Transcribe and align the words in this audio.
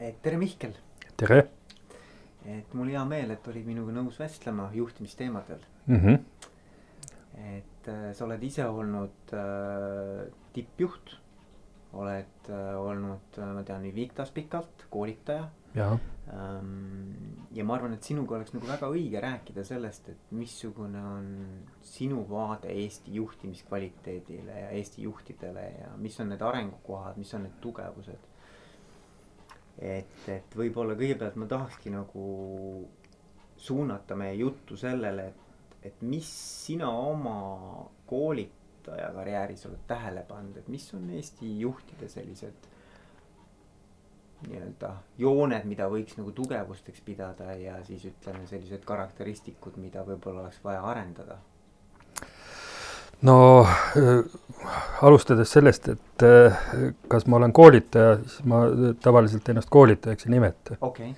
et 0.00 0.16
tere, 0.22 0.38
Mihkel. 0.40 0.72
tere. 1.20 1.42
et 2.48 2.74
mul 2.74 2.88
hea 2.88 3.02
meel, 3.04 3.34
et 3.34 3.48
olid 3.52 3.66
minuga 3.68 3.92
nõus 3.92 4.16
vestlema 4.20 4.70
juhtimisteemadel 4.72 5.60
mm. 5.86 5.98
-hmm. 5.98 6.20
et 7.56 7.88
äh, 7.92 8.06
sa 8.16 8.24
oled 8.24 8.42
ise 8.42 8.64
olnud 8.64 9.34
äh, 9.36 10.30
tippjuht, 10.54 11.16
oled 11.92 12.48
äh, 12.48 12.80
olnud 12.80 13.40
ma 13.54 13.62
tean, 13.62 13.84
Invictas 13.84 14.30
pikalt, 14.30 14.86
koolitaja. 14.90 15.50
Ähm, 15.76 17.46
ja 17.52 17.64
ma 17.64 17.74
arvan, 17.74 17.92
et 17.94 18.02
sinuga 18.02 18.36
oleks 18.36 18.54
nagu 18.54 18.66
väga 18.66 18.88
õige 18.90 19.20
rääkida 19.22 19.64
sellest, 19.64 20.08
et 20.08 20.32
missugune 20.34 21.02
on 21.12 21.28
sinu 21.82 22.24
vaade 22.30 22.72
Eesti 22.72 23.14
juhtimiskvaliteedile 23.14 24.60
ja 24.60 24.70
Eesti 24.70 25.02
juhtidele 25.02 25.68
ja 25.80 25.92
mis 25.96 26.20
on 26.20 26.32
need 26.32 26.42
arengukohad, 26.42 27.16
mis 27.16 27.34
on 27.34 27.42
need 27.46 27.60
tugevused 27.60 28.29
et, 29.80 30.28
et 30.28 30.56
võib-olla 30.56 30.96
kõigepealt 30.98 31.36
ma 31.40 31.48
tahakski 31.48 31.92
nagu 31.94 32.24
suunata 33.60 34.16
meie 34.16 34.34
juttu 34.40 34.76
sellele, 34.80 35.26
et, 35.30 35.76
et 35.90 36.02
mis 36.04 36.28
sina 36.66 36.90
oma 36.90 37.36
koolitaja 38.08 39.10
karjääris 39.16 39.66
oled 39.68 39.86
tähele 39.88 40.24
pannud, 40.28 40.60
et 40.60 40.68
mis 40.68 40.86
on 40.96 41.08
Eesti 41.16 41.54
juhtide 41.60 42.08
sellised 42.08 42.68
nii-öelda 44.48 44.94
jooned, 45.20 45.66
mida 45.68 45.88
võiks 45.92 46.16
nagu 46.16 46.32
tugevusteks 46.32 47.02
pidada 47.04 47.52
ja 47.60 47.76
siis 47.84 48.06
ütleme, 48.08 48.46
sellised 48.48 48.84
karakteristikud, 48.88 49.76
mida 49.80 50.04
võib-olla 50.06 50.46
oleks 50.46 50.62
vaja 50.64 50.80
arendada 50.92 51.36
no 53.22 53.66
äh, 53.96 54.24
alustades 55.02 55.52
sellest, 55.52 55.88
et 55.88 56.24
äh, 56.24 56.64
kas 57.08 57.26
ma 57.26 57.40
olen 57.40 57.52
koolitaja, 57.52 58.16
siis 58.24 58.46
ma 58.48 58.62
tavaliselt 59.02 59.48
ennast 59.52 59.70
koolitajaks 59.72 60.28
ei 60.28 60.34
nimeta 60.36 60.78
okay.. 60.80 61.12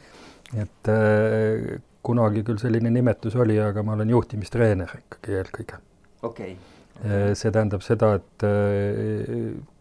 et 0.56 0.90
äh, 0.90 1.78
kunagi 2.02 2.42
küll 2.46 2.58
selline 2.62 2.90
nimetus 2.90 3.36
oli, 3.38 3.58
aga 3.62 3.84
ma 3.86 3.96
olen 3.96 4.10
juhtimistreener 4.10 4.98
ikkagi 4.98 5.38
eelkõige. 5.38 5.80
okei 6.22 6.52
okay. 6.52 6.58
okay.. 6.98 7.34
see 7.38 7.54
tähendab 7.54 7.86
seda, 7.86 8.12
et 8.18 8.46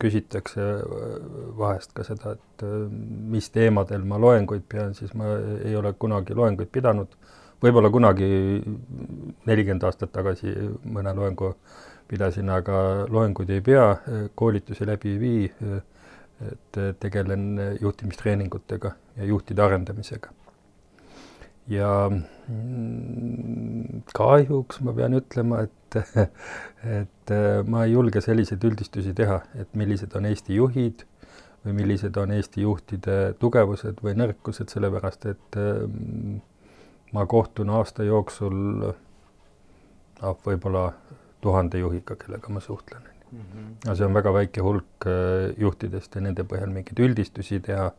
küsitakse 0.02 0.69
vahest 1.58 1.95
ka 1.97 2.06
seda, 2.06 2.38
et 2.38 2.66
mis 3.33 3.50
teemadel 3.53 4.06
ma 4.06 4.22
loenguid 4.22 4.66
pean, 4.69 4.94
siis 4.97 5.13
ma 5.17 5.33
ei 5.66 5.75
ole 5.78 5.94
kunagi 5.97 6.38
loenguid 6.38 6.69
pidanud. 6.72 7.17
võib-olla 7.61 7.89
kunagi 7.94 8.28
nelikümmend 9.45 9.83
aastat 9.89 10.13
tagasi 10.13 10.53
mõne 10.85 11.13
loengu 11.17 11.56
pidasin, 12.12 12.52
aga 12.52 13.08
loenguid 13.09 13.50
ei 13.56 13.64
pea, 13.66 13.88
koolitusi 14.36 14.88
läbi 14.88 15.16
ei 15.16 15.20
vii, 15.22 15.48
et 16.52 16.80
tegelen 17.00 17.59
juhtimistreeningutega 17.81 18.92
ja 19.18 19.26
juhtide 19.30 19.62
arendamisega. 19.62 20.30
ja 21.72 22.09
mm, 22.12 24.02
kahjuks 24.18 24.81
ma 24.84 24.94
pean 24.98 25.14
ütlema, 25.16 25.62
et, 25.68 25.98
et 27.00 27.34
ma 27.70 27.86
ei 27.86 27.94
julge 27.94 28.23
selliseid 28.25 28.64
üldistusi 28.68 29.14
teha, 29.16 29.40
et 29.56 29.70
millised 29.78 30.16
on 30.18 30.25
Eesti 30.28 30.58
juhid 30.58 31.06
või 31.66 31.78
millised 31.78 32.18
on 32.18 32.34
Eesti 32.34 32.66
juhtide 32.66 33.20
tugevused 33.40 34.02
või 34.03 34.18
nõrkused, 34.18 34.73
sellepärast 34.73 35.30
et 35.31 35.59
mm, 35.62 36.42
ma 37.14 37.25
kohtun 37.30 37.70
aasta 37.78 38.03
jooksul 38.08 38.58
noh, 38.81 40.38
võib-olla 40.46 40.90
tuhande 41.42 41.80
juhiga, 41.80 42.16
kellega 42.16 42.53
ma 42.53 42.59
suhtlen 42.59 43.11
mm. 43.31 43.39
-hmm. 43.39 43.88
aga 43.88 43.95
see 43.95 44.06
on 44.06 44.14
väga 44.14 44.34
väike 44.34 44.61
hulk 44.61 45.08
äh, 45.08 45.53
juhtidest 45.58 46.16
ja 46.16 46.22
nende 46.22 46.44
põhjal 46.44 46.73
mingeid 46.73 47.00
üldistusi 47.00 47.59
teha 47.67 47.92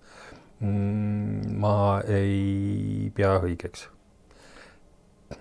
mm, 0.60 1.58
ma 1.64 1.74
ei 2.06 3.10
pea 3.14 3.32
õigeks. 3.40 3.86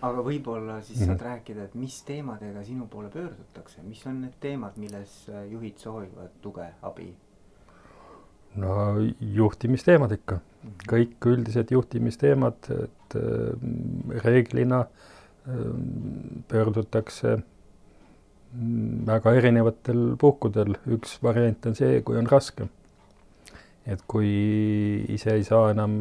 aga 0.01 0.23
võib-olla 0.23 0.81
siis 0.81 0.99
mm 0.99 1.03
-hmm. 1.03 1.17
saad 1.17 1.25
rääkida, 1.27 1.63
et 1.63 1.75
mis 1.75 2.03
teemadega 2.07 2.63
sinu 2.63 2.87
poole 2.87 3.09
pöördutakse, 3.09 3.81
mis 3.83 4.05
on 4.07 4.21
need 4.21 4.37
teemad, 4.39 4.77
milles 4.77 5.29
äh, 5.29 5.51
juhid 5.51 5.77
soovivad 5.77 6.39
tuge, 6.41 6.69
abi? 6.81 7.13
no 8.55 8.95
juhtimisteemad 9.19 10.11
ikka 10.11 10.35
mm, 10.35 10.69
-hmm. 10.69 10.91
kõik 10.93 11.27
üldised 11.33 11.71
juhtimisteemad, 11.71 12.71
et 12.83 13.15
äh, 13.15 14.23
reeglina 14.23 14.79
äh, 14.79 15.55
pöördutakse 16.47 17.37
väga 19.07 19.33
erinevatel 19.39 20.15
puhkudel, 20.19 20.75
üks 20.91 21.17
variant 21.23 21.65
on 21.69 21.75
see, 21.77 22.01
kui 22.05 22.17
on 22.19 22.29
raske. 22.29 22.67
et 23.85 24.01
kui 24.07 24.27
ise 25.09 25.33
ei 25.33 25.43
saa 25.43 25.71
enam 25.71 25.93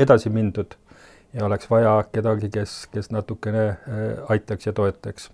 edasi 0.00 0.30
mindud 0.32 0.78
ja 1.34 1.44
oleks 1.44 1.68
vaja 1.70 2.04
kedagi, 2.12 2.48
kes, 2.50 2.86
kes 2.92 3.10
natukene 3.12 3.64
äh, 3.68 4.30
aitaks 4.32 4.66
ja 4.66 4.72
toetaks. 4.72 5.30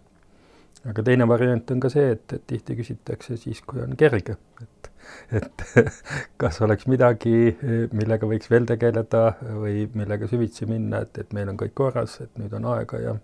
aga 0.90 1.02
teine 1.02 1.28
variant 1.28 1.70
on 1.70 1.80
ka 1.80 1.88
see, 1.92 2.10
et, 2.16 2.32
et 2.32 2.42
tihti 2.46 2.76
küsitakse 2.80 3.38
siis, 3.40 3.62
kui 3.64 3.80
on 3.84 3.94
kerge, 3.96 4.36
et, 4.60 4.90
et 5.38 5.64
kas 6.42 6.60
oleks 6.66 6.88
midagi, 6.90 7.54
millega 7.92 8.26
võiks 8.28 8.50
veel 8.50 8.66
tegeleda 8.68 9.24
või 9.46 9.86
millega 9.94 10.28
süvitsi 10.28 10.66
minna, 10.68 11.04
et, 11.06 11.22
et 11.22 11.32
meil 11.32 11.54
on 11.54 11.60
kõik 11.60 11.76
korras, 11.78 12.18
et 12.26 12.34
nüüd 12.40 12.52
on 12.58 12.68
aega 12.74 13.00
ja, 13.00 13.16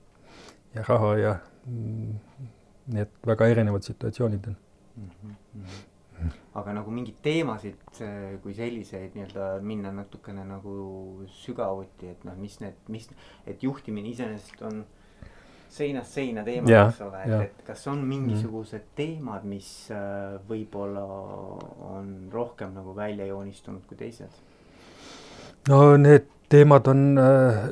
ja 0.78 0.86
raha 0.88 1.14
ja 1.18 1.38
nii 1.66 3.03
et 3.04 3.26
väga 3.26 3.48
erinevad 3.53 3.87
situatsioonid 3.87 4.47
on 4.50 4.56
mm. 4.97 5.10
-hmm. 5.25 6.31
aga 6.54 6.72
nagu 6.72 6.91
mingeid 6.91 7.19
teemasid 7.22 8.00
kui 8.43 8.54
selliseid 8.54 9.15
nii-öelda 9.15 9.50
minna 9.62 9.93
natukene 9.93 10.44
nagu 10.44 11.26
sügavuti, 11.26 12.09
et 12.09 12.25
noh, 12.25 12.37
mis 12.37 12.60
need, 12.60 12.81
mis, 12.88 13.10
et 13.47 13.62
juhtimine 13.62 14.09
iseenesest 14.09 14.62
on 14.62 14.84
seinast 15.71 16.19
seina 16.19 16.43
teema, 16.44 16.66
eks 16.88 17.00
ole, 17.06 17.22
et, 17.25 17.43
et 17.47 17.62
kas 17.66 17.87
on 17.92 18.03
mingisugused 18.06 18.82
mm. 18.82 18.94
teemad, 18.98 19.47
mis 19.47 19.71
äh, 19.94 20.37
võib-olla 20.48 21.04
on 21.94 22.10
rohkem 22.32 22.75
nagu 22.75 22.94
välja 22.97 23.27
joonistunud 23.31 23.87
kui 23.87 23.97
teised? 24.00 24.42
no 25.69 25.97
need 25.97 26.27
teemad 26.50 26.88
on 26.91 27.06
äh, 27.22 27.62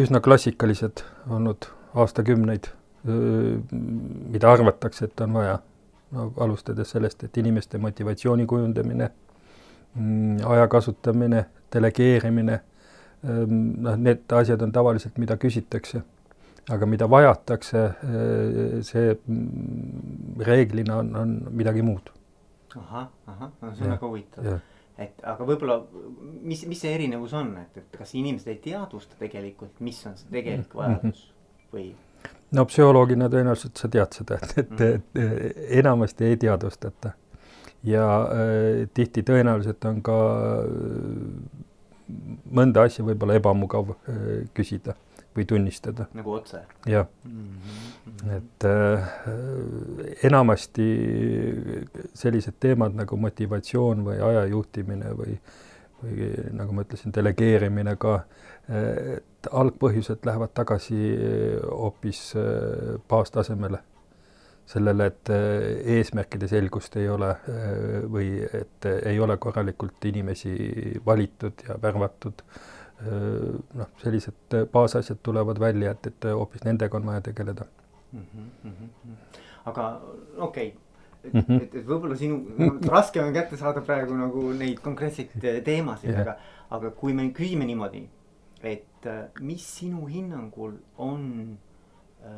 üsna 0.00 0.22
klassikalised 0.24 1.04
olnud 1.30 1.68
aastakümneid 1.94 2.70
mida 3.06 4.52
arvatakse, 4.52 5.04
et 5.04 5.20
on 5.20 5.32
vaja. 5.40 5.58
no 6.16 6.28
alustades 6.40 6.90
sellest, 6.94 7.24
et 7.26 7.36
inimeste 7.36 7.78
motivatsiooni 7.82 8.44
kujundamine, 8.46 9.08
mm, 9.94 10.36
aja 10.46 10.68
kasutamine, 10.70 11.40
delegeerimine, 11.74 12.60
noh, 13.26 13.96
need 13.98 14.32
asjad 14.32 14.62
on 14.62 14.72
tavaliselt, 14.72 15.18
mida 15.18 15.36
küsitakse. 15.36 16.02
aga 16.70 16.86
mida 16.86 17.06
vajatakse, 17.10 17.82
see 18.82 19.10
mm, 19.14 20.40
reeglina 20.46 20.96
on, 21.02 21.12
on 21.16 21.34
midagi 21.50 21.82
muud. 21.82 22.10
ahah, 22.76 23.10
ahah, 23.26 23.52
no 23.62 23.74
see 23.74 23.84
on 23.84 23.90
väga 23.90 24.06
huvitav 24.06 24.58
et 24.98 25.22
aga 25.28 25.44
võib-olla, 25.46 25.76
mis, 26.42 26.64
mis 26.68 26.80
see 26.80 26.92
erinevus 26.96 27.34
on, 27.36 27.52
et, 27.60 27.80
et 27.82 27.98
kas 27.98 28.14
inimesed 28.16 28.48
ei 28.52 28.60
teadvusta 28.64 29.18
tegelikult, 29.20 29.80
mis 29.84 29.98
on 30.08 30.16
see 30.18 30.30
tegelik 30.32 30.72
vajadus 30.76 31.26
või 31.72 31.90
no 32.52 32.64
psühholoogina 32.70 33.30
tõenäoliselt 33.32 33.78
sa 33.80 33.88
tead 33.92 34.18
seda, 34.20 34.38
et, 34.42 34.58
et, 34.58 34.80
et 34.80 35.14
mhm. 35.14 35.70
enamasti 35.80 36.24
ei 36.30 36.36
teadvustata. 36.36 37.14
ja 37.84 38.04
äh, 38.20 38.88
tihti 38.94 39.22
tõenäoliselt 39.22 39.84
on 39.88 40.02
ka 40.02 40.20
äh, 40.36 41.66
mõnda 42.50 42.86
asja 42.86 43.04
võib-olla 43.06 43.36
ebamugav 43.40 43.92
äh, 43.94 44.46
küsida 44.54 44.94
või 45.36 45.44
tunnistada. 45.44 46.06
nagu 46.14 46.32
otse? 46.32 46.62
jah 46.86 47.06
mm, 47.24 47.58
-hmm. 48.06 48.36
et 48.36 48.64
äh, 48.64 49.08
enamasti 50.22 50.88
sellised 52.14 52.56
teemad 52.60 52.94
nagu 52.94 53.16
motivatsioon 53.16 54.04
või 54.04 54.20
aja 54.30 54.46
juhtimine 54.46 55.12
või, 55.18 55.38
või 56.02 56.30
nagu 56.52 56.72
ma 56.76 56.84
ütlesin, 56.84 57.14
delegeerimine 57.14 57.96
ka 57.96 58.20
et 59.46 59.48
algpõhjused 59.52 60.24
lähevad 60.26 60.54
tagasi 60.54 60.96
eh, 60.96 61.60
hoopis 61.70 62.32
eh, 62.36 62.96
baastasemele. 63.08 63.78
sellele, 64.66 65.06
et 65.06 65.30
eh, 65.30 65.96
eesmärkide 65.96 66.48
selgust 66.50 66.96
ei 66.96 67.08
ole 67.08 67.28
või 68.10 68.40
et 68.42 68.88
ei 69.06 69.20
ole 69.20 69.36
korralikult 69.36 70.04
inimesi 70.04 70.56
valitud 71.06 71.62
ja 71.68 71.76
värvatud. 71.82 72.42
noh, 73.76 73.88
sellised 74.00 74.54
baasasjad 74.72 75.18
tulevad 75.22 75.58
välja, 75.60 75.90
et, 75.90 76.06
et 76.06 76.24
hoopis 76.32 76.64
nendega 76.64 76.96
on 76.96 77.06
vaja 77.06 77.20
tegeleda 77.20 77.64
mm. 78.12 78.20
-hmm, 78.20 78.46
mm 78.64 78.72
-hmm. 78.72 79.16
aga 79.66 80.00
okei 80.36 80.68
okay 80.68 80.85
et 81.26 81.34
mm, 81.34 81.40
-hmm. 81.40 81.62
et, 81.62 81.74
et 81.74 81.86
võib-olla 81.86 82.16
sinu 82.16 82.38
no,, 82.58 82.70
raske 82.90 83.22
on 83.22 83.32
kätte 83.34 83.56
saada 83.56 83.80
praegu 83.80 84.14
nagu 84.14 84.52
neid 84.52 84.80
konkreetseid 84.84 85.34
teemasid 85.64 86.10
yeah., 86.10 86.20
aga, 86.22 86.36
aga 86.70 86.90
kui 86.90 87.12
me 87.12 87.28
küsime 87.36 87.66
niimoodi, 87.66 88.06
et 88.62 89.06
äh, 89.06 89.28
mis 89.40 89.64
sinu 89.78 90.06
hinnangul 90.06 90.76
on 90.98 91.58
äh, 92.24 92.30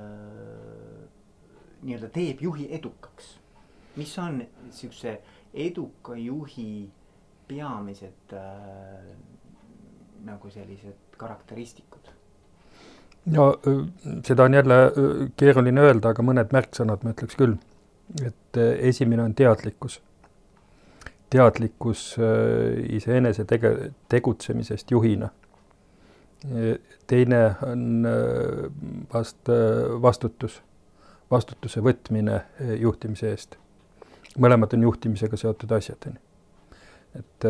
nii-öelda 1.82 2.08
teeb 2.08 2.42
juhi 2.42 2.68
edukaks? 2.70 3.38
mis 3.96 4.18
on 4.18 4.42
siukse 4.70 5.18
eduka 5.54 6.14
juhi 6.16 6.90
peamised 7.48 8.32
äh, 8.32 9.10
nagu 10.24 10.50
sellised 10.50 11.16
karakteristikud? 11.16 12.12
no 13.26 13.48
seda 14.24 14.44
on 14.44 14.54
jälle 14.54 14.76
keeruline 15.36 15.80
öelda, 15.80 16.12
aga 16.14 16.24
mõned 16.24 16.54
märksõnad 16.54 17.04
ma 17.04 17.14
ütleks 17.14 17.38
küll. 17.38 17.56
Et 18.26 18.56
esimene 18.78 19.22
on 19.22 19.34
teadlikkus. 19.34 20.02
teadlikkus 21.30 22.16
iseenese 22.88 23.44
tege-, 23.44 23.90
tegutsemisest 24.08 24.90
juhina. 24.90 25.28
teine 27.06 27.54
on 27.66 28.06
vast 29.14 29.48
vastutus, 30.02 30.62
vastutuse 31.30 31.80
võtmine 31.80 32.40
juhtimise 32.80 33.30
eest. 33.30 33.56
mõlemad 34.38 34.74
on 34.74 34.82
juhtimisega 34.82 35.36
seotud 35.36 35.72
asjad, 35.72 36.06
on 36.06 36.12
ju. 36.12 36.20
et 37.18 37.48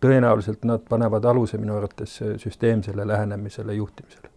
tõenäoliselt 0.00 0.64
nad 0.64 0.84
panevad 0.88 1.24
aluse 1.24 1.58
minu 1.58 1.76
arvates 1.76 2.18
süsteemsele 2.36 3.06
lähenemisele 3.06 3.74
juhtimisele. 3.74 4.30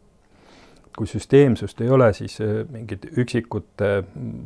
Kui 0.97 1.07
süsteemsust 1.09 1.81
ei 1.81 1.89
ole, 1.89 2.11
siis 2.13 2.37
äh, 2.41 2.61
mingite 2.71 3.11
üksikute 3.17 3.91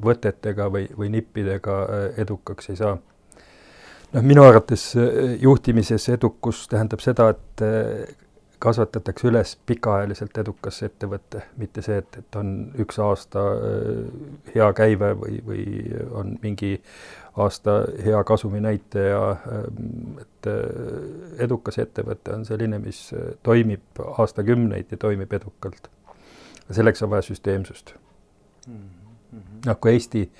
võtetega 0.03 0.69
või, 0.73 0.87
või 0.97 1.11
nippidega 1.17 1.79
äh, 1.83 2.05
edukaks 2.23 2.71
ei 2.71 2.79
saa. 2.79 2.95
noh, 4.13 4.23
minu 4.23 4.45
arvates 4.47 4.89
äh, 4.95 5.35
juhtimises 5.41 6.09
edukus 6.15 6.67
tähendab 6.71 7.03
seda, 7.03 7.29
et 7.35 7.65
kasvatatakse 8.57 9.27
üles 9.29 9.51
pikaajaliselt 9.69 10.37
edukas 10.41 10.79
ettevõte, 10.87 11.43
mitte 11.61 11.83
see, 11.85 11.99
et, 12.01 12.15
et 12.23 12.37
on 12.39 12.71
üks 12.81 12.97
aasta 13.03 13.43
hea 14.55 14.69
käive 14.73 15.11
või, 15.19 15.35
või 15.45 15.65
on 16.09 16.31
mingi 16.41 16.71
aasta 17.37 17.83
hea 18.01 18.23
kasuminäitaja, 18.25 19.19
et 20.23 20.49
edukas 21.45 21.77
ettevõte 21.85 22.33
on 22.33 22.47
selline, 22.49 22.81
mis 22.81 23.03
toimib 23.45 24.01
aastakümneid 24.17 24.89
ja 24.89 24.97
toimib 25.05 25.37
edukalt. 25.37 25.91
Selleks 26.71 27.03
on 27.03 27.09
vaja 27.09 27.21
süsteemsust 27.21 27.93
mm. 28.67 28.73
-hmm. 28.73 29.65
noh, 29.65 29.79
kui 29.81 29.91
Eesti 29.91 30.31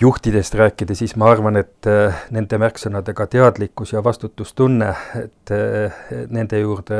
juhtidest 0.00 0.54
rääkida, 0.54 0.94
siis 0.94 1.16
ma 1.16 1.30
arvan, 1.30 1.56
et 1.56 1.86
äh, 1.86 2.24
nende 2.30 2.58
märksõnadega 2.58 3.26
teadlikkus 3.26 3.92
ja 3.92 4.04
vastutustunne, 4.04 4.94
et 5.24 5.50
nende 6.28 6.58
juurde 6.58 6.96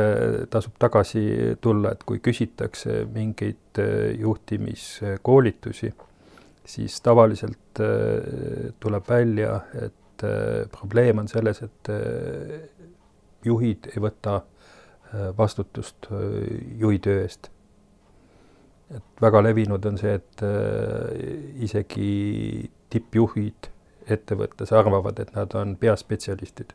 tasub 0.49 0.77
tagasi 0.79 1.57
tulla, 1.61 1.91
et 1.91 2.03
kui 2.03 2.19
küsitakse 2.19 3.05
mingeid 3.13 3.81
juhtimiskoolitusi 4.19 5.93
siis 6.65 7.01
tavaliselt 7.01 7.79
äh, 7.79 8.73
tuleb 8.79 9.03
välja, 9.09 9.59
et 9.73 10.23
äh, 10.23 10.69
probleem 10.79 11.17
on 11.17 11.27
selles, 11.27 11.61
et 11.61 11.89
äh, 11.89 12.59
juhid 13.45 13.91
ei 13.95 14.03
võta 14.03 14.41
vastutust 15.37 16.07
juhi 16.79 16.97
töö 17.03 17.19
eest. 17.21 17.51
Et 18.95 19.21
väga 19.21 19.41
levinud 19.43 19.85
on 19.85 19.97
see, 19.97 20.13
et 20.19 20.43
isegi 21.65 22.69
tippjuhid 22.93 23.69
ettevõttes 24.13 24.73
arvavad, 24.75 25.19
et 25.19 25.35
nad 25.35 25.53
on 25.55 25.75
peaspetsialistid 25.79 26.73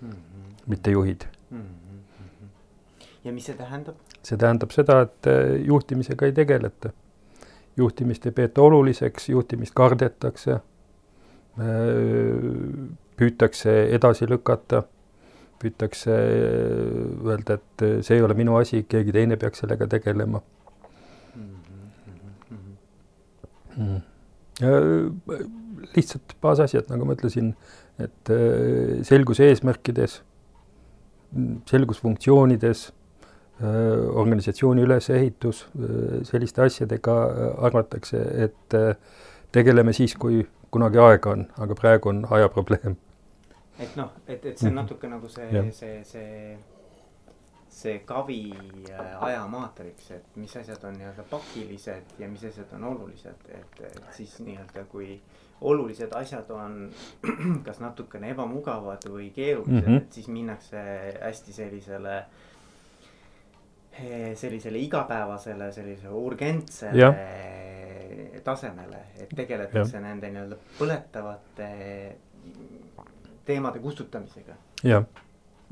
mm, 0.00 0.10
-hmm. 0.10 0.52
mitte 0.66 0.90
juhid 0.90 1.26
mm. 1.50 1.62
-hmm. 1.62 3.02
ja 3.24 3.32
mis 3.32 3.44
see 3.44 3.56
tähendab? 3.56 3.96
see 4.22 4.36
tähendab 4.36 4.70
seda, 4.70 5.00
et 5.00 5.28
juhtimisega 5.66 6.26
ei 6.26 6.32
tegeleta 6.32 6.92
juhtimist 7.76 8.26
ei 8.26 8.32
peeta 8.32 8.62
oluliseks, 8.62 9.28
juhtimist 9.28 9.74
kardetakse, 9.76 10.58
püütakse 13.16 13.74
edasi 13.96 14.28
lükata, 14.28 14.82
püütakse 15.60 16.16
öelda, 17.24 17.56
et 17.56 17.86
see 18.04 18.18
ei 18.18 18.24
ole 18.24 18.36
minu 18.36 18.56
asi, 18.60 18.82
keegi 18.88 19.14
teine 19.16 19.38
peaks 19.40 19.64
sellega 19.64 19.88
tegelema 19.96 20.42
mm.. 23.76 24.02
lihtsalt 25.96 26.36
baasasjad, 26.42 26.88
nagu 26.88 27.08
ma 27.08 27.16
ütlesin, 27.16 27.54
et 28.00 28.30
selgus 29.08 29.40
eesmärkides, 29.44 30.20
selgus 31.68 32.00
funktsioonides 32.00 32.86
Äh, 33.62 34.16
organisatsiooni 34.16 34.82
ülesehitus, 34.82 35.66
äh, 35.78 36.24
selliste 36.24 36.62
asjadega 36.62 37.12
äh, 37.24 37.64
arvatakse, 37.64 38.18
et 38.44 38.74
tegeleme 39.52 39.94
siis, 39.96 40.12
kui 40.20 40.42
kunagi 40.70 41.00
aega 41.00 41.30
on, 41.32 41.46
aga 41.64 41.76
praegu 41.78 42.10
on 42.10 42.18
ajaprobleem. 42.36 42.98
et 43.80 43.96
noh, 43.96 44.10
et, 44.26 44.44
et 44.44 44.58
see 44.58 44.68
on 44.68 44.74
mhm. 44.74 44.82
natuke 44.82 45.08
nagu 45.08 45.28
see, 45.32 45.62
see, 45.72 45.94
see, 46.04 46.58
see 47.76 47.98
kavi 48.08 48.40
ajamaatriks, 49.20 50.10
et 50.16 50.36
mis 50.40 50.54
asjad 50.56 50.84
on 50.88 50.94
nii-öelda 50.96 51.26
pakilised 51.30 52.14
ja 52.18 52.28
mis 52.32 52.44
asjad 52.48 52.72
on 52.78 52.84
olulised, 52.92 53.50
et, 53.52 53.80
et 53.90 54.06
siis 54.16 54.38
nii-öelda 54.40 54.86
kui 54.88 55.18
olulised 55.60 56.12
asjad 56.16 56.50
on 56.56 56.78
kas 57.66 57.80
natukene 57.84 58.32
ebamugavad 58.32 59.04
või 59.12 59.28
keerulised 59.36 59.82
mm, 59.82 59.92
-hmm. 59.92 60.06
et 60.06 60.20
siis 60.20 60.28
minnakse 60.32 60.82
hästi 61.20 61.52
sellisele 61.52 62.16
äh, 62.18 62.44
Eh, 63.96 64.34
sellisele 64.36 64.78
igapäevasele, 64.78 65.70
sellise 65.72 66.08
urgentsele 66.12 67.00
ja. 67.00 67.08
tasemele, 68.44 68.98
et 69.16 69.30
tegeletakse 69.38 69.96
ja. 69.96 70.02
nende 70.04 70.28
nii-öelda 70.34 70.58
põletavate 70.76 71.68
teemade 73.48 73.80
kustutamisega. 73.80 74.58
jah, 74.84 75.06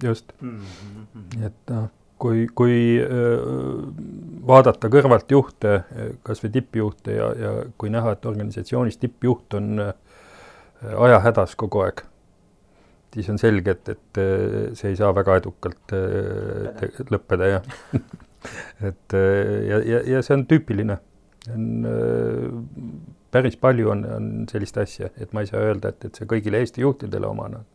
just 0.03 0.33
mm. 0.41 0.61
-hmm. 0.61 1.47
et 1.47 1.71
noh, 1.71 1.91
kui, 2.19 2.47
kui 2.55 2.99
öö, 3.03 3.83
vaadata 4.47 4.89
kõrvalt 4.89 5.31
juhte, 5.31 5.85
kasvõi 6.23 6.51
tippjuhte 6.51 7.15
ja, 7.17 7.29
ja 7.39 7.53
kui 7.79 7.91
näha, 7.91 8.13
et 8.13 8.27
organisatsioonis 8.27 8.99
tippjuht 8.99 9.55
on 9.55 9.79
öö, 9.79 9.93
ajahädas 10.97 11.57
kogu 11.57 11.85
aeg 11.85 12.05
siis 13.15 13.31
on 13.31 13.41
selge, 13.41 13.75
et, 13.77 13.89
et 13.95 14.21
äh, 14.21 14.69
see 14.79 14.93
ei 14.93 14.99
saa 14.99 15.13
väga 15.17 15.39
edukalt 15.41 15.95
äh, 15.97 16.85
lõppeda, 17.13 17.51
jah 17.57 17.99
et 18.89 19.17
äh, 19.17 19.43
ja, 19.69 19.81
ja, 19.93 20.01
ja 20.17 20.23
see 20.27 20.39
on 20.39 20.47
tüüpiline. 20.51 20.99
on 21.53 21.87
päris 23.35 23.57
palju 23.61 23.91
on, 23.93 24.05
on 24.09 24.29
sellist 24.49 24.79
asja, 24.81 25.11
et 25.21 25.35
ma 25.37 25.43
ei 25.45 25.51
saa 25.51 25.61
öelda, 25.61 25.91
et, 25.93 26.07
et 26.09 26.17
see 26.17 26.29
kõigile 26.31 26.63
Eesti 26.63 26.85
juhtidele 26.85 27.29
omane 27.29 27.61
on. 27.61 27.67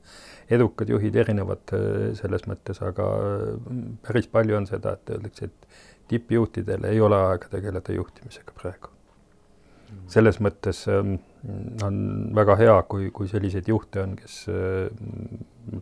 Edukad 0.50 0.89
juhid 0.89 1.15
erinevad 1.22 1.74
selles 2.18 2.46
mõttes, 2.50 2.79
aga 2.82 3.06
päris 4.06 4.29
palju 4.32 4.58
on 4.58 4.65
seda, 4.70 4.96
et 4.98 5.12
öeldakse, 5.13 5.50
et 5.50 5.68
tippjuhtidel 6.10 6.88
ei 6.89 7.01
ole 7.01 7.20
aega 7.29 7.51
tegeleda 7.51 7.94
juhtimisega 7.94 8.56
praegu. 8.58 8.96
Mm. 9.89 10.06
selles 10.13 10.38
mõttes 10.38 10.84
ähm, 10.91 11.15
on 11.82 11.96
väga 12.38 12.56
hea, 12.60 12.75
kui, 12.91 13.08
kui 13.15 13.29
selliseid 13.32 13.65
juhte 13.72 14.03
on, 14.03 14.12
kes 14.20 14.36
äh, 14.53 14.91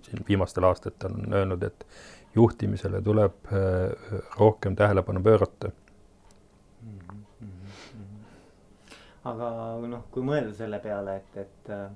siin 0.05 0.23
viimastel 0.29 0.63
aastatel 0.63 1.17
on 1.17 1.35
öelnud, 1.35 1.65
et 1.67 1.83
juhtimisele 2.35 3.01
tuleb 3.03 3.51
äh, 3.51 3.91
rohkem 4.39 4.77
tähelepanu 4.79 5.19
pöörata 5.25 5.73
mm. 6.85 7.25
aga 9.33 9.51
noh, 9.91 10.07
kui 10.13 10.23
mõelda 10.23 10.55
selle 10.55 10.79
peale, 10.83 11.19
et, 11.19 11.43
et 11.43 11.75
äh, 11.75 11.89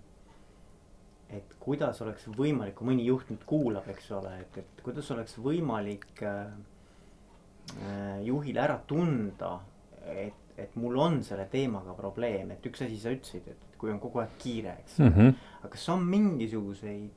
et 1.32 1.56
kuidas 1.60 2.02
oleks 2.02 2.28
võimalik, 2.36 2.76
kui 2.76 2.88
mõni 2.92 3.06
juht 3.08 3.30
nüüd 3.32 3.44
kuulab, 3.48 3.88
eks 3.94 4.12
ole, 4.18 4.34
et, 4.42 4.58
et 4.58 4.84
kuidas 4.84 5.12
oleks 5.12 5.38
võimalik 5.40 6.24
äh, 6.28 6.52
juhil 8.26 8.58
ära 8.60 8.82
tunda, 8.88 9.60
et 10.12 10.38
et 10.62 10.76
mul 10.76 10.98
on 11.00 11.22
selle 11.26 11.48
teemaga 11.52 11.94
probleem, 11.98 12.52
et 12.54 12.66
üks 12.70 12.84
asi 12.86 13.00
sa 13.02 13.14
ütlesid, 13.14 13.48
et 13.50 13.80
kui 13.82 13.90
on 13.90 14.00
kogu 14.02 14.22
aeg 14.22 14.36
kiire, 14.42 14.76
eks 14.84 15.00
mm. 15.00 15.14
-hmm. 15.16 15.34
aga 15.60 15.72
kas 15.74 15.88
on 15.90 16.04
mingisuguseid 16.06 17.10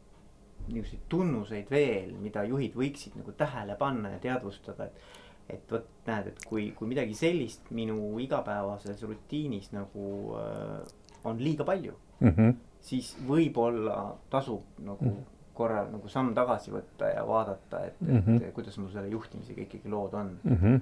niisuguseid 0.65 1.01
tunnuseid 1.09 1.71
veel, 1.71 2.15
mida 2.21 2.45
juhid 2.49 2.77
võiksid 2.79 3.19
nagu 3.21 3.33
tähele 3.37 3.77
panna 3.77 4.15
ja 4.15 4.19
teadvustada, 4.19 4.85
et. 4.85 5.01
et 5.49 5.73
vot 5.73 5.89
näed, 6.07 6.27
et 6.31 6.45
kui, 6.49 6.71
kui 6.73 6.89
midagi 6.89 7.15
sellist 7.15 7.67
minu 7.71 8.19
igapäevases 8.19 9.03
rutiinis 9.03 9.73
nagu 9.73 10.37
äh, 10.41 10.79
on 11.25 11.39
liiga 11.39 11.65
palju 11.65 11.93
mm, 12.21 12.29
-hmm. 12.31 12.55
Siis 12.85 13.15
võib-olla 13.29 14.01
tasub 14.31 14.67
nagu 14.79 15.05
mm 15.05 15.15
-hmm 15.15 15.31
korra 15.55 15.85
nagu 15.87 16.09
samm 16.11 16.33
tagasi 16.35 16.73
võtta 16.75 17.13
ja 17.13 17.23
vaadata, 17.27 17.85
et 17.87 18.01
mm, 18.01 18.23
-hmm. 18.27 18.43
et 18.43 18.55
kuidas 18.55 18.79
mul 18.79 18.91
selle 18.91 19.09
juhtimisega 19.09 19.63
ikkagi 19.63 19.91
lood 19.91 20.15
on 20.19 20.33
mm. 20.43 20.57
-hmm 20.63 20.81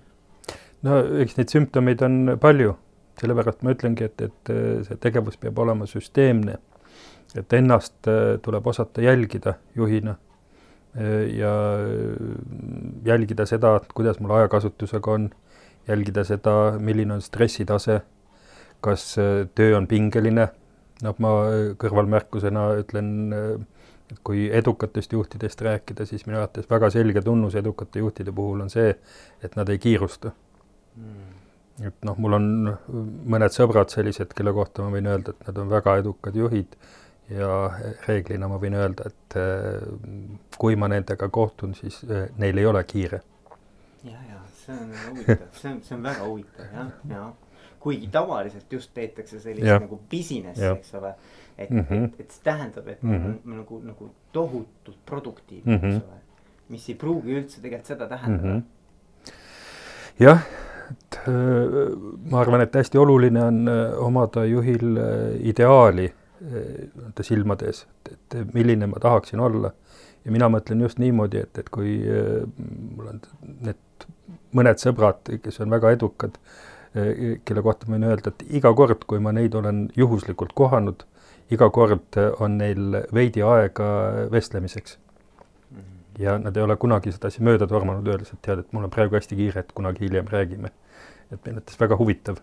no 0.82 0.98
eks 1.22 1.36
neid 1.38 1.52
sümptomeid 1.54 2.02
on 2.02 2.36
palju, 2.40 2.74
sellepärast 3.20 3.62
ma 3.62 3.74
ütlengi, 3.76 4.08
et, 4.08 4.20
et 4.20 4.52
äh, 4.54 4.82
see 4.86 4.98
tegevus 5.02 5.38
peab 5.40 5.58
olema 5.58 5.86
süsteemne. 5.86 6.58
et 7.36 7.52
ennast 7.52 8.08
äh, 8.08 8.38
tuleb 8.42 8.66
osata 8.66 9.02
jälgida 9.02 9.54
juhina 9.76 10.16
äh, 10.96 11.36
ja 11.38 11.52
jälgida 13.04 13.46
seda, 13.46 13.76
et 13.76 13.92
kuidas 13.94 14.20
mul 14.20 14.30
ajakasutusega 14.30 15.12
on, 15.12 15.30
jälgida 15.88 16.24
seda, 16.24 16.78
milline 16.78 17.14
on 17.14 17.22
stressitase, 17.22 18.00
kas 18.80 19.16
töö 19.54 19.76
on 19.76 19.86
pingeline, 19.86 20.48
noh, 21.02 21.18
ma 21.22 21.32
kõrvalmärkusena 21.80 22.68
ütlen, 22.82 23.12
et 24.12 24.20
kui 24.26 24.46
edukatest 24.52 25.12
juhtidest 25.12 25.62
rääkida, 25.64 26.06
siis 26.08 26.26
minu 26.28 26.40
arvates 26.40 26.68
väga 26.70 26.90
selge 26.92 27.22
tunnus 27.24 27.54
edukate 27.58 28.02
juhtide 28.02 28.32
puhul 28.32 28.64
on 28.64 28.72
see, 28.72 28.96
et 29.42 29.56
nad 29.56 29.68
ei 29.72 29.80
kiirusta 29.82 30.32
mm. 30.96 31.30
Et 31.80 32.04
noh, 32.04 32.18
mul 32.20 32.36
on 32.36 32.48
mõned 33.32 33.54
sõbrad 33.54 33.90
sellised, 33.90 34.34
kelle 34.36 34.52
kohta 34.54 34.84
ma 34.84 34.92
võin 34.92 35.08
öelda, 35.08 35.32
et 35.32 35.46
nad 35.48 35.60
on 35.62 35.70
väga 35.72 35.96
edukad 36.02 36.36
juhid 36.36 36.76
ja 37.32 37.48
reeglina 38.06 38.48
ma 38.50 38.58
võin 38.60 38.76
öelda, 38.76 39.08
et 39.08 39.36
kui 40.60 40.76
ma 40.76 40.90
nendega 40.92 41.28
kohtun, 41.32 41.72
siis 41.78 42.02
neil 42.38 42.60
ei 42.60 42.68
ole 42.68 42.84
kiire. 42.84 43.22
ja, 44.04 44.18
ja 44.28 44.42
see 44.58 44.76
on 44.76 44.92
huvitav, 45.08 45.48
see 45.58 45.72
on, 45.72 45.80
see 45.86 45.96
on 45.96 46.04
väga 46.06 46.28
huvitav 46.28 46.76
jah, 46.76 46.92
ja 47.08 47.24
kuigi 47.82 48.08
tavaliselt 48.14 48.72
just 48.72 48.94
peetakse 48.94 49.40
sellist 49.42 49.66
ja. 49.66 49.78
nagu 49.82 50.00
business'i, 50.10 50.66
eks 50.70 50.94
ole. 50.94 51.14
et 51.58 51.70
mm, 51.70 51.84
-hmm. 51.90 52.04
et, 52.04 52.20
et 52.20 52.30
see 52.30 52.44
tähendab, 52.44 52.88
et 52.88 53.02
mm 53.02 53.16
-hmm. 53.16 53.38
me 53.44 53.56
nagu, 53.56 53.80
nagu 53.84 54.10
tohutult 54.32 54.98
produktiivne 55.06 55.76
mm, 55.76 55.82
-hmm. 55.82 55.96
eks 55.96 56.04
ole. 56.04 56.20
mis 56.68 56.88
ei 56.88 56.94
pruugi 56.94 57.38
üldse 57.38 57.60
tegelikult 57.60 57.86
seda 57.86 58.08
tähendada 58.08 58.54
mm. 58.54 58.58
-hmm. 58.58 58.62
jah 60.20 60.46
et 60.92 61.18
äh, 61.28 61.96
ma 62.30 62.40
arvan, 62.40 62.60
et 62.60 62.74
hästi 62.74 62.98
oluline 62.98 63.44
on 63.44 63.68
äh, 63.68 63.98
omada 63.98 64.44
juhil 64.44 64.96
äh, 64.96 65.36
ideaali 65.52 66.12
nii-öelda 66.42 67.22
silmade 67.22 67.68
ees, 67.70 67.84
et, 68.10 68.34
et 68.34 68.54
milline 68.54 68.88
ma 68.90 68.98
tahaksin 69.00 69.40
olla. 69.40 69.70
ja 70.24 70.32
mina 70.34 70.48
mõtlen 70.50 70.80
just 70.82 70.98
niimoodi, 70.98 71.38
et, 71.38 71.58
et 71.58 71.68
kui 71.70 71.92
mul 72.96 73.08
on 73.12 73.20
need 73.66 74.06
mõned 74.54 74.82
sõbrad, 74.82 75.30
kes 75.42 75.60
on 75.62 75.70
väga 75.70 75.92
edukad, 75.94 76.38
kelle 76.92 77.62
kohta 77.64 77.88
ma 77.88 77.96
võin 77.96 78.08
öelda, 78.10 78.32
et 78.34 78.42
iga 78.60 78.72
kord, 78.76 79.06
kui 79.08 79.20
ma 79.22 79.32
neid 79.32 79.54
olen 79.54 79.86
juhuslikult 79.96 80.52
kohanud, 80.52 81.06
iga 81.50 81.70
kord 81.72 82.18
on 82.40 82.58
neil 82.58 82.98
veidi 83.14 83.42
aega 83.42 83.88
vestlemiseks 84.32 84.98
ja 86.18 86.38
nad 86.38 86.56
ei 86.56 86.62
ole 86.62 86.76
kunagi 86.76 87.12
sedasi 87.12 87.42
mööda 87.44 87.66
tormanud, 87.68 88.06
öeldes, 88.08 88.32
et 88.34 88.42
tead, 88.44 88.62
et 88.62 88.72
mul 88.72 88.86
on 88.86 88.92
praegu 88.92 89.16
hästi 89.16 89.36
kiire, 89.38 89.62
et 89.64 89.72
kunagi 89.72 90.04
hiljem 90.06 90.28
räägime. 90.28 90.72
et 91.32 91.44
minu 91.46 91.56
arvates 91.56 91.80
väga 91.80 91.96
huvitav. 91.96 92.36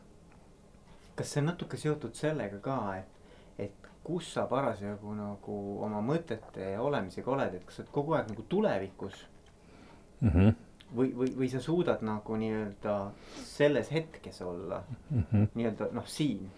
kas 1.15 1.33
see 1.33 1.41
on 1.41 1.45
natuke 1.51 1.77
seotud 1.77 2.15
sellega 2.15 2.57
ka, 2.63 2.95
et, 2.97 3.35
et 3.57 3.89
kus 4.03 4.33
sa 4.33 4.47
parasjagu 4.47 5.13
nagu 5.13 5.57
oma 5.85 6.01
mõtete 6.01 6.71
ja 6.71 6.81
olemisega 6.81 7.31
oled, 7.31 7.53
et 7.53 7.65
kas 7.65 7.75
sa 7.75 7.83
oled 7.83 7.91
kogu 7.91 8.15
aeg 8.17 8.29
nagu 8.29 8.45
tulevikus 8.49 9.27
mm? 10.21 10.29
-hmm. 10.29 10.53
Või, 10.95 11.13
või, 11.17 11.31
või 11.37 11.49
sa 11.49 11.61
suudad 11.61 12.01
nagu 12.01 12.35
nii-öelda 12.35 13.11
selles 13.43 13.91
hetkes 13.91 14.41
olla 14.41 14.83
mm 15.09 15.23
-hmm. 15.31 15.47
nii-öelda 15.55 15.89
noh, 15.91 16.07
siin 16.07 16.49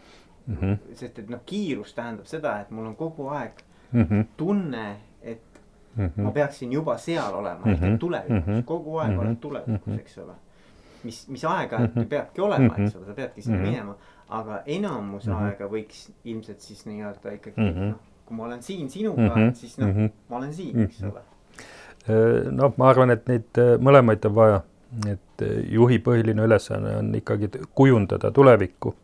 mm. 0.47 0.55
-hmm. 0.55 0.77
sest 0.93 1.19
et 1.19 1.29
noh, 1.29 1.41
kiirus 1.45 1.93
tähendab 1.93 2.25
seda, 2.25 2.59
et 2.61 2.71
mul 2.71 2.85
on 2.85 2.95
kogu 2.95 3.27
aeg 3.27 3.63
mm 3.91 4.03
-hmm. 4.03 4.25
tunne, 4.37 4.97
et 5.21 5.61
mm. 5.95 6.05
-hmm. 6.05 6.21
ma 6.21 6.31
peaksin 6.31 6.73
juba 6.73 6.97
seal 6.97 7.33
olema 7.33 7.59
mm, 7.59 7.63
-hmm. 7.63 7.73
ehk 7.73 7.83
et 7.83 7.89
mhm. 7.89 7.97
tulevikus 7.97 8.45
mm, 8.47 8.59
-hmm. 8.59 8.63
kogu 8.63 8.97
aeg 8.97 9.11
mm 9.11 9.17
-hmm. 9.17 9.21
oled 9.21 9.37
tulevikus 9.37 9.85
mm, 9.85 9.93
-hmm. 9.93 9.99
eks 9.99 10.17
ole. 10.17 10.33
mis, 11.03 11.27
mis 11.27 11.45
aeg-ajalt 11.45 11.95
mm 11.95 12.01
-hmm. 12.01 12.07
peabki 12.07 12.41
olema, 12.41 12.75
eks 12.77 12.95
ole, 12.95 13.05
sa 13.05 13.13
peadki 13.13 13.41
sinna 13.41 13.57
mm 13.57 13.63
-hmm. 13.63 13.69
minema, 13.69 13.95
aga 14.29 14.61
enamus 14.65 15.27
mm 15.27 15.33
-hmm. 15.33 15.37
aega 15.43 15.65
võiks 15.65 16.11
ilmselt 16.23 16.59
siis 16.59 16.85
nii-öelda 16.85 17.31
ikkagi 17.31 17.61
mm 17.61 17.67
-hmm. 17.67 17.89
noh, 17.89 17.99
kui 18.25 18.37
ma 18.37 18.43
olen 18.43 18.63
siin 18.63 18.89
sinuga 18.89 19.21
mm, 19.21 19.29
-hmm. 19.29 19.53
siis 19.53 19.77
noh 19.77 19.87
mm, 19.87 20.05
-hmm. 20.05 20.11
ma 20.29 20.37
olen 20.37 20.53
siin, 20.53 20.79
eks 20.79 21.03
ole. 21.03 21.21
Noh, 22.07 22.73
ma 22.77 22.89
arvan, 22.89 23.13
et 23.13 23.27
neid 23.29 23.61
äh, 23.61 23.75
mõlemaid 23.81 24.25
on 24.29 24.35
vaja, 24.37 24.61
et 25.05 25.45
äh, 25.45 25.61
juhi 25.75 25.99
põhiline 26.03 26.47
ülesanne 26.47 26.97
on 27.01 27.13
ikkagi 27.17 27.51
kujundada 27.77 28.31
tulevikku, 28.33 28.95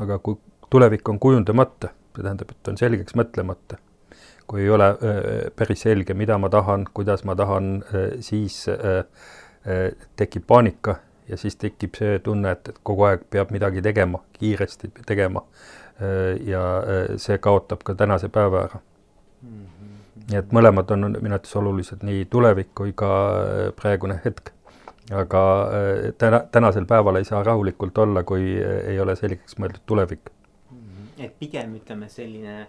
aga 0.00 0.18
kui 0.24 0.38
tulevik 0.70 1.08
on 1.08 1.20
kujundamata, 1.20 1.92
see 2.16 2.24
tähendab, 2.24 2.52
et 2.54 2.72
on 2.72 2.80
selgeks 2.80 3.16
mõtlemata 3.18 3.80
kui 4.50 4.64
ei 4.64 4.70
ole 4.74 4.86
päris 5.54 5.84
selge, 5.84 6.14
mida 6.18 6.34
ma 6.42 6.48
tahan, 6.50 6.88
kuidas 6.90 7.20
ma 7.22 7.36
tahan, 7.38 7.84
siis 8.18 8.64
tekib 10.18 10.42
paanika 10.50 10.96
ja 11.30 11.38
siis 11.38 11.54
tekib 11.54 11.94
see 11.94 12.16
tunne, 12.24 12.56
et, 12.56 12.72
et 12.72 12.80
kogu 12.82 13.06
aeg 13.06 13.22
peab 13.30 13.52
midagi 13.54 13.78
tegema, 13.86 14.18
kiiresti 14.40 14.90
tegema. 15.06 15.44
ja 16.50 16.64
see 17.20 17.38
kaotab 17.38 17.86
ka 17.86 17.94
tänase 17.94 18.32
päeva 18.32 18.64
ära. 18.64 18.82
Nii 20.30 20.38
et 20.38 20.52
mõlemad 20.54 20.90
on 20.94 21.08
minu 21.10 21.34
arvates 21.34 21.56
olulised, 21.58 22.02
nii 22.06 22.24
tulevik 22.30 22.72
kui 22.78 22.92
ka 22.96 23.10
praegune 23.76 24.20
hetk. 24.24 24.52
aga 25.10 25.40
täna, 26.18 26.38
tänasel 26.54 26.84
päeval 26.86 27.16
ei 27.18 27.24
saa 27.26 27.42
rahulikult 27.42 27.98
olla, 27.98 28.22
kui 28.22 28.52
ei 28.62 29.00
ole 29.00 29.16
selgeks 29.16 29.58
mõeldud 29.58 29.82
tulevik. 29.86 30.30
et 31.18 31.34
pigem 31.38 31.74
ütleme 31.76 32.08
selline 32.08 32.66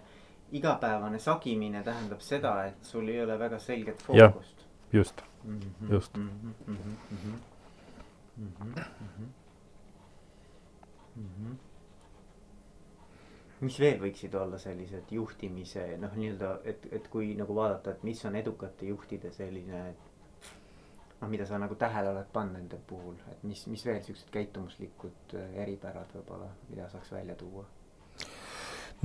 igapäevane 0.52 1.20
sagimine 1.20 1.84
tähendab 1.84 2.20
seda, 2.20 2.66
et 2.66 2.86
sul 2.86 3.08
ei 3.08 3.22
ole 3.24 3.40
väga 3.40 3.60
selget 3.60 4.04
fookust. 4.04 4.66
just 4.94 5.22
mm, 5.44 5.60
-hmm, 5.60 5.94
just 5.94 6.18
mm. 6.18 6.30
-hmm, 6.30 6.54
mm 6.68 6.78
-hmm, 6.78 7.38
mm 8.38 8.48
-hmm. 8.60 8.74
Mm 11.16 11.26
-hmm. 11.26 11.71
Mis 13.62 13.80
veel 13.80 14.00
võiksid 14.02 14.36
olla 14.36 14.58
sellised 14.62 15.12
juhtimise 15.14 15.84
noh, 16.02 16.14
nii-öelda, 16.18 16.54
et, 16.66 16.88
et 16.92 17.10
kui 17.14 17.34
nagu 17.38 17.56
vaadata, 17.56 17.96
et 17.96 18.08
mis 18.08 18.24
on 18.26 18.38
edukate 18.40 18.90
juhtide 18.90 19.32
selline 19.36 19.84
noh, 21.22 21.30
mida 21.30 21.46
sa 21.46 21.60
nagu 21.62 21.78
tähele 21.78 22.14
oled 22.14 22.32
pannud 22.34 22.58
nende 22.58 22.80
puhul, 22.90 23.20
et 23.32 23.44
mis, 23.46 23.68
mis 23.70 23.86
veel 23.86 24.02
siuksed 24.06 24.34
käitumuslikud 24.34 25.38
eripärad 25.66 26.18
võib-olla, 26.18 26.50
mida 26.72 26.90
saaks 26.90 27.14
välja 27.14 27.38
tuua 27.38 27.68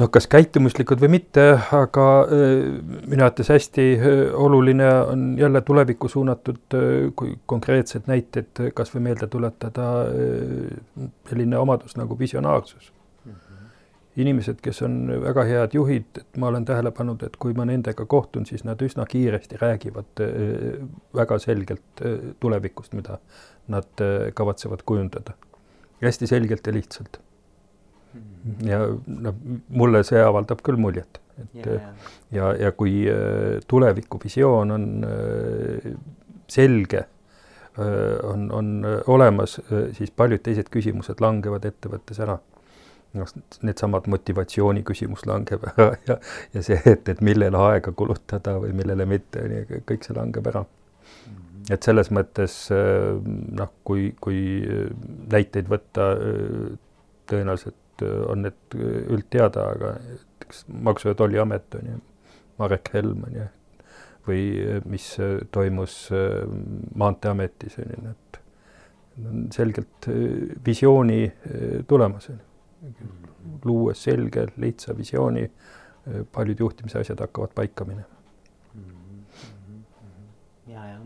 noh, 0.01 0.11
kas 0.13 0.29
käitumuslikud 0.31 1.01
või 1.03 1.13
mitte, 1.17 1.47
aga 1.77 2.07
äh, 2.25 2.51
minu 3.09 3.25
arvates 3.25 3.51
hästi 3.53 3.87
äh, 3.97 4.19
oluline 4.35 4.89
on 5.13 5.25
jälle 5.39 5.63
tulevikku 5.65 6.09
suunatud, 6.13 6.61
äh, 6.75 6.91
kui 7.17 7.37
konkreetsed 7.47 8.11
näited 8.11 8.67
kas 8.77 8.93
või 8.95 9.07
meelde 9.09 9.29
tuletada, 9.33 9.89
selline 11.31 11.59
omadus 11.59 11.97
nagu 11.97 12.19
visionaarsus. 12.19 12.93
Inimesed, 14.17 14.63
kes 14.65 14.83
on 14.87 15.11
väga 15.23 15.45
head 15.45 15.75
juhid, 15.77 16.07
et 16.21 16.39
ma 16.41 16.49
olen 16.49 16.65
tähele 16.65 16.91
pannud, 16.97 17.23
et 17.27 17.37
kui 17.41 17.53
ma 17.57 17.67
nendega 17.69 18.07
kohtun, 18.09 18.47
siis 18.49 18.65
nad 18.65 18.81
üsna 18.83 19.05
kiiresti 19.09 19.61
räägivad 19.61 20.23
väga 21.15 21.39
selgelt 21.43 22.05
tulevikust, 22.41 22.97
mida 22.97 23.19
nad 23.69 24.05
kavatsevad 24.35 24.87
kujundada. 24.87 25.37
hästi 26.01 26.27
selgelt 26.27 26.67
ja 26.67 26.73
lihtsalt 26.73 27.21
ja 28.67 28.81
noh, 29.07 29.37
mulle 29.69 30.03
see 30.07 30.21
avaldab 30.23 30.63
küll 30.67 30.79
muljet, 30.81 31.21
et 31.43 31.67
ja, 31.67 31.77
ja, 32.35 32.53
ja, 32.67 32.73
kui 32.77 33.05
äh, 33.11 33.59
tulevikuvisioon 33.69 34.75
on 34.77 34.89
äh, 35.09 35.89
selge, 36.51 37.05
äh, 37.05 37.87
on, 38.27 38.49
on 38.55 38.73
olemas, 39.13 39.59
siis 39.99 40.13
paljud 40.17 40.45
teised 40.47 40.71
küsimused 40.73 41.23
langevad 41.25 41.67
ettevõttes 41.69 42.23
ära. 42.25 42.39
Noh, 43.17 43.31
needsamad 43.67 44.09
motivatsiooni 44.13 44.85
küsimus 44.87 45.27
langeb 45.29 45.65
ära 45.73 45.93
ja, 46.09 46.19
ja 46.55 46.65
see, 46.65 46.79
et, 46.85 47.09
et 47.09 47.23
millele 47.25 47.61
aega 47.71 47.93
kulutada 47.97 48.59
või 48.63 48.75
millele 48.77 49.09
mitte, 49.09 49.45
kõik 49.89 50.07
see 50.07 50.17
langeb 50.17 50.47
ära 50.53 50.65
et 51.73 51.83
selles 51.83 52.13
mõttes 52.15 52.55
noh, 52.71 53.73
kui, 53.85 54.13
kui 54.23 54.39
näiteid 55.33 55.67
võtta, 55.73 56.13
tõenäoliselt 57.27 57.83
Äh, 58.03 58.31
on 58.31 58.43
need 58.45 58.77
üldteada, 59.09 59.71
aga 59.73 59.95
näiteks 60.05 60.65
Maksu- 60.69 61.09
ja 61.09 61.15
Tolliamet 61.15 61.75
on 61.75 61.87
ju, 61.87 62.01
Marek 62.59 62.91
Helm 62.95 63.25
on 63.25 63.35
ju, 63.35 63.47
või 64.27 64.43
mis 64.85 65.07
toimus 65.51 66.11
Maanteeametis 66.95 67.79
on 67.79 67.95
ju, 67.95 68.11
et 68.11 68.41
on 69.25 69.47
selgelt 69.53 70.09
visiooni 70.67 71.33
tulemas, 71.89 72.29
on 72.31 72.37
ju. 72.37 72.46
Luues 73.65 74.03
selge, 74.03 74.47
lihtsa 74.57 74.97
visiooni, 74.97 75.47
paljud 76.33 76.61
juhtimise 76.61 77.01
asjad 77.01 77.21
hakkavad 77.21 77.55
paika 77.55 77.85
minema. 77.85 78.13
ja, 80.67 80.85
jah. 80.87 81.01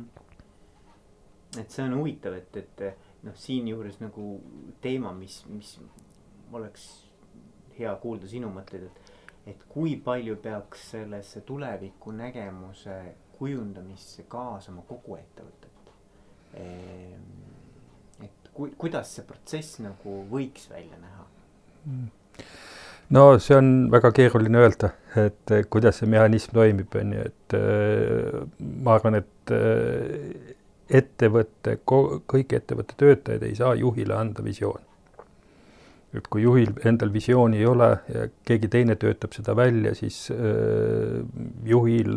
et 1.60 1.70
see 1.70 1.84
on 1.84 1.96
huvitav, 1.98 2.36
et, 2.36 2.56
et 2.56 2.82
noh, 3.22 3.36
siinjuures 3.36 4.00
nagu 4.00 4.26
teema, 4.80 5.12
mis, 5.16 5.40
mis 5.48 5.78
oleks 6.52 6.90
hea 7.78 7.92
kuulda 8.02 8.28
sinu 8.28 8.50
mõtteid, 8.52 8.86
et, 8.88 9.12
et 9.54 9.64
kui 9.68 9.96
palju 10.04 10.36
peaks 10.42 10.90
sellesse 10.94 11.44
tuleviku 11.48 12.12
nägemuse 12.16 13.00
kujundamisse 13.38 14.26
kaasama 14.28 14.84
kogu 14.88 15.16
ettevõtet. 15.16 15.92
Ehm, 16.60 17.28
et 18.24 18.50
kui, 18.52 18.72
kuidas 18.76 19.14
see 19.16 19.24
protsess 19.26 19.80
nagu 19.80 20.20
võiks 20.30 20.68
välja 20.70 20.98
näha? 21.00 21.26
No 23.16 23.24
see 23.42 23.56
on 23.56 23.72
väga 23.92 24.12
keeruline 24.16 24.62
öelda, 24.64 24.92
et 25.18 25.54
kuidas 25.70 26.00
see 26.00 26.10
mehhanism 26.10 26.54
toimib, 26.56 26.94
on 27.00 27.16
ju, 27.16 27.26
et 27.32 27.56
äh, 27.58 28.44
ma 28.84 28.98
arvan, 28.98 29.20
et 29.22 29.54
äh, 29.56 30.54
ettevõtte, 31.00 31.78
kõik 31.86 32.54
ettevõtte 32.58 32.96
töötajad 32.98 33.44
ei 33.46 33.58
saa 33.58 33.74
juhile 33.78 34.16
anda 34.18 34.42
visiooni 34.44 34.86
et 36.18 36.26
kui 36.26 36.42
juhil 36.42 36.72
endal 36.88 37.12
visiooni 37.14 37.60
ei 37.60 37.66
ole 37.70 37.90
ja 38.10 38.24
keegi 38.46 38.66
teine 38.72 38.96
töötab 38.98 39.34
seda 39.36 39.54
välja, 39.54 39.92
siis 39.94 40.24
juhil 41.70 42.16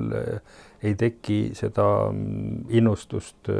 ei 0.83 0.95
teki 0.99 1.39
seda 1.57 1.85
mm, 2.09 2.63
innustust 2.75 3.51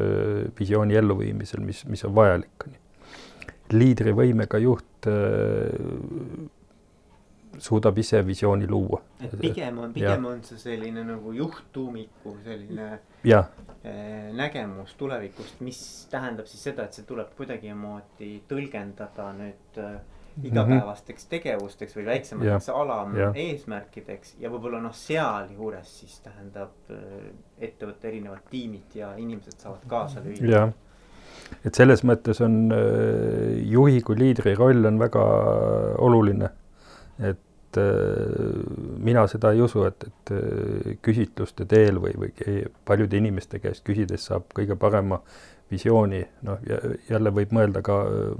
visiooni 0.58 0.98
elluviimisel, 1.00 1.62
mis, 1.64 1.84
mis 1.86 2.04
on 2.08 2.16
vajalik. 2.18 2.66
Liidrivõimega 3.74 4.60
juht 4.64 5.08
suudab 7.64 7.98
ise 8.02 8.22
visiooni 8.26 8.68
luua. 8.68 9.02
et 9.22 9.36
pigem 9.40 9.78
on, 9.78 9.92
pigem 9.94 10.26
ja. 10.26 10.32
on 10.32 10.42
see 10.44 10.58
selline 10.58 11.04
nagu 11.06 11.34
juhttuumiku 11.38 12.38
selline 12.44 12.88
ja. 13.24 13.44
nägemus 14.34 14.96
tulevikust, 14.98 15.62
mis 15.62 15.84
tähendab 16.12 16.50
siis 16.50 16.64
seda, 16.70 16.88
et 16.88 16.98
see 16.98 17.06
tuleb 17.06 17.36
kuidagimoodi 17.38 18.32
tõlgendada 18.50 19.30
nüüd 19.38 19.82
äh, 19.84 20.00
Mhm. 20.36 20.48
igapäevasteks 20.48 21.28
tegevusteks 21.30 21.96
või 21.98 22.06
väiksemateks 22.06 22.70
alameesmärkideks 22.74 24.36
ja 24.42 24.50
võib-olla 24.50 24.80
noh, 24.82 24.96
sealjuures 24.98 25.92
siis 26.00 26.16
tähendab 26.26 26.90
äh, 26.90 27.28
ettevõtte 27.68 28.10
erinevad 28.10 28.48
tiimid 28.50 28.96
ja 28.98 29.12
inimesed 29.22 29.62
saavad 29.62 29.86
kaasa 29.90 30.24
lüüa. 30.26 30.66
Et 31.66 31.76
selles 31.76 32.04
mõttes 32.08 32.42
on 32.46 32.60
äh, 32.74 33.64
juhi 33.70 34.02
kui 34.06 34.20
liidri 34.20 34.56
roll 34.60 34.86
on 34.90 35.00
väga 35.00 35.24
oluline. 36.04 36.50
et 37.20 37.78
äh, 37.78 38.60
mina 39.00 39.26
seda 39.28 39.54
ei 39.54 39.62
usu, 39.62 39.86
et, 39.88 40.06
et 40.10 41.00
küsitluste 41.02 41.66
teel 41.70 42.00
või, 42.02 42.14
või 42.18 42.62
paljude 42.86 43.18
inimeste 43.18 43.60
käest 43.60 43.86
küsides 43.86 44.30
saab 44.30 44.50
kõige 44.56 44.76
parema 44.76 45.22
visiooni, 45.72 46.20
noh, 46.46 46.60
jälle 47.10 47.32
võib 47.34 47.54
mõelda 47.56 47.82
ka 47.82 47.96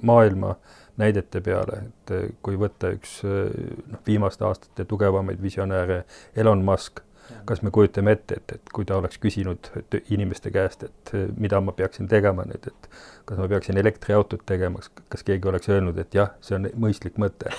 maailma 0.06 0.52
äh, 0.54 0.82
näidete 0.98 1.42
peale, 1.42 1.80
et 1.88 2.14
kui 2.46 2.58
võtta 2.60 2.92
üks 2.94 3.22
noh, 3.26 4.02
viimaste 4.06 4.46
aastate 4.46 4.86
tugevamaid 4.90 5.42
visionääre, 5.42 6.04
Elon 6.36 6.64
Musk, 6.66 7.02
kas 7.46 7.62
me 7.64 7.72
kujutame 7.72 8.12
ette, 8.16 8.38
et, 8.40 8.56
et 8.58 8.74
kui 8.76 8.86
ta 8.88 8.98
oleks 9.00 9.20
küsinud 9.22 9.70
inimeste 10.14 10.52
käest, 10.54 10.84
et 10.88 11.14
eh, 11.16 11.28
mida 11.38 11.60
ma 11.64 11.72
peaksin 11.76 12.08
tegema 12.12 12.46
nüüd, 12.48 12.68
et 12.72 12.90
kas 13.28 13.40
ma 13.40 13.48
peaksin 13.52 13.80
elektriautot 13.80 14.44
tegema, 14.50 14.84
kas 15.12 15.24
keegi 15.28 15.50
oleks 15.52 15.70
öelnud, 15.72 15.98
et 16.02 16.16
jah, 16.18 16.34
see 16.44 16.58
on 16.58 16.68
mõistlik 16.86 17.20
mõte 17.22 17.52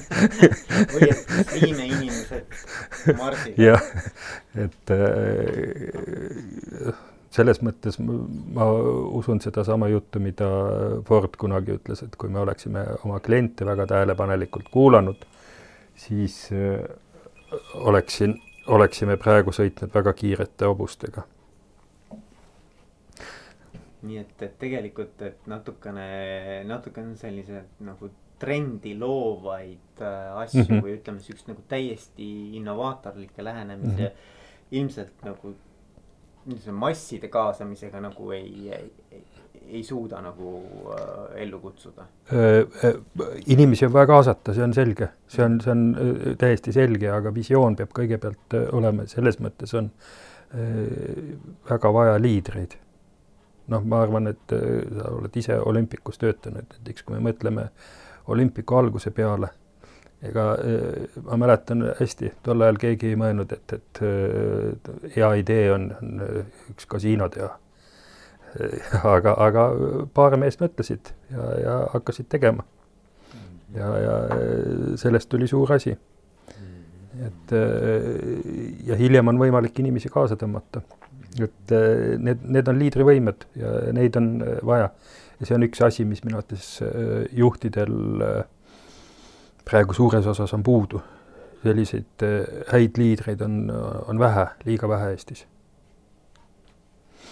või 0.94 1.08
et 1.10 1.54
viime 1.54 1.86
inimesed 1.86 3.16
Marsile. 3.18 3.54
jah, 3.60 3.82
et 4.66 4.94
äh, 4.96 6.92
selles 7.30 7.60
mõttes 7.62 7.98
ma 8.02 8.66
usun 9.20 9.40
sedasama 9.42 9.88
juttu, 9.92 10.22
mida 10.22 10.48
Ford 11.06 11.36
kunagi 11.38 11.78
ütles, 11.78 12.02
et 12.06 12.16
kui 12.18 12.30
me 12.32 12.42
oleksime 12.42 12.82
oma 13.04 13.20
kliente 13.22 13.66
väga 13.66 13.86
tähelepanelikult 13.92 14.68
kuulanud, 14.74 15.22
siis 15.98 16.48
äh, 16.54 16.82
oleksin, 17.74 18.40
oleksime 18.70 19.16
praegu 19.20 19.52
sõitnud 19.52 19.92
väga 19.94 20.12
kiirete 20.16 20.70
hobustega. 20.70 21.26
nii 24.00 24.16
et, 24.16 24.42
et 24.42 24.52
tegelikult, 24.58 25.20
et 25.22 25.46
natukene, 25.50 26.04
natukene 26.64 27.16
sellised 27.20 27.82
nagu 27.84 28.08
trendi 28.40 28.94
loovaid 28.96 30.00
äh, 30.00 30.36
asju 30.40 30.62
mm 30.62 30.68
-hmm. 30.70 30.84
või 30.84 30.94
ütleme, 30.96 31.20
siukest 31.20 31.48
nagu 31.48 31.62
täiesti 31.68 32.28
innovaatorlikke 32.56 33.44
lähenemisi 33.44 34.02
mm 34.02 34.06
-hmm. 34.06 34.70
ilmselt 34.70 35.24
nagu 35.24 35.54
niisuguse 36.46 36.72
masside 36.72 37.28
kaasamisega 37.28 38.00
nagu 38.00 38.30
ei, 38.30 38.72
ei, 38.72 38.92
ei 39.68 39.82
suuda 39.86 40.20
nagu 40.24 40.54
äh, 40.94 41.42
ellu 41.44 41.60
kutsuda? 41.62 42.06
inimesi 43.46 43.86
on 43.86 43.92
vaja 43.92 44.10
kaasata, 44.10 44.54
see 44.56 44.64
on 44.64 44.74
selge, 44.74 45.10
see 45.28 45.44
on, 45.44 45.60
see 45.62 45.72
on 45.74 45.86
täiesti 46.38 46.74
selge, 46.74 47.10
aga 47.12 47.34
visioon 47.34 47.78
peab 47.78 47.94
kõigepealt 47.96 48.58
olema, 48.72 49.06
selles 49.10 49.40
mõttes 49.42 49.74
on 49.78 49.90
väga 51.70 51.92
vaja 51.94 52.18
liidreid. 52.18 52.74
noh, 53.70 53.84
ma 53.86 54.00
arvan, 54.02 54.26
et 54.26 54.50
sa 54.50 55.10
oled 55.14 55.36
ise 55.38 55.58
olümpikus 55.62 56.18
töötanud, 56.18 56.66
näiteks 56.78 57.06
kui 57.06 57.18
me 57.18 57.30
mõtleme 57.30 57.68
olümpiku 58.30 58.78
alguse 58.78 59.10
peale 59.14 59.52
ega 60.22 60.52
äh, 60.52 61.08
ma 61.24 61.36
mäletan 61.40 61.84
hästi, 62.00 62.34
tol 62.44 62.60
ajal 62.64 62.78
keegi 62.80 63.14
ei 63.14 63.18
mõelnud, 63.20 63.52
et, 63.56 63.76
et 63.76 64.00
äh, 64.04 65.10
hea 65.16 65.30
idee 65.40 65.70
on, 65.72 65.90
on 65.96 66.24
äh, 66.26 66.62
üks 66.74 66.88
kasiino 66.90 67.28
teha. 67.32 67.54
aga, 69.14 69.34
aga 69.38 69.64
paar 70.14 70.36
meest 70.40 70.62
mõtlesid 70.62 71.12
ja, 71.30 71.48
ja 71.62 71.74
hakkasid 71.94 72.28
tegema. 72.32 72.64
ja, 73.74 73.90
ja 74.02 74.14
sellest 74.98 75.30
tuli 75.30 75.48
suur 75.48 75.72
asi. 75.72 75.96
et 77.26 77.54
ja 78.86 78.96
hiljem 78.98 79.28
on 79.28 79.38
võimalik 79.38 79.78
inimesi 79.78 80.08
kaasa 80.08 80.36
tõmmata. 80.40 80.82
et 81.38 81.74
need, 82.18 82.42
need 82.42 82.68
on 82.68 82.78
liidrivõimed 82.78 83.46
ja 83.56 83.74
neid 83.92 84.16
on 84.16 84.32
vaja. 84.66 84.90
ja 85.40 85.46
see 85.46 85.54
on 85.54 85.68
üks 85.68 85.82
asi, 85.86 86.04
mis 86.04 86.24
minu 86.24 86.40
arvates 86.40 86.80
juhtidel 87.32 87.96
praegu 89.64 89.94
suures 89.94 90.26
osas 90.26 90.54
on 90.54 90.62
puudu. 90.62 91.02
selliseid 91.62 92.22
häid 92.72 92.96
liidreid 92.96 93.42
on, 93.44 93.70
on 94.08 94.18
vähe, 94.18 94.46
liiga 94.64 94.88
vähe 94.88 95.10
Eestis. 95.12 95.46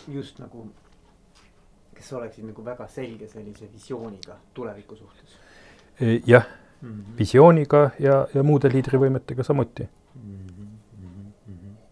just 0.09 0.39
nagu, 0.39 0.69
kes 1.99 2.13
oleksid 2.13 2.47
nagu 2.47 2.65
väga 2.65 2.87
selge 2.89 3.29
sellise 3.29 3.69
visiooniga 3.73 4.39
tuleviku 4.55 4.97
suhtes. 4.97 5.37
Jah 6.27 6.47
mm, 6.81 6.91
-hmm. 6.91 7.19
visiooniga 7.19 7.91
ja, 7.99 8.27
ja 8.35 8.43
muude 8.43 8.69
liidrivõimetega 8.73 9.43
samuti 9.43 9.89
mm. 10.15 10.47
-hmm. 11.49 11.87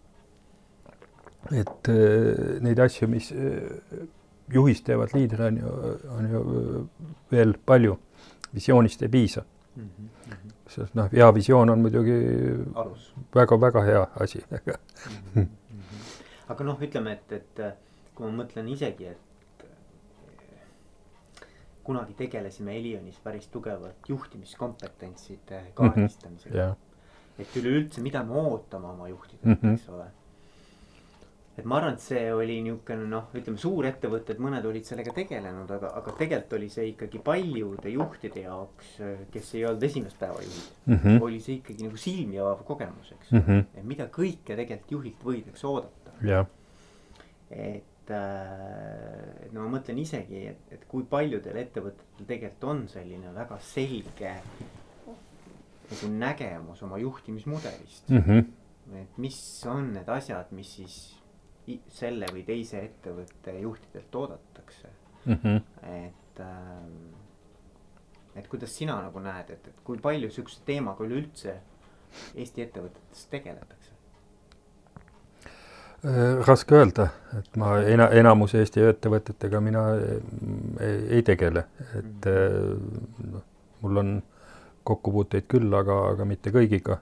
et 1.60 1.88
äh, 1.88 2.60
neid 2.60 2.78
asju, 2.78 3.08
mis 3.08 3.32
äh, 3.32 3.38
juhist 4.52 4.84
teevad 4.84 5.14
liidre, 5.14 5.46
on 5.46 5.58
ju, 5.58 5.68
on 6.18 6.30
ju 6.30 6.88
veel 7.32 7.54
palju, 7.66 7.98
visioonist 8.54 9.02
ei 9.02 9.08
piisa 9.08 9.42
mm. 9.76 9.90
-hmm. 9.98 10.50
sest 10.68 10.94
noh, 10.94 11.12
hea 11.12 11.34
visioon 11.34 11.70
on 11.70 11.80
muidugi 11.80 12.20
väga-väga 13.34 13.82
hea 13.82 14.06
asi 14.20 14.44
mm. 14.50 14.58
-hmm. 15.34 15.46
aga 16.48 16.64
noh, 16.64 16.82
ütleme, 16.82 17.12
et, 17.12 17.32
et 17.32 17.60
kui 18.14 18.30
ma 18.30 18.44
mõtlen 18.44 18.68
isegi, 18.72 19.06
et 19.06 19.25
kunagi 21.86 22.14
tegelesime 22.18 22.76
Elionis 22.76 23.18
päris 23.24 23.48
tugevalt 23.52 24.08
juhtimiskompetentside 24.08 25.62
kaardistamisega 25.74 26.66
mm. 26.66 26.72
-hmm. 26.72 27.42
et 27.42 27.56
üleüldse, 27.62 28.02
mida 28.02 28.24
me 28.24 28.38
ootame 28.42 28.92
oma 28.92 29.08
juhtidelt 29.08 29.44
mm, 29.44 29.58
-hmm. 29.62 29.74
eks 29.74 29.88
ole 29.88 30.10
et 31.56 31.64
ma 31.64 31.78
arvan, 31.78 31.94
et 31.96 32.04
see 32.04 32.24
oli 32.34 32.58
niisugune 32.64 33.06
noh, 33.08 33.30
ütleme 33.36 33.60
suurettevõtted, 33.60 34.40
mõned 34.44 34.66
olid 34.68 34.84
sellega 34.84 35.12
tegelenud, 35.16 35.70
aga, 35.78 35.92
aga 36.00 36.14
tegelikult 36.18 36.56
oli 36.58 36.68
see 36.72 36.90
ikkagi 36.90 37.20
paljude 37.24 37.92
juhtide 37.94 38.44
jaoks, 38.44 38.92
kes 39.32 39.52
ei 39.56 39.64
olnud 39.68 39.86
esimest 39.88 40.20
päeva 40.20 40.42
juhid 40.44 40.68
mm. 40.84 40.98
-hmm. 40.98 41.24
oli 41.24 41.40
see 41.40 41.58
ikkagi 41.62 41.88
nagu 41.88 42.00
silmi 42.00 42.40
avav 42.42 42.62
kogemus, 42.68 43.12
eks 43.16 43.32
mm. 43.32 43.44
-hmm. 43.46 43.64
et 43.80 43.84
mida 43.94 44.08
kõike 44.18 44.52
tegelikult 44.52 44.96
juhilt 44.98 45.28
võidakse 45.30 45.68
oodata 45.70 46.16
yeah.. 46.24 46.46
Et, 48.06 48.12
äh, 48.14 49.46
et 49.46 49.52
no 49.52 49.66
ma 49.66 49.78
mõtlen 49.78 49.98
isegi, 49.98 50.46
et, 50.52 50.72
et 50.72 50.84
kui 50.88 51.04
paljudel 51.10 51.56
ettevõtetel 51.58 52.26
tegelikult 52.28 52.64
on 52.70 52.86
selline 52.88 53.32
väga 53.34 53.58
selge 53.58 54.34
nagu 55.86 56.10
nägemus 56.10 56.82
oma 56.82 56.98
juhtimismudelist 56.98 58.08
mm. 58.08 58.22
-hmm. 58.22 58.44
et 59.02 59.18
mis 59.18 59.38
on 59.66 59.92
need 59.94 60.08
asjad, 60.08 60.50
mis 60.50 60.74
siis 60.76 60.96
selle 61.90 62.26
või 62.32 62.44
teise 62.46 62.78
ettevõtte 62.78 63.58
juhtidelt 63.58 64.14
oodatakse 64.14 64.88
mm. 65.24 65.38
-hmm. 65.42 65.62
et 66.06 66.40
ähm,, 66.40 67.14
et 68.36 68.48
kuidas 68.48 68.76
sina 68.76 69.00
nagu 69.02 69.20
näed, 69.20 69.50
et, 69.50 69.68
et 69.68 69.80
kui 69.84 69.98
palju 69.98 70.30
sihukese 70.30 70.62
teemaga 70.64 71.04
üleüldse 71.04 71.60
Eesti 72.34 72.62
ettevõtetes 72.62 73.26
tegeletakse? 73.30 73.75
Äh, 76.04 76.46
raske 76.46 76.76
öelda, 76.76 77.06
et 77.38 77.54
ma 77.56 77.78
ena-, 77.80 78.10
enamus 78.12 78.52
Eesti 78.58 78.82
ettevõtetega 78.84 79.62
mina 79.64 79.84
ei, 79.96 80.98
ei 81.16 81.22
tegele, 81.24 81.62
et 81.96 82.28
mm. 82.28 83.30
noh, 83.32 83.46
mul 83.80 84.02
on 84.02 84.10
kokkupuuteid 84.86 85.48
küll, 85.48 85.72
aga, 85.74 85.96
aga 86.12 86.28
mitte 86.28 86.52
kõigiga. 86.52 87.00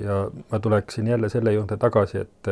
ja 0.00 0.18
ma 0.50 0.58
tuleksin 0.60 1.06
jälle 1.06 1.28
selle 1.28 1.52
juurde 1.52 1.76
tagasi, 1.76 2.24
et 2.24 2.50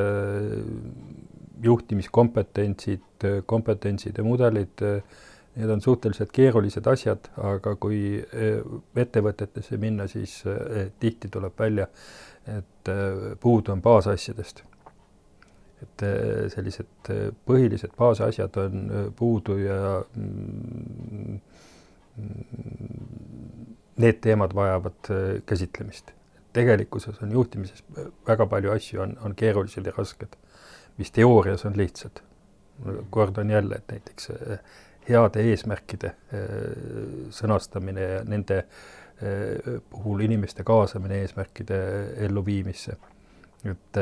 juhtimiskompetentsid, 1.65 3.27
kompetentsid 3.47 4.19
ja 4.19 4.25
mudelid, 4.25 4.83
need 5.57 5.71
on 5.73 5.81
suhteliselt 5.81 6.33
keerulised 6.33 6.87
asjad, 6.87 7.31
aga 7.37 7.75
kui 7.81 8.21
ettevõtetesse 8.97 9.81
minna, 9.81 10.07
siis 10.07 10.43
tihti 11.01 11.33
tuleb 11.33 11.57
välja, 11.59 11.89
et 12.47 12.93
puudu 13.41 13.73
on 13.73 13.83
baasasjadest. 13.83 14.63
Et 15.83 16.05
sellised 16.55 17.11
põhilised 17.47 17.95
baasasjad 17.99 18.57
on 18.63 18.83
puudu 19.19 19.57
ja 19.59 19.79
mm, 20.17 21.39
need 24.03 24.21
teemad 24.25 24.55
vajavad 24.55 25.11
käsitlemist. 25.47 26.13
tegelikkuses 26.53 27.23
on 27.23 27.33
juhtimises 27.33 27.85
väga 28.29 28.47
palju 28.47 28.71
asju 28.71 29.01
on, 29.01 29.17
on 29.25 29.35
keerulised 29.35 29.87
ja 29.87 29.93
rasked, 29.97 30.37
mis 30.99 31.11
teoorias 31.11 31.65
on 31.65 31.77
lihtsad. 31.77 32.23
kordan 33.11 33.51
jälle, 33.51 33.75
et 33.75 33.89
näiteks 33.89 34.31
heade 35.09 35.43
eesmärkide 35.51 36.15
sõnastamine 37.31 38.01
ja 38.01 38.25
nende 38.25 38.65
puhul 39.91 40.21
inimeste 40.21 40.65
kaasamine 40.65 41.21
eesmärkide 41.23 41.79
elluviimisse. 42.27 42.97
et 43.65 43.99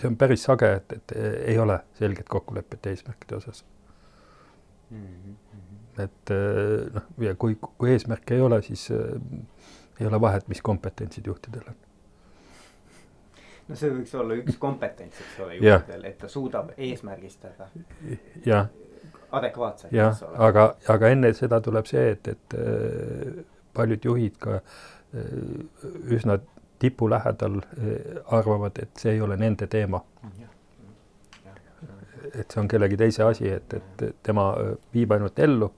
see 0.00 0.08
on 0.08 0.16
päris 0.16 0.42
sage, 0.48 0.72
et, 0.80 0.92
et 0.92 1.12
ei 1.52 1.58
ole 1.58 1.80
selget 1.98 2.28
kokkulepet 2.28 2.86
eesmärkide 2.86 3.36
osas 3.36 3.64
mm. 4.90 4.96
-hmm. 4.96 6.02
et 6.02 6.30
eh, 6.30 6.92
noh, 6.94 7.02
ja 7.18 7.34
kui, 7.34 7.58
kui 7.78 7.90
eesmärke 7.90 8.34
ei 8.34 8.40
ole, 8.40 8.62
siis 8.62 8.90
äh, 8.90 8.98
ei 10.00 10.06
ole 10.06 10.20
vahet, 10.20 10.48
mis 10.48 10.62
kompetentsid 10.62 11.26
juhtidel 11.26 11.62
on. 11.68 11.74
no 13.68 13.76
see 13.76 13.90
võiks 13.94 14.14
olla 14.18 14.34
üks 14.34 14.58
kompetents, 14.58 15.20
eks 15.20 15.40
ole, 15.44 15.56
juhtidel, 15.60 16.04
et 16.04 16.18
ta 16.18 16.28
suudab 16.28 16.72
eesmärgistada. 16.76 17.68
jah. 18.46 18.68
adekvaatselt. 19.30 19.92
jah, 19.92 20.22
aga, 20.38 20.74
aga 20.88 21.08
enne 21.08 21.32
seda 21.34 21.60
tuleb 21.60 21.86
see, 21.86 22.10
et, 22.16 22.28
et 22.28 22.56
äh, 22.58 23.44
paljud 23.74 24.04
juhid 24.04 24.38
ka 24.38 24.60
äh, 24.60 24.64
üsna 26.16 26.40
tipu 26.80 27.08
lähedal 27.10 27.60
eh, 27.60 28.20
arvavad, 28.26 28.78
et 28.82 29.02
see 29.02 29.12
ei 29.16 29.20
ole 29.20 29.36
nende 29.36 29.68
teema. 29.70 30.02
et 32.30 32.52
see 32.52 32.60
on 32.60 32.68
kellegi 32.70 32.96
teise 32.96 33.24
asi, 33.26 33.48
et, 33.50 33.74
et 33.74 34.04
tema 34.22 34.52
eh, 34.62 34.74
viib 34.94 35.12
ainult 35.12 35.38
ellu 35.38 35.70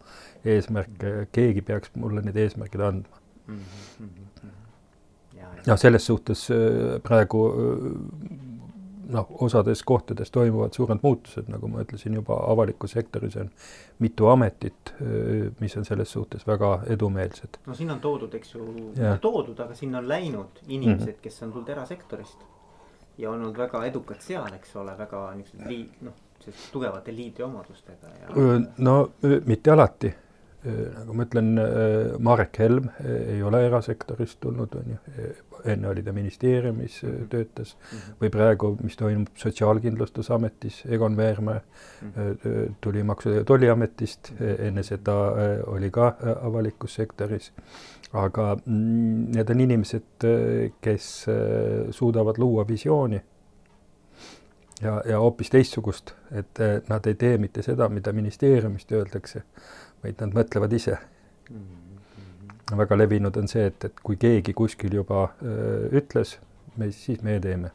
eesmärke, 0.45 1.13
keegi 1.33 1.63
peaks 1.65 1.95
mulle 1.97 2.23
need 2.25 2.37
eesmärgid 2.37 2.81
andma. 2.89 3.21
ja 5.67 5.77
selles 5.77 6.07
suhtes 6.07 6.49
eh, 6.51 6.99
praegu 7.03 7.45
noh, 9.13 9.29
osades 9.45 9.83
kohtades 9.87 10.31
toimuvad 10.31 10.73
suured 10.77 11.03
muutused, 11.03 11.49
nagu 11.53 11.69
ma 11.69 11.85
ütlesin 11.85 12.17
juba, 12.19 12.39
avalikus 12.53 12.97
sektoris 12.97 13.37
on 13.41 13.51
mitu 14.03 14.29
ametit, 14.33 14.95
mis 15.61 15.77
on 15.77 15.85
selles 15.89 16.13
suhtes 16.13 16.47
väga 16.47 16.73
edumeelsed. 16.95 17.61
no 17.67 17.75
siin 17.75 17.91
on 17.91 18.01
toodud, 18.01 18.35
eks 18.35 18.55
ju, 18.55 18.67
toodud, 19.21 19.61
aga 19.61 19.77
sinna 19.79 20.01
on 20.03 20.09
läinud 20.09 20.65
inimesed 20.67 21.07
mm, 21.07 21.13
-hmm. 21.13 21.23
kes 21.23 21.43
on 21.43 21.53
tulnud 21.53 21.69
erasektorist 21.69 22.45
ja 23.19 23.31
olnud 23.31 23.59
väga 23.59 23.85
edukad 23.85 24.21
seal, 24.21 24.53
eks 24.55 24.77
ole, 24.77 24.99
väga 24.99 25.23
niisugused 25.35 25.71
liid-, 25.71 26.05
noh, 26.09 26.15
tugevate 26.73 27.15
liidriomadustega 27.15 28.09
ja. 28.21 28.61
no 28.79 29.11
mitte 29.47 29.71
alati 29.71 30.15
nagu 30.63 31.15
ma 31.19 31.25
ütlen, 31.27 31.49
Marek 32.23 32.59
Helm 32.63 32.89
ei 33.03 33.41
ole 33.43 33.65
erasektorist 33.67 34.39
tulnud, 34.43 34.75
on 34.79 34.93
ju, 34.93 34.99
enne 35.73 35.89
oli 35.89 36.03
ta 36.03 36.13
ministeeriumis 36.13 37.03
-hmm. 37.03 37.27
töötas 37.29 37.77
-hmm. 37.77 38.15
või 38.21 38.31
praegu, 38.31 38.77
mis 38.83 38.97
toimub 38.97 39.29
Sotsiaalkindlustusametis, 39.35 40.83
Egon 40.87 41.17
Veermäe 41.17 41.61
-hmm. 41.61 42.75
tuli 42.81 43.03
Maksu- 43.03 43.35
ja 43.35 43.45
Tolliametist, 43.45 44.33
enne 44.59 44.83
seda 44.83 45.15
oli 45.67 45.91
ka 45.91 46.15
avalikus 46.43 46.95
sektoris. 46.95 47.53
aga 48.13 48.57
mm, 48.67 49.33
need 49.35 49.51
on 49.51 49.61
inimesed, 49.61 50.25
kes 50.81 51.27
suudavad 51.91 52.39
luua 52.39 52.69
visiooni 52.69 53.23
ja, 54.83 55.03
ja 55.09 55.19
hoopis 55.19 55.51
teistsugust, 55.51 56.13
et 56.33 56.59
nad 56.89 57.07
ei 57.07 57.15
tee 57.15 57.39
mitte 57.39 57.63
seda, 57.63 57.89
mida 57.89 58.13
ministeeriumist 58.13 58.93
öeldakse, 58.93 59.43
vaid 60.03 60.21
nad 60.21 60.35
mõtlevad 60.41 60.73
ise 60.73 60.97
mm. 60.97 61.57
-hmm 61.57 61.83
väga 62.77 62.97
levinud 62.97 63.37
on 63.37 63.49
see, 63.49 63.67
et, 63.67 63.85
et 63.85 64.03
kui 64.03 64.17
keegi 64.17 64.55
kuskil 64.57 64.95
juba 64.95 65.27
öö, 65.43 65.89
ütles, 66.01 66.39
me 66.77 66.91
siis 66.93 67.23
meie 67.23 67.41
teeme. 67.41 67.71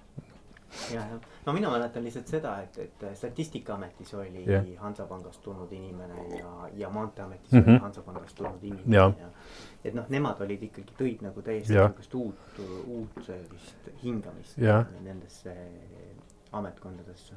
ja, 0.92 1.02
jah, 1.02 1.28
no 1.46 1.54
mina 1.54 1.70
mäletan 1.72 2.04
lihtsalt 2.04 2.28
seda, 2.28 2.58
et, 2.62 2.78
et 2.78 3.06
Statistikaametis 3.18 4.14
oli 4.14 4.44
ja. 4.46 4.62
Hansapangast 4.80 5.42
tulnud 5.44 5.72
inimene 5.72 6.26
ja, 6.38 6.70
ja 6.76 6.90
Maanteeametis 6.90 7.52
mm 7.52 7.60
-hmm. 7.60 7.70
oli. 7.70 7.80
Hansapangast 7.80 8.36
tulnud 8.36 8.64
inimene 8.64 8.96
ja, 8.96 9.12
ja 9.20 9.30
et 9.84 9.94
noh, 9.94 10.10
nemad 10.10 10.42
olid 10.42 10.64
ikkagi, 10.64 10.94
tõid 11.00 11.24
nagu 11.24 11.42
täiesti 11.42 11.74
niisugust 11.74 12.16
uut, 12.16 12.60
uut 12.88 13.24
sellist 13.26 13.90
hingamist 14.04 14.58
ja. 14.58 14.86
nendesse 15.04 15.56
ametkondadesse 16.58 17.36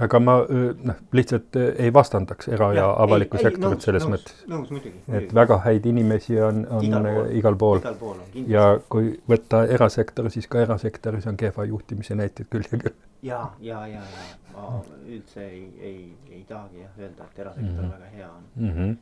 aga 0.00 0.20
ma 0.22 0.36
noh, 0.48 1.00
lihtsalt 1.16 1.56
ei 1.60 1.92
vastandaks 1.92 2.48
era- 2.48 2.70
ja, 2.72 2.80
ja 2.82 2.88
avalikku 3.04 3.36
ei, 3.36 3.42
sektorit 3.48 3.80
ei, 3.80 3.86
selles 3.88 4.06
nõus, 4.06 4.14
mõttes. 4.14 4.38
nõus, 4.52 4.70
muidugi. 4.72 5.02
et 5.18 5.34
väga 5.34 5.58
häid 5.66 5.88
inimesi 5.90 6.40
on, 6.40 6.62
on 6.70 6.86
igal 6.86 7.08
pool, 7.10 7.28
igal 7.40 7.58
pool. 7.62 7.82
Igal 7.82 7.98
pool 8.00 8.22
on, 8.22 8.48
ja 8.54 8.64
kui 8.92 9.12
võtta 9.28 9.64
erasektor, 9.76 10.30
siis 10.32 10.48
ka 10.50 10.62
erasektoris 10.64 11.28
on 11.30 11.36
kehva 11.40 11.66
juhtimise 11.68 12.16
näiteid 12.18 12.48
küll 12.52 12.70
ja 12.70 12.80
küll. 12.86 12.96
ja, 13.26 13.42
ja, 13.60 13.84
ja, 13.90 14.00
ja 14.00 14.26
ma 14.54 14.80
üldse 15.04 15.44
ei, 15.44 15.62
ei, 15.78 16.00
ei 16.30 16.42
tahagi 16.48 16.84
jah 16.84 16.98
öelda, 16.98 17.28
et 17.30 17.44
erasektor 17.44 17.70
mm 17.70 17.78
-hmm. 17.78 17.94
väga 17.98 18.16
hea 18.16 18.30
on 18.30 18.42
mm. 18.56 18.74
-hmm 18.74 18.98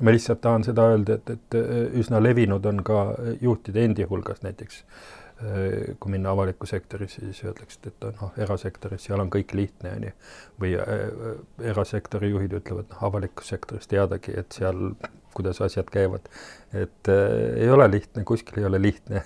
ma 0.00 0.10
lihtsalt 0.10 0.40
tahan 0.40 0.64
seda 0.64 0.82
öelda, 0.88 1.14
et, 1.14 1.30
et 1.30 1.54
üsna 1.98 2.22
levinud 2.22 2.64
on 2.66 2.82
ka 2.84 3.14
juhtide 3.40 3.84
endi 3.84 4.02
hulgas 4.02 4.42
näiteks 4.42 4.84
Äh, 4.84 5.27
kui 5.38 6.10
minna 6.10 6.32
avalikku 6.34 6.66
sektorisse, 6.66 7.20
siis 7.20 7.44
öeldakse, 7.46 7.78
et 7.86 8.06
noh, 8.18 8.32
erasektoris 8.42 9.04
seal 9.06 9.22
on 9.22 9.30
kõik 9.30 9.54
lihtne, 9.54 9.92
on 9.94 10.06
ju. 10.08 10.10
või 10.64 10.72
äh, 10.82 11.36
erasektori 11.70 12.32
juhid 12.32 12.56
ütlevad, 12.58 12.88
noh, 12.90 13.04
avalikus 13.06 13.52
sektoris 13.54 13.86
teadagi, 13.90 14.34
et 14.40 14.56
seal, 14.58 14.90
kuidas 15.36 15.60
asjad 15.62 15.90
käivad. 15.94 16.26
et 16.72 17.10
äh, 17.12 17.62
ei 17.62 17.70
ole 17.70 17.86
lihtne, 17.90 18.24
kuskil 18.26 18.58
ei 18.58 18.66
ole 18.66 18.82
lihtne. 18.82 19.22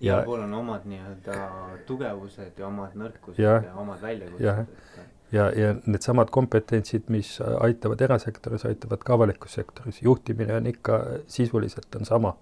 igal 0.00 0.24
pool 0.26 0.42
on 0.42 0.54
omad 0.58 0.90
nii-öelda 0.90 1.38
tugevused 1.86 2.58
ja 2.58 2.66
omad 2.66 2.98
nõrkused 2.98 3.38
ja, 3.38 3.60
ja 3.62 3.76
omad 3.78 4.02
väljakutsed. 4.02 4.98
ja, 5.32 5.50
ja 5.54 5.74
needsamad 5.86 6.34
kompetentsid, 6.34 7.06
mis 7.14 7.36
aitavad 7.60 8.02
erasektoris, 8.02 8.66
aitavad 8.66 9.06
ka 9.06 9.14
avalikus 9.14 9.54
sektoris. 9.54 10.02
juhtimine 10.02 10.58
on 10.58 10.66
ikka 10.66 11.04
sisuliselt 11.30 11.94
on 11.94 12.10
sama 12.10 12.34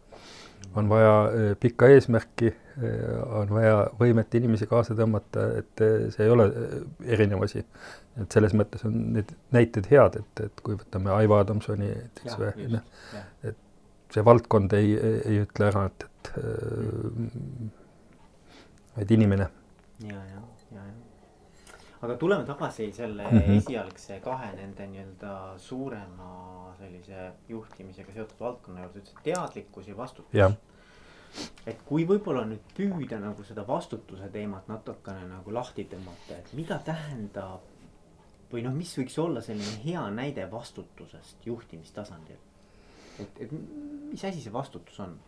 on 0.75 0.89
vaja 0.89 1.15
äh, 1.25 1.57
pikka 1.61 1.89
eesmärki, 1.93 2.53
äh, 2.53 3.35
on 3.41 3.51
vaja 3.55 3.77
võimet 4.01 4.35
inimesi 4.39 4.67
kaasa 4.71 4.97
tõmmata, 4.99 5.49
et 5.61 5.85
äh, 5.85 6.07
see 6.15 6.27
ei 6.27 6.33
ole 6.33 6.49
erinev 7.05 7.45
asi. 7.47 7.65
et 8.21 8.35
selles 8.35 8.53
mõttes 8.53 8.83
on 8.85 8.97
need 9.15 9.31
näited 9.57 9.87
head, 9.89 10.19
et, 10.21 10.41
et 10.45 10.65
kui 10.65 10.77
võtame 10.77 11.15
Aivo 11.15 11.39
Adamsoni 11.41 11.89
näiteks 11.89 12.39
või 12.41 12.67
noh, 12.75 12.83
et 13.49 13.57
see 14.13 14.25
valdkond 14.25 14.75
ei, 14.77 14.93
ei 15.01 15.41
ütle 15.47 15.71
ära, 15.71 15.87
et, 15.89 16.05
et 16.05 16.33
mm. 16.37 17.71
vaid 18.99 19.15
inimene. 19.17 19.49
ja, 20.05 20.13
ja, 20.13 20.25
ja, 20.29 20.35
ja. 20.37 20.52
Aga 22.03 22.17
tuleme 22.19 22.45
tagasi 22.45 22.93
selle 22.93 23.25
mm 23.31 23.39
-hmm. 23.39 23.57
esialgse 23.57 24.21
kahe 24.21 24.53
nende 24.57 24.87
nii-öelda 24.87 25.59
suurema 25.59 26.75
sellise 26.79 27.33
juhtimisega 27.49 28.13
seotud 28.13 28.41
valdkonna 28.41 28.83
juurde, 28.83 28.99
ütlesid 28.99 29.23
teadlikkus 29.25 29.89
ja 29.89 29.97
vastutus. 29.97 30.35
et 31.67 31.83
kui 31.87 32.07
võib-olla 32.09 32.45
nüüd 32.45 32.65
püüda 32.77 33.19
nagu 33.21 33.45
seda 33.45 33.67
vastutuse 33.69 34.29
teemat 34.29 34.69
natukene 34.69 35.29
nagu 35.29 35.55
lahti 35.55 35.85
tõmmata, 35.85 36.39
et 36.39 36.53
mida 36.53 36.79
tähendab 36.79 37.61
või 38.53 38.63
noh, 38.63 38.75
mis 38.77 38.99
võiks 38.99 39.19
olla 39.19 39.41
selline 39.41 39.79
hea 39.85 40.11
näide 40.11 40.51
vastutusest 40.51 41.47
juhtimistasandil? 41.47 42.37
et, 43.21 43.41
et 43.41 43.53
mis 44.11 44.25
asi 44.25 44.41
see 44.41 44.53
vastutus 44.53 45.01
on? 45.01 45.19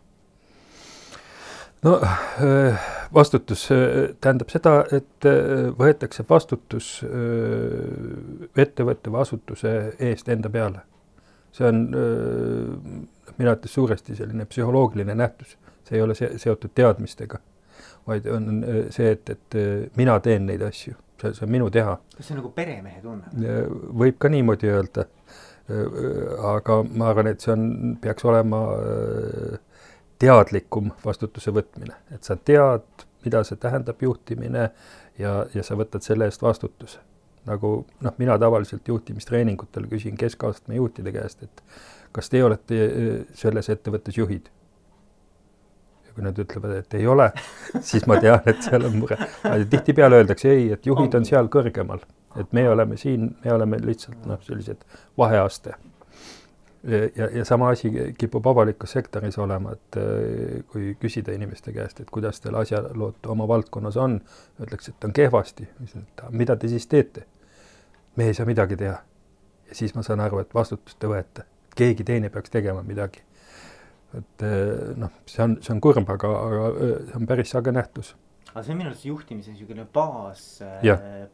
No 1.85 1.99
äh, 2.03 2.79
vastutus 3.13 3.71
äh, 3.71 4.15
tähendab 4.21 4.49
seda, 4.49 4.75
et 4.91 5.27
äh, 5.29 5.69
võetakse 5.77 6.25
vastutus 6.29 6.89
ettevõtte 8.57 9.13
vastutuse 9.13 9.75
eest 9.99 10.29
enda 10.33 10.49
peale 10.49 10.81
see 11.55 11.67
on 11.69 11.85
minu 11.95 13.49
arvates 13.49 13.73
suuresti 13.77 14.15
selline 14.17 14.43
psühholoogiline 14.49 15.13
nähtus, 15.15 15.53
see 15.87 15.95
ei 15.95 16.01
ole 16.03 16.15
se 16.17 16.33
seotud 16.41 16.73
teadmistega, 16.75 17.39
vaid 18.07 18.27
on 18.27 18.59
see, 18.91 19.13
et, 19.13 19.31
et 19.31 19.57
mina 19.95 20.17
teen 20.19 20.49
neid 20.49 20.65
asju, 20.67 20.97
see, 21.21 21.31
see 21.37 21.45
on 21.47 21.53
minu 21.53 21.69
teha. 21.71 21.95
kas 22.17 22.27
see 22.27 22.35
on 22.35 22.41
nagu 22.41 22.51
peremehe 22.57 22.99
tunne? 23.05 23.55
võib 24.03 24.19
ka 24.19 24.31
niimoodi 24.33 24.73
öelda. 24.73 25.07
aga 26.51 26.81
ma 26.91 27.07
arvan, 27.13 27.31
et 27.31 27.41
see 27.41 27.55
on, 27.55 27.95
peaks 28.03 28.27
olema 28.27 28.59
teadlikum 30.19 30.91
vastutuse 31.05 31.51
võtmine, 31.51 31.97
et 32.15 32.23
sa 32.23 32.35
tead, 32.35 33.05
mida 33.25 33.41
see 33.43 33.57
tähendab, 33.59 34.01
juhtimine, 34.01 34.69
ja, 35.19 35.35
ja 35.53 35.63
sa 35.63 35.77
võtad 35.79 36.05
selle 36.05 36.29
eest 36.29 36.43
vastutuse 36.45 37.01
nagu 37.45 37.85
noh, 38.01 38.13
mina 38.17 38.37
tavaliselt 38.39 38.87
juhtimistreeningutel 38.87 39.87
küsin 39.89 40.17
keskastme 40.17 40.75
juhtide 40.75 41.13
käest, 41.13 41.43
et 41.43 41.63
kas 42.15 42.29
teie 42.31 42.45
olete 42.45 42.81
äh, 42.85 43.15
selles 43.37 43.69
ettevõttes 43.73 44.17
juhid? 44.17 44.49
ja 46.05 46.13
kui 46.15 46.25
nad 46.25 46.37
ütlevad, 46.39 46.77
et 46.79 46.93
ei 46.97 47.07
ole, 47.07 47.29
siis 47.89 48.05
ma 48.09 48.19
tean, 48.21 48.41
et 48.49 48.61
seal 48.65 48.87
on 48.87 48.99
mure. 49.01 49.17
tihtipeale 49.69 50.21
öeldakse 50.21 50.53
ei, 50.53 50.69
et 50.75 50.85
juhid 50.85 51.17
on 51.17 51.27
seal 51.27 51.51
kõrgemal, 51.53 52.05
et 52.39 52.53
me 52.53 52.67
oleme 52.69 52.97
siin, 52.97 53.33
me 53.43 53.53
oleme 53.53 53.81
lihtsalt 53.83 54.25
noh, 54.29 54.41
sellised 54.45 54.85
vaheaste. 55.17 55.75
Ja, 57.15 57.29
ja 57.29 57.45
sama 57.45 57.69
asi 57.69 57.91
kipub 58.17 58.47
avalikus 58.47 58.91
sektoris 58.91 59.37
olema, 59.37 59.73
et 59.73 59.97
äh, 59.97 60.63
kui 60.71 60.93
küsida 61.01 61.33
inimeste 61.35 61.73
käest, 61.75 61.99
et 62.01 62.11
kuidas 62.13 62.41
teil 62.41 62.57
asjalood 62.59 63.29
oma 63.31 63.47
valdkonnas 63.47 63.97
on, 64.01 64.19
ütleks, 64.61 64.89
et 64.91 65.07
on 65.07 65.13
kehvasti, 65.13 65.67
mida 66.31 66.55
te 66.55 66.71
siis 66.71 66.87
teete? 66.87 67.25
me 68.15 68.29
ei 68.29 68.33
saa 68.33 68.45
midagi 68.47 68.77
teha. 68.79 68.97
ja 69.67 69.75
siis 69.75 69.95
ma 69.95 70.03
saan 70.03 70.21
aru, 70.23 70.39
et 70.39 70.53
vastutust 70.55 71.03
ei 71.03 71.09
võeta, 71.11 71.43
keegi 71.75 72.03
teine 72.07 72.29
peaks 72.29 72.53
tegema 72.53 72.83
midagi. 72.83 73.23
et 74.17 74.45
äh, 74.45 74.93
noh, 74.95 75.11
see 75.25 75.43
on, 75.43 75.57
see 75.61 75.73
on 75.75 75.81
kurb, 75.81 76.09
aga, 76.09 76.35
aga 76.41 76.69
äh, 76.69 76.93
see 77.09 77.19
on 77.19 77.27
päris 77.27 77.51
sage 77.51 77.71
nähtus 77.75 78.15
aga 78.55 78.63
see 78.63 78.71
on 78.71 78.77
minu 78.79 78.89
arust 78.89 79.05
juhtimise 79.05 79.51
niisugune 79.51 79.83
baas, 79.93 80.43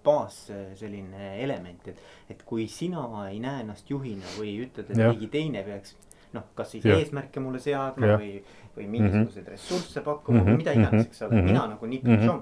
baas 0.03 0.38
selline 0.79 1.36
element, 1.43 1.88
et, 1.88 1.99
et 2.34 2.39
kui 2.45 2.65
sina 2.67 3.03
ei 3.27 3.38
näe 3.43 3.62
ennast 3.62 3.89
juhina 3.93 4.25
või 4.39 4.55
ütled, 4.65 4.89
et 4.89 4.97
keegi 4.97 5.29
teine 5.29 5.62
peaks 5.67 5.93
noh, 6.34 6.47
kas 6.55 6.73
siis 6.73 6.88
ja. 6.88 6.95
eesmärke 6.97 7.43
mulle 7.43 7.60
seadma 7.62 8.13
ja. 8.13 8.17
või, 8.17 8.31
või 8.77 8.88
mingisuguseid 8.88 9.43
mm 9.43 9.45
-hmm. 9.45 9.51
ressursse 9.51 10.01
pakkuma 10.01 10.39
mm 10.39 10.45
-hmm. 10.45 10.49
või 10.49 10.63
mida 10.63 10.73
iganes, 10.73 11.05
eks 11.05 11.21
ole 11.21 11.31
mm, 11.31 11.38
-hmm. 11.38 11.51
mina 11.51 11.67
nagu 11.67 11.86
nii 11.86 12.01
mm 12.03 12.17
-hmm. 12.17 12.41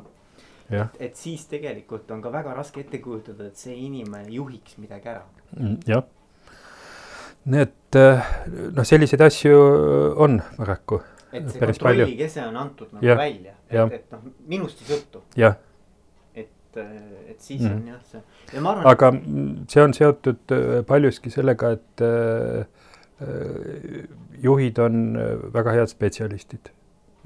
et, 0.71 1.01
et 1.09 1.15
siis 1.15 1.45
tegelikult 1.45 2.11
on 2.11 2.21
ka 2.21 2.31
väga 2.31 2.53
raske 2.53 2.79
ette 2.79 2.97
kujutada, 2.97 3.47
et 3.47 3.57
see 3.57 3.75
inimene 3.75 4.29
juhiks 4.29 4.77
midagi 4.77 5.09
ära. 5.09 5.23
Mm, 5.57 5.77
jah, 5.87 6.03
nii 7.45 7.61
et 7.61 7.95
noh, 8.75 8.85
selliseid 8.85 9.21
asju 9.21 9.61
on 10.15 10.41
paraku 10.57 11.01
et 11.33 11.49
see 11.51 11.61
kontrolli 11.61 12.15
kese 12.19 12.45
on 12.45 12.57
antud 12.59 12.93
nagu 12.95 13.05
ja, 13.05 13.17
välja, 13.17 13.55
et, 13.69 13.97
et 13.99 14.13
noh, 14.15 14.23
minust 14.49 14.81
ei 14.83 14.93
sõltu. 14.93 15.21
et, 16.35 16.79
et 16.79 17.41
siis 17.43 17.61
mm. 17.61 17.75
on 17.75 17.87
jah 17.93 18.01
see 18.11 18.21
ja 18.55 18.63
ma 18.65 18.73
arvan. 18.73 18.89
aga 18.91 19.11
see 19.73 19.83
on 19.83 19.95
seotud 19.97 20.55
äh, 20.55 20.65
paljuski 20.87 21.33
sellega, 21.33 21.73
et 21.77 22.03
äh, 22.05 22.65
äh, 23.21 24.03
juhid 24.43 24.81
on 24.85 25.15
äh, 25.17 25.35
väga 25.53 25.77
head 25.77 25.93
spetsialistid. 25.93 26.73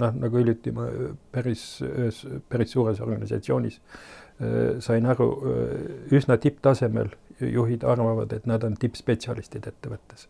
noh, 0.01 0.13
nagu 0.17 0.41
hiljuti 0.41 0.73
ma 0.75 0.89
päris 1.31 1.65
ühes 1.85 2.23
päris 2.49 2.73
suures 2.75 3.01
organisatsioonis 3.03 3.79
äh, 3.79 4.79
sain 4.83 5.05
aru 5.05 5.29
äh,, 5.47 5.73
üsna 6.17 6.37
tipptasemel 6.37 7.13
juhid 7.39 7.83
arvavad, 7.83 8.33
et 8.33 8.45
nad 8.49 8.63
on 8.63 8.75
tippspetsialistid 8.79 9.67
ettevõttes 9.67 10.27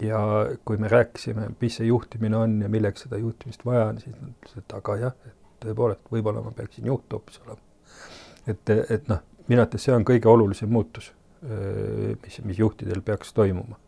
ja 0.00 0.20
kui 0.64 0.76
me 0.76 0.88
rääkisime, 0.88 1.48
mis 1.60 1.78
see 1.78 1.86
juhtimine 1.88 2.36
on 2.36 2.60
ja 2.62 2.68
milleks 2.72 3.06
seda 3.06 3.20
juhtimist 3.20 3.64
vaja 3.64 3.86
on, 3.90 4.00
siis 4.00 4.16
nad 4.16 4.32
ütlesid, 4.32 4.64
et 4.64 4.74
aga 4.76 4.96
jah, 5.00 5.16
et 5.26 5.64
tõepoolest, 5.64 6.04
võib-olla 6.12 6.42
ma 6.44 6.52
peaksin 6.56 6.88
juht 6.90 7.12
hoopis 7.12 7.40
olema. 7.44 7.62
et, 8.46 8.74
et 8.90 9.08
noh, 9.08 9.22
minu 9.48 9.62
arvates 9.62 9.86
see 9.88 9.94
on 9.94 10.04
kõige 10.06 10.28
olulisem 10.30 10.70
muutus, 10.72 11.12
mis, 12.22 12.38
mis 12.44 12.60
juhtidel 12.60 13.02
peaks 13.06 13.32
toimuma. 13.32 13.78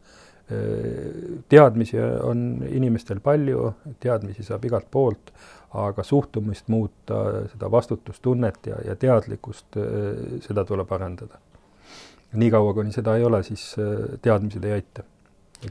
teadmisi 1.49 1.99
on 2.25 2.65
inimestel 2.65 3.21
palju, 3.21 3.73
teadmisi 4.01 4.47
saab 4.47 4.65
igalt 4.65 4.89
poolt, 4.91 5.33
aga 5.77 6.03
suhtumist 6.03 6.71
muuta, 6.73 7.45
seda 7.53 7.69
vastutustunnet 7.71 8.71
ja, 8.71 8.79
ja 8.87 8.97
teadlikkust, 8.97 9.77
seda 10.47 10.65
tuleb 10.65 10.93
arendada. 10.93 11.37
niikaua, 12.33 12.73
kuni 12.75 12.93
seda 12.93 13.17
ei 13.17 13.25
ole, 13.25 13.43
siis 13.43 13.75
teadmised 14.23 14.65
ei 14.65 14.73
aita 14.81 15.05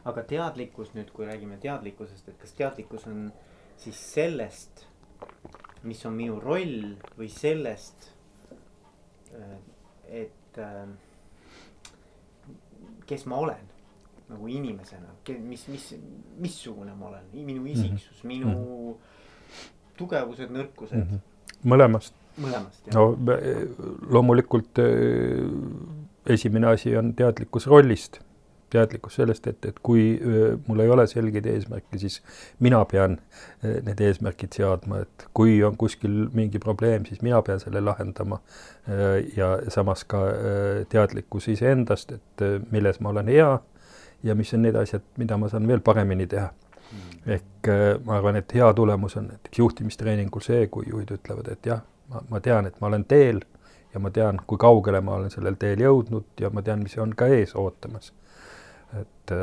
aga 0.08 0.24
teadlikkus 0.28 0.92
nüüd, 0.96 1.12
kui 1.16 1.28
räägime 1.28 1.58
teadlikkusest, 1.64 2.28
et 2.28 2.38
kas 2.42 2.54
teadlikkus 2.58 3.08
on 3.08 3.30
siis 3.80 4.00
sellest, 4.14 4.86
mis 5.88 6.04
on 6.10 6.16
minu 6.18 6.40
roll 6.44 6.96
või 7.18 7.30
sellest, 7.32 8.10
äh, 9.32 9.58
et 10.24 10.60
äh, 10.60 10.84
kes 13.08 13.26
ma 13.32 13.40
olen 13.46 13.74
nagu 14.28 14.50
inimesena, 14.52 15.14
mis, 15.48 15.68
mis, 15.72 15.88
missugune 16.36 16.92
ma 16.98 17.14
olen, 17.14 17.28
minu 17.34 17.62
mhm. 17.62 17.72
isiksus 17.72 18.24
mm, 18.24 18.30
-hmm. 18.30 18.34
minu 18.34 18.48
-hmm. 18.48 18.96
tugevused, 19.98 20.52
nõrkused 20.52 20.98
mm. 20.98 21.04
-hmm. 21.12 21.20
mõlemast. 21.64 22.14
mõlemast, 22.38 22.88
jah. 22.88 22.96
no 22.96 23.18
loomulikult 24.10 24.80
äh, 24.80 24.86
esimene 26.26 26.68
asi 26.68 26.98
on 26.98 27.14
teadlikkus 27.14 27.68
rollist 27.68 28.20
teadlikkus 28.70 29.16
sellest, 29.16 29.48
et, 29.48 29.66
et 29.66 29.80
kui 29.84 30.20
mul 30.68 30.84
ei 30.84 30.90
ole 30.92 31.06
selgeid 31.08 31.46
eesmärke, 31.48 32.00
siis 32.02 32.20
mina 32.64 32.82
pean 32.90 33.18
need 33.64 34.02
eesmärgid 34.04 34.58
seadma, 34.58 35.02
et 35.06 35.28
kui 35.38 35.58
on 35.64 35.78
kuskil 35.80 36.28
mingi 36.36 36.60
probleem, 36.60 37.06
siis 37.08 37.22
mina 37.26 37.42
pean 37.42 37.62
selle 37.64 37.82
lahendama. 37.82 38.40
ja 39.38 39.58
samas 39.68 40.04
ka 40.04 40.22
teadlikkus 40.90 41.48
iseendast, 41.52 42.12
et 42.12 42.46
milles 42.72 43.00
ma 43.00 43.10
olen 43.10 43.28
hea 43.28 43.50
ja 44.24 44.36
mis 44.36 44.54
on 44.54 44.62
need 44.62 44.76
asjad, 44.76 45.04
mida 45.18 45.38
ma 45.38 45.50
saan 45.50 45.68
veel 45.68 45.80
paremini 45.80 46.28
teha. 46.28 46.50
Mm. 46.88 47.32
ehk 47.34 47.68
ma 48.06 48.16
arvan, 48.16 48.38
et 48.40 48.54
hea 48.56 48.68
tulemus 48.74 49.18
on 49.20 49.26
näiteks 49.28 49.60
juhtimistreeningul 49.60 50.44
see, 50.44 50.68
kui 50.72 50.86
juhid 50.88 51.10
ütlevad, 51.18 51.50
et 51.52 51.66
jah, 51.68 51.82
ma, 52.08 52.22
ma 52.30 52.40
tean, 52.40 52.70
et 52.70 52.78
ma 52.80 52.88
olen 52.88 53.04
teel 53.06 53.42
ja 53.94 54.00
ma 54.00 54.12
tean, 54.16 54.40
kui 54.48 54.60
kaugele 54.62 55.02
ma 55.04 55.18
olen 55.18 55.34
sellel 55.34 55.58
teel 55.60 55.84
jõudnud 55.84 56.40
ja 56.40 56.52
ma 56.54 56.64
tean, 56.64 56.86
mis 56.86 56.96
on 57.04 57.12
ka 57.18 57.28
ees 57.28 57.56
ootamas 57.60 58.14
et 58.94 59.32
äh, 59.32 59.40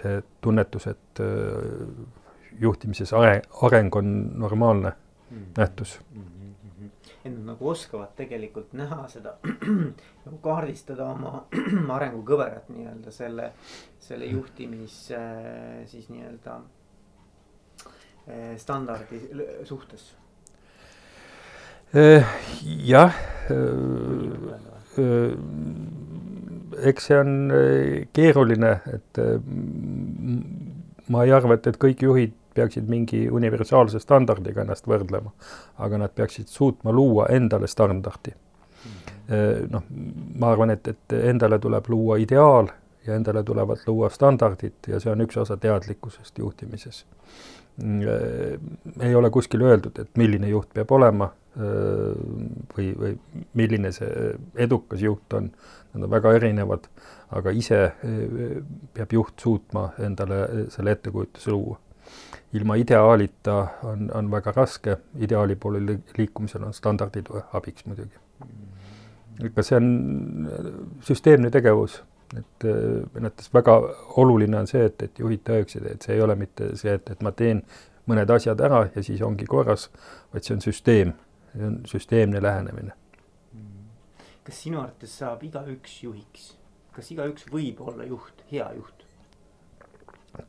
see 0.00 0.22
tunnetus, 0.40 0.86
et 0.86 1.20
äh, 1.20 1.88
juhtimises 2.60 3.12
are-, 3.16 3.42
areng 3.62 3.96
on 3.96 4.10
normaalne 4.38 4.92
-hmm. 4.92 5.46
nähtus 5.56 6.00
mm. 6.14 6.22
-hmm. 6.22 6.88
et 7.24 7.32
nad 7.32 7.44
nagu 7.44 7.68
oskavad 7.68 8.08
tegelikult 8.16 8.72
näha 8.72 9.08
seda, 9.08 9.34
nagu 10.24 10.38
kaardistada 10.42 11.04
oma 11.04 11.46
arengukõverat 11.96 12.68
nii-öelda 12.68 13.10
selle, 13.10 13.52
selle 13.98 14.24
juhtimis 14.24 15.10
äh, 15.12 15.86
siis 15.86 16.08
nii-öelda 16.08 16.60
standardi 18.56 19.30
suhtes. 19.64 20.16
jah 22.86 23.14
eks 26.78 27.08
see 27.10 27.18
on 27.18 27.32
äh, 27.54 28.08
keeruline, 28.12 28.74
et 28.92 29.18
äh, 29.18 29.38
ma 31.10 31.24
ei 31.24 31.32
arva, 31.34 31.56
et, 31.56 31.66
et 31.66 31.78
kõik 31.80 32.04
juhid 32.06 32.36
peaksid 32.54 32.88
mingi 32.90 33.24
universaalse 33.30 34.00
standardiga 34.02 34.64
ennast 34.64 34.88
võrdlema, 34.90 35.32
aga 35.78 36.00
nad 36.02 36.14
peaksid 36.14 36.50
suutma 36.50 36.92
luua 36.92 37.28
endale 37.34 37.70
standardi. 37.70 38.34
Äh, 39.30 39.64
noh, 39.70 39.86
ma 40.40 40.52
arvan, 40.52 40.74
et, 40.74 40.88
et 40.88 41.18
endale 41.20 41.60
tuleb 41.62 41.90
luua 41.92 42.18
ideaal 42.22 42.70
ja 43.06 43.16
endale 43.16 43.42
tulevad 43.46 43.86
luua 43.86 44.10
standardid 44.12 44.90
ja 44.90 45.00
see 45.00 45.12
on 45.12 45.24
üks 45.24 45.38
osa 45.40 45.56
teadlikkusest 45.56 46.38
juhtimises. 46.38 47.04
ei 49.00 49.14
ole 49.14 49.30
kuskil 49.30 49.62
öeldud, 49.64 49.98
et 49.98 50.16
milline 50.20 50.48
juht 50.50 50.68
peab 50.74 50.90
olema 50.92 51.30
või, 51.58 52.90
või 52.94 53.14
milline 53.58 53.90
see 53.92 54.30
edukas 54.62 55.02
juht 55.02 55.34
on 55.34 55.50
nad 55.94 56.04
on 56.04 56.10
väga 56.10 56.32
erinevad, 56.38 56.86
aga 57.34 57.52
ise 57.54 57.78
peab 58.94 59.12
juht 59.14 59.40
suutma 59.42 59.90
endale 59.98 60.66
selle 60.70 60.96
ettekujutuse 60.96 61.50
luua. 61.50 61.78
ilma 62.52 62.74
ideaalita 62.74 63.66
on, 63.86 64.10
on 64.14 64.30
väga 64.30 64.52
raske, 64.56 64.96
ideaali 65.18 65.54
poole 65.56 65.98
liikumisel 66.18 66.64
on 66.66 66.72
standardid 66.74 67.28
abiks 67.52 67.86
muidugi. 67.86 68.16
ega 69.44 69.62
see 69.62 69.76
on 69.76 70.48
süsteemne 71.00 71.50
tegevus, 71.50 72.02
et 72.38 72.66
arvates 72.66 73.54
väga 73.54 73.76
oluline 74.16 74.58
on 74.58 74.66
see, 74.66 74.84
et, 74.84 75.02
et 75.02 75.18
juhid 75.18 75.44
tõeksid, 75.46 75.86
et 75.86 76.02
see 76.02 76.14
ei 76.14 76.22
ole 76.22 76.34
mitte 76.34 76.74
see, 76.76 76.94
et, 76.98 77.10
et 77.10 77.22
ma 77.22 77.32
teen 77.32 77.62
mõned 78.10 78.30
asjad 78.30 78.60
ära 78.60 78.88
ja 78.94 79.02
siis 79.02 79.22
ongi 79.22 79.46
korras, 79.46 79.88
vaid 80.32 80.44
see 80.44 80.54
on 80.54 80.64
süsteem, 80.64 81.14
see 81.52 81.66
on 81.66 81.80
süsteemne 81.90 82.42
lähenemine 82.42 82.94
kas 84.50 84.64
sinu 84.64 84.80
arvates 84.80 85.12
saab 85.20 85.44
igaüks 85.46 86.00
juhiks, 86.02 86.46
kas 86.96 87.10
igaüks 87.14 87.46
võib 87.52 87.78
olla 87.86 88.06
juht, 88.08 88.42
hea 88.50 88.66
juht? 88.74 89.04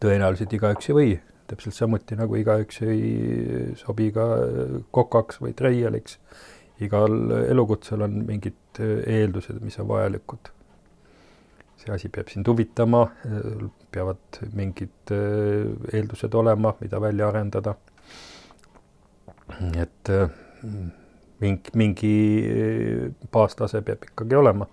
tõenäoliselt 0.01 0.53
igaüks 0.55 0.89
ei 0.89 0.95
või, 0.95 1.11
täpselt 1.49 1.75
samuti 1.75 2.15
nagu 2.17 2.37
igaüks 2.39 2.81
ei 2.85 3.75
sobi 3.77 4.09
ka 4.15 4.25
kokaks 4.95 5.41
või 5.43 5.53
treialiks. 5.57 6.17
igal 6.81 7.13
elukutsel 7.43 8.01
on 8.01 8.23
mingid 8.25 8.81
eeldused, 8.81 9.59
mis 9.61 9.77
on 9.79 9.89
vajalikud. 9.89 10.49
see 11.77 11.93
asi 11.93 12.09
peab 12.09 12.29
sind 12.29 12.47
huvitama, 12.47 13.07
peavad 13.91 14.41
mingid 14.53 15.13
eeldused 15.93 16.33
olema, 16.33 16.75
mida 16.81 17.01
välja 17.01 17.27
arendada. 17.29 17.75
et 19.77 20.09
mingi, 20.62 21.71
mingi 21.74 22.13
baastase 23.32 23.82
peab 23.86 24.04
ikkagi 24.10 24.36
olema. 24.36 24.67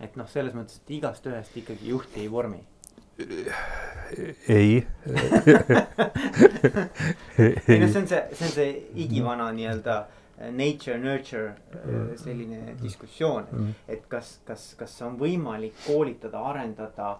et 0.00 0.16
noh, 0.16 0.28
selles 0.30 0.54
mõttes, 0.54 0.78
et 0.82 0.90
igast 0.98 1.26
ühest 1.26 1.56
ikkagi 1.58 1.88
juhti 1.90 2.20
ei 2.22 2.30
vormi. 2.30 2.60
ei 4.48 4.86
ei 7.38 7.78
noh, 7.80 7.88
see 7.90 8.00
on 8.02 8.06
see, 8.06 8.22
see 8.32 8.46
on 8.46 8.52
see 8.54 8.68
igivana 9.04 9.48
nii-öelda 9.56 9.96
nature, 10.54 10.98
nurture 11.02 11.56
mm. 11.82 12.12
selline 12.20 12.76
diskussioon 12.78 13.48
mm., 13.50 13.72
et 13.90 14.06
kas, 14.10 14.36
kas, 14.46 14.68
kas 14.78 14.94
on 15.02 15.18
võimalik 15.18 15.74
koolitada, 15.86 16.44
arendada 16.52 17.16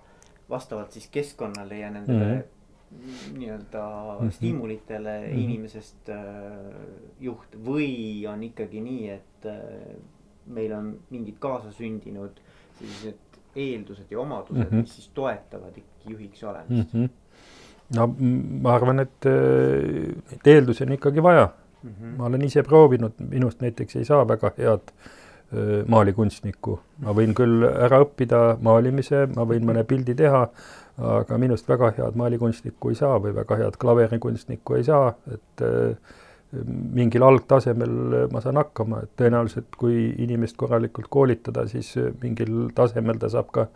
vastavalt 0.50 0.94
siis 0.94 1.10
keskkonnale 1.10 1.82
ja 1.82 1.90
nendele 1.90 2.30
mm 2.36 2.46
nii-öelda 3.38 3.84
mm 4.20 4.26
-hmm. 4.26 4.30
stiimulitele 4.32 5.18
mm 5.18 5.26
-hmm. 5.26 5.38
inimesest 5.44 6.08
äh, 6.08 6.16
juht 7.20 7.56
või 7.66 8.26
on 8.28 8.42
ikkagi 8.42 8.80
nii, 8.80 9.10
et 9.10 9.46
äh, 9.46 9.96
meil 10.46 10.72
on 10.72 10.98
mingid 11.10 11.36
kaasasündinud 11.38 12.40
sellised 12.78 13.40
eeldused 13.56 14.10
ja 14.10 14.20
omadused 14.20 14.64
mm, 14.64 14.70
-hmm. 14.70 14.80
mis 14.80 14.94
siis 14.94 15.08
toetavad 15.14 15.76
ikkagi 15.76 16.12
juhiks 16.12 16.44
olemist 16.44 16.94
mm. 16.94 17.04
-hmm. 17.04 17.08
no 17.96 18.06
ma 18.62 18.74
arvan, 18.74 19.00
et 19.00 19.26
äh, 19.26 20.14
neid 20.30 20.46
eeldusi 20.46 20.84
on 20.84 20.92
ikkagi 20.92 21.22
vaja 21.22 21.48
mm. 21.82 21.90
-hmm. 21.90 22.16
ma 22.18 22.26
olen 22.26 22.42
ise 22.42 22.62
proovinud, 22.62 23.12
minust 23.28 23.60
näiteks 23.60 23.96
ei 23.96 24.04
saa 24.04 24.28
väga 24.28 24.52
head 24.58 24.92
äh, 24.92 25.86
maalikunstnikku, 25.88 26.80
ma 26.98 27.12
võin 27.12 27.34
küll 27.34 27.64
ära 27.64 28.02
õppida 28.04 28.58
maalimise, 28.60 29.26
ma 29.36 29.44
võin 29.44 29.64
mõne 29.64 29.84
pildi 29.84 30.14
teha 30.14 30.48
aga 30.98 31.38
minust 31.38 31.68
väga 31.68 31.92
head 31.96 32.16
maalikunstnikku 32.18 32.90
ei 32.90 32.96
saa 32.98 33.18
või 33.22 33.34
väga 33.36 33.58
head 33.60 33.76
klaverikunstnikku 33.80 34.78
ei 34.78 34.86
saa, 34.86 35.12
et 35.32 35.62
äh, 35.62 36.16
mingil 36.94 37.22
algtasemel 37.22 38.26
ma 38.32 38.40
saan 38.42 38.58
hakkama, 38.58 39.02
et 39.04 39.12
tõenäoliselt 39.20 39.76
kui 39.78 40.08
inimest 40.24 40.56
korralikult 40.58 41.10
koolitada, 41.12 41.66
siis 41.68 41.92
mingil 42.22 42.70
tasemel 42.74 43.20
ta 43.20 43.30
saab 43.32 43.52
ka 43.54 43.68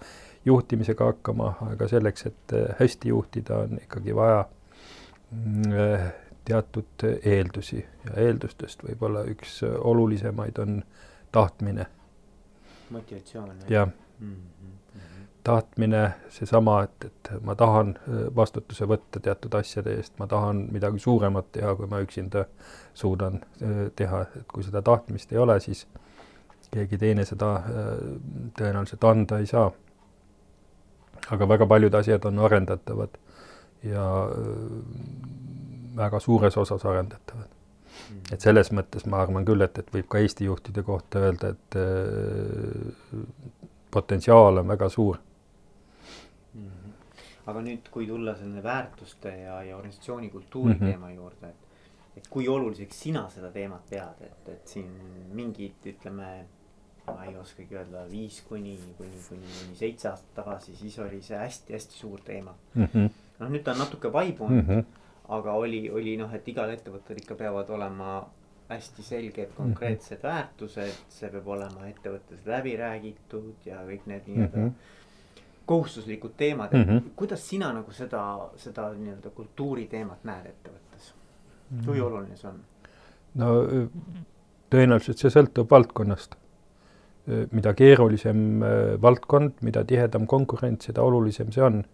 juhtimisega 0.48 1.12
hakkama, 1.12 1.52
aga 1.70 1.88
selleks, 1.88 2.26
et 2.32 2.56
äh, 2.58 2.74
hästi 2.80 3.14
juhtida, 3.14 3.62
on 3.66 3.78
ikkagi 3.84 4.16
vaja 4.16 4.44
äh, 5.78 6.12
teatud 6.44 7.06
eeldusi. 7.22 7.84
Ja 8.08 8.18
eeldustest 8.26 8.82
võib-olla 8.82 9.22
üks 9.30 9.60
olulisemaid 9.62 10.58
on 10.58 10.80
tahtmine. 11.32 11.86
motivatsioon. 12.90 13.52
jah? 13.68 13.88
Mm 14.18 14.34
-hmm 14.34 14.81
tahtmine, 15.44 16.14
seesama, 16.28 16.82
et, 16.82 17.04
et 17.04 17.30
ma 17.42 17.54
tahan 17.58 17.94
äh, 17.96 18.20
vastutuse 18.36 18.86
võtta 18.88 19.20
teatud 19.22 19.54
asjade 19.58 19.96
eest, 19.98 20.14
ma 20.18 20.26
tahan 20.30 20.66
midagi 20.72 21.02
suuremat 21.02 21.50
teha, 21.56 21.74
kui 21.78 21.88
ma 21.90 22.02
üksinda 22.04 22.44
suudan 22.94 23.40
äh, 23.62 23.88
teha, 23.98 24.22
et 24.36 24.46
kui 24.52 24.62
seda 24.66 24.82
tahtmist 24.86 25.32
ei 25.32 25.40
ole, 25.42 25.58
siis 25.60 25.86
keegi 26.72 26.98
teine 26.98 27.24
seda 27.28 27.54
äh, 27.58 27.88
tõenäoliselt 28.58 29.08
anda 29.08 29.40
ei 29.42 29.48
saa. 29.50 29.70
aga 31.30 31.48
väga 31.48 31.66
paljud 31.66 31.94
asjad 31.94 32.24
on 32.28 32.38
arendatavad 32.38 33.18
ja 33.82 34.04
väga 35.96 36.20
suures 36.20 36.56
osas 36.56 36.84
arendatavad. 36.84 37.48
Mm. 37.92 38.22
et 38.32 38.40
selles 38.40 38.70
mõttes 38.72 39.04
ma 39.06 39.20
arvan 39.22 39.44
küll, 39.44 39.60
et, 39.60 39.78
et 39.78 39.92
võib 39.94 40.06
ka 40.08 40.18
Eesti 40.18 40.44
juhtide 40.44 40.82
kohta 40.82 41.18
öelda, 41.18 41.50
et 41.52 41.76
potentsiaal 43.90 44.62
on 44.62 44.68
väga 44.68 44.88
suur 44.88 45.18
aga 47.50 47.62
nüüd, 47.64 47.90
kui 47.90 48.06
tulla 48.06 48.34
selline 48.38 48.62
väärtuste 48.62 49.34
ja, 49.42 49.58
ja 49.66 49.76
organisatsiooni 49.76 50.30
kultuuri 50.30 50.74
mm 50.74 50.80
-hmm. 50.80 50.90
teema 50.90 51.10
juurde, 51.10 51.48
et. 51.48 51.68
et 52.16 52.28
kui 52.30 52.48
oluliseks 52.48 53.00
sina 53.00 53.28
seda 53.30 53.50
teemat 53.50 53.86
pead, 53.90 54.20
et, 54.20 54.48
et 54.48 54.68
siin 54.68 54.90
mingid, 55.32 55.86
ütleme. 55.86 56.44
ma 57.06 57.24
ei 57.24 57.36
oskagi 57.36 57.74
öelda, 57.74 58.04
viis 58.10 58.42
kuni, 58.48 58.78
kuni, 58.96 59.16
kuni, 59.28 59.46
kuni 59.58 59.76
seitse 59.76 60.08
aastat 60.08 60.34
tagasi, 60.34 60.76
siis 60.76 60.98
oli 60.98 61.22
see 61.22 61.38
hästi-hästi 61.38 61.92
suur 61.92 62.20
teema 62.20 62.54
mm. 62.74 62.84
-hmm. 62.84 63.08
noh, 63.38 63.50
nüüd 63.50 63.62
ta 63.62 63.72
on 63.72 63.78
natuke 63.78 64.12
vaibunud 64.12 64.62
mm, 64.62 64.68
-hmm. 64.68 64.84
aga 65.28 65.52
oli, 65.52 65.90
oli 65.90 66.16
noh, 66.16 66.34
et 66.34 66.48
igal 66.48 66.70
ettevõttel 66.70 67.18
ikka 67.18 67.34
peavad 67.34 67.70
olema 67.70 68.30
hästi 68.68 69.02
selged 69.02 69.50
konkreetsed 69.56 70.18
mm 70.18 70.22
-hmm. 70.22 70.28
väärtused, 70.28 70.94
see 71.08 71.30
peab 71.30 71.48
olema 71.48 71.86
ettevõttes 71.86 72.46
läbi 72.46 72.76
räägitud 72.76 73.66
ja 73.66 73.82
kõik 73.82 74.06
need 74.06 74.26
nii-öelda 74.26 74.58
mm 74.58 74.68
-hmm 74.68 75.01
kohustuslikud 75.72 76.36
teemad, 76.36 76.72
et 76.72 76.86
mm 76.86 76.90
-hmm. 76.90 77.10
kuidas 77.16 77.48
sina 77.48 77.72
nagu 77.72 77.92
seda, 77.96 78.22
seda 78.60 78.90
nii-öelda 78.92 79.30
kultuuriteemat 79.30 80.24
näed 80.28 80.46
ettevõttes 80.50 81.14
mm, 81.14 81.78
-hmm. 81.78 81.86
kui 81.86 82.00
oluline 82.00 82.36
see 82.36 82.50
on? 82.50 82.60
no 83.34 83.48
tõenäoliselt 84.72 85.20
see 85.20 85.32
sõltub 85.32 85.70
valdkonnast. 85.70 86.36
mida 87.52 87.70
keerulisem 87.78 88.38
valdkond, 89.02 89.60
mida 89.62 89.84
tihedam 89.86 90.24
konkurents, 90.26 90.88
seda 90.88 91.02
olulisem 91.06 91.52
see 91.54 91.62
on. 91.62 91.84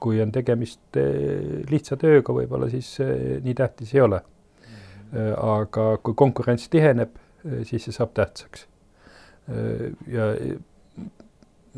kui 0.00 0.22
on 0.22 0.32
tegemist 0.32 0.96
lihtsa 1.70 1.96
tööga, 1.96 2.32
võib-olla 2.32 2.70
siis 2.70 2.96
nii 3.44 3.54
tähtis 3.54 3.94
ei 3.94 4.00
ole. 4.00 4.22
aga 5.36 5.84
kui 6.02 6.14
konkurents 6.14 6.68
tiheneb, 6.68 7.12
siis 7.62 7.84
see 7.84 7.92
saab 7.92 8.14
tähtsaks. 8.14 8.66
ja 10.06 10.32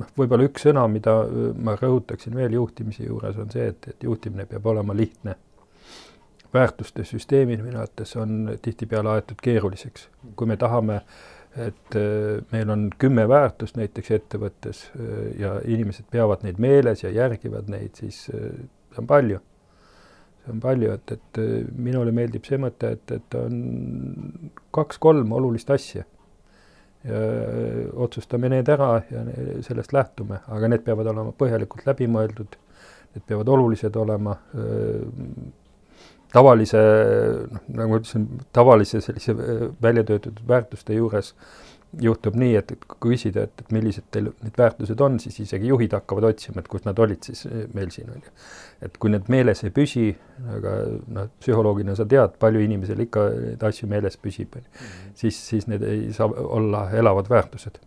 noh, 0.00 0.10
võib-olla 0.18 0.46
üks 0.48 0.66
sõna, 0.66 0.84
mida 0.90 1.14
ma 1.60 1.76
rõhutaksin 1.78 2.36
veel 2.36 2.56
juhtimise 2.56 3.06
juures, 3.06 3.38
on 3.40 3.50
see, 3.52 3.68
et, 3.72 3.88
et 3.92 4.06
juhtimine 4.08 4.46
peab 4.50 4.66
olema 4.72 4.96
lihtne. 4.96 5.36
väärtuste 6.52 7.04
süsteemid 7.08 7.62
minu 7.64 7.78
arvates 7.80 8.10
on 8.20 8.58
tihtipeale 8.62 9.08
aetud 9.14 9.40
keeruliseks. 9.42 10.08
kui 10.36 10.46
me 10.46 10.56
tahame, 10.56 11.00
et 11.56 11.96
meil 12.52 12.70
on 12.70 12.90
kümme 12.98 13.28
väärtust 13.28 13.76
näiteks 13.76 14.10
ettevõttes 14.10 14.84
ja 15.38 15.58
inimesed 15.64 16.04
peavad 16.10 16.44
neid 16.44 16.58
meeles 16.58 17.04
ja 17.04 17.10
järgivad 17.10 17.68
neid, 17.68 17.94
siis 17.94 18.24
see 18.26 18.98
on 18.98 19.06
palju. 19.06 19.40
see 20.44 20.52
on 20.52 20.60
palju, 20.60 20.92
et, 20.92 21.12
et 21.12 21.42
minule 21.76 22.12
meeldib 22.12 22.44
see 22.48 22.58
mõte, 22.60 22.96
et, 22.96 23.12
et 23.12 23.34
on 23.34 24.50
kaks-kolm 24.72 25.32
olulist 25.32 25.70
asja 25.70 26.04
ja 26.04 26.11
otsustame 27.02 28.48
need 28.52 28.68
ära 28.70 28.92
ja 29.10 29.24
sellest 29.66 29.92
lähtume, 29.92 30.38
aga 30.46 30.68
need 30.70 30.84
peavad 30.86 31.08
olema 31.10 31.32
põhjalikult 31.34 31.88
läbimõeldud, 31.88 32.54
need 33.14 33.24
peavad 33.26 33.50
olulised 33.50 33.96
olema 33.98 34.36
tavalise, 36.32 36.80
noh, 37.52 37.64
nagu 37.76 37.90
ma 37.92 37.98
ütlesin, 38.00 38.28
tavalise 38.56 39.02
sellise 39.04 39.34
välja 39.82 40.04
töötatud 40.08 40.40
väärtuste 40.48 40.96
juures 40.96 41.34
juhtub 42.00 42.36
nii, 42.40 42.54
et, 42.56 42.72
et 42.72 42.84
kui 42.88 43.12
küsida, 43.12 43.44
et, 43.46 43.60
et 43.60 43.72
millised 43.74 44.06
teil 44.14 44.30
need 44.44 44.56
väärtused 44.58 45.00
on, 45.04 45.18
siis 45.20 45.36
isegi 45.44 45.68
juhid 45.68 45.92
hakkavad 45.96 46.30
otsima, 46.30 46.62
et 46.62 46.68
kus 46.72 46.86
nad 46.86 46.98
olid 47.02 47.28
siis 47.28 47.44
eh, 47.50 47.66
meil 47.76 47.92
siin, 47.92 48.08
on 48.14 48.22
ju. 48.22 48.32
et 48.88 48.96
kui 49.00 49.12
need 49.12 49.28
meeles 49.32 49.60
ei 49.66 49.74
püsi, 49.74 50.08
aga 50.56 50.74
noh, 51.12 51.30
psühholoogina 51.42 51.96
sa 51.98 52.06
tead, 52.08 52.38
palju 52.40 52.64
inimesel 52.64 53.04
ikka 53.04 53.26
neid 53.34 53.64
asju 53.68 53.90
meeles 53.92 54.16
püsib, 54.20 54.56
on 54.56 54.64
ju, 54.64 54.72
mhm. 54.72 55.16
siis, 55.20 55.40
siis 55.52 55.68
need 55.68 55.84
ei 55.88 56.06
saa 56.16 56.30
olla 56.32 56.86
elavad 56.96 57.28
väärtused. 57.32 57.80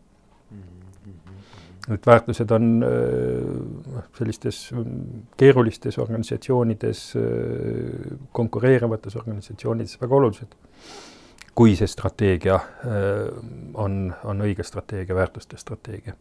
Need 1.86 2.08
väärtused 2.10 2.50
on 2.50 2.70
noh, 2.82 4.06
sellistes 4.18 4.62
keerulistes 5.38 6.00
organisatsioonides, 6.02 7.04
eh, 7.22 8.16
konkureerivates 8.38 9.18
organisatsioonides 9.22 9.98
väga 10.02 10.22
olulised 10.22 10.58
kui 11.56 11.76
see 11.80 11.88
strateegia 11.88 12.56
äh, 12.56 13.30
on, 13.74 14.14
on 14.24 14.44
õige 14.46 14.64
strateegia, 14.64 15.16
väärtuste 15.16 15.58
strateegia. 15.58 16.16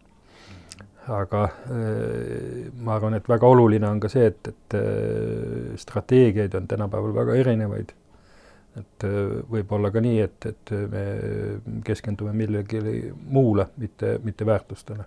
aga 1.09 1.43
äh, 1.45 2.71
ma 2.81 2.95
arvan, 2.95 3.19
et 3.19 3.29
väga 3.29 3.47
oluline 3.51 3.89
on 3.89 4.01
ka 4.01 4.09
see, 4.09 4.31
et, 4.31 4.49
et 4.49 4.79
äh, 4.79 5.75
strateegiaid 5.81 6.55
on 6.55 6.69
tänapäeval 6.71 7.15
väga 7.15 7.35
erinevaid. 7.43 7.93
et 8.75 9.05
võib 9.51 9.71
olla 9.73 9.91
ka 9.95 10.01
nii, 10.03 10.17
et, 10.21 10.47
et 10.51 10.71
me 10.91 11.03
keskendume 11.87 12.33
millelegi 12.35 13.13
muule, 13.15 13.69
mitte, 13.79 14.17
mitte 14.25 14.47
väärtustele 14.47 15.05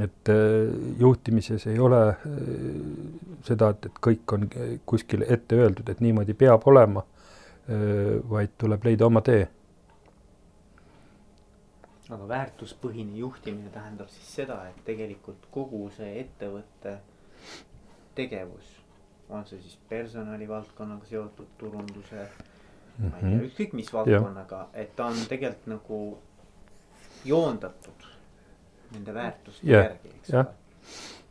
et 0.00 0.28
juhtimises 0.98 1.64
ei 1.68 1.78
ole 1.80 2.00
seda, 3.44 3.70
et, 3.72 3.88
et 3.88 3.96
kõik 4.04 4.34
on 4.36 4.44
kuskil 4.88 5.24
ette 5.28 5.56
öeldud, 5.56 5.88
et 5.88 6.00
niimoodi 6.04 6.36
peab 6.36 6.68
olema 6.68 7.04
vaid 8.30 8.56
tuleb 8.58 8.84
leida 8.84 9.06
oma 9.06 9.20
tee. 9.22 9.48
aga 12.12 12.26
väärtuspõhine 12.28 13.16
juhtimine 13.16 13.70
tähendab 13.72 14.08
siis 14.12 14.34
seda, 14.34 14.58
et 14.68 14.80
tegelikult 14.84 15.46
kogu 15.50 15.86
see 15.96 16.10
ettevõtte 16.20 16.98
tegevus, 18.14 18.74
on 19.30 19.46
see 19.48 19.60
siis 19.62 19.78
personalivaldkonnaga 19.88 21.06
seotud 21.08 21.54
turunduse 21.58 22.18
mm, 22.18 23.06
-hmm. 23.06 23.10
ma 23.10 23.16
ei 23.16 23.22
tea, 23.22 23.30
mhm. 23.30 23.44
ükskõik 23.46 23.72
mis 23.72 23.92
valdkonnaga, 23.92 24.68
et 24.74 24.96
ta 24.96 25.06
on 25.06 25.24
tegelikult 25.28 25.66
nagu 25.66 26.18
joondatud 27.24 28.08
nende 28.92 29.14
väärtuste 29.14 29.66
yeah. 29.66 29.84
järgi, 29.84 30.08
eks 30.18 30.34
ole 30.34 30.44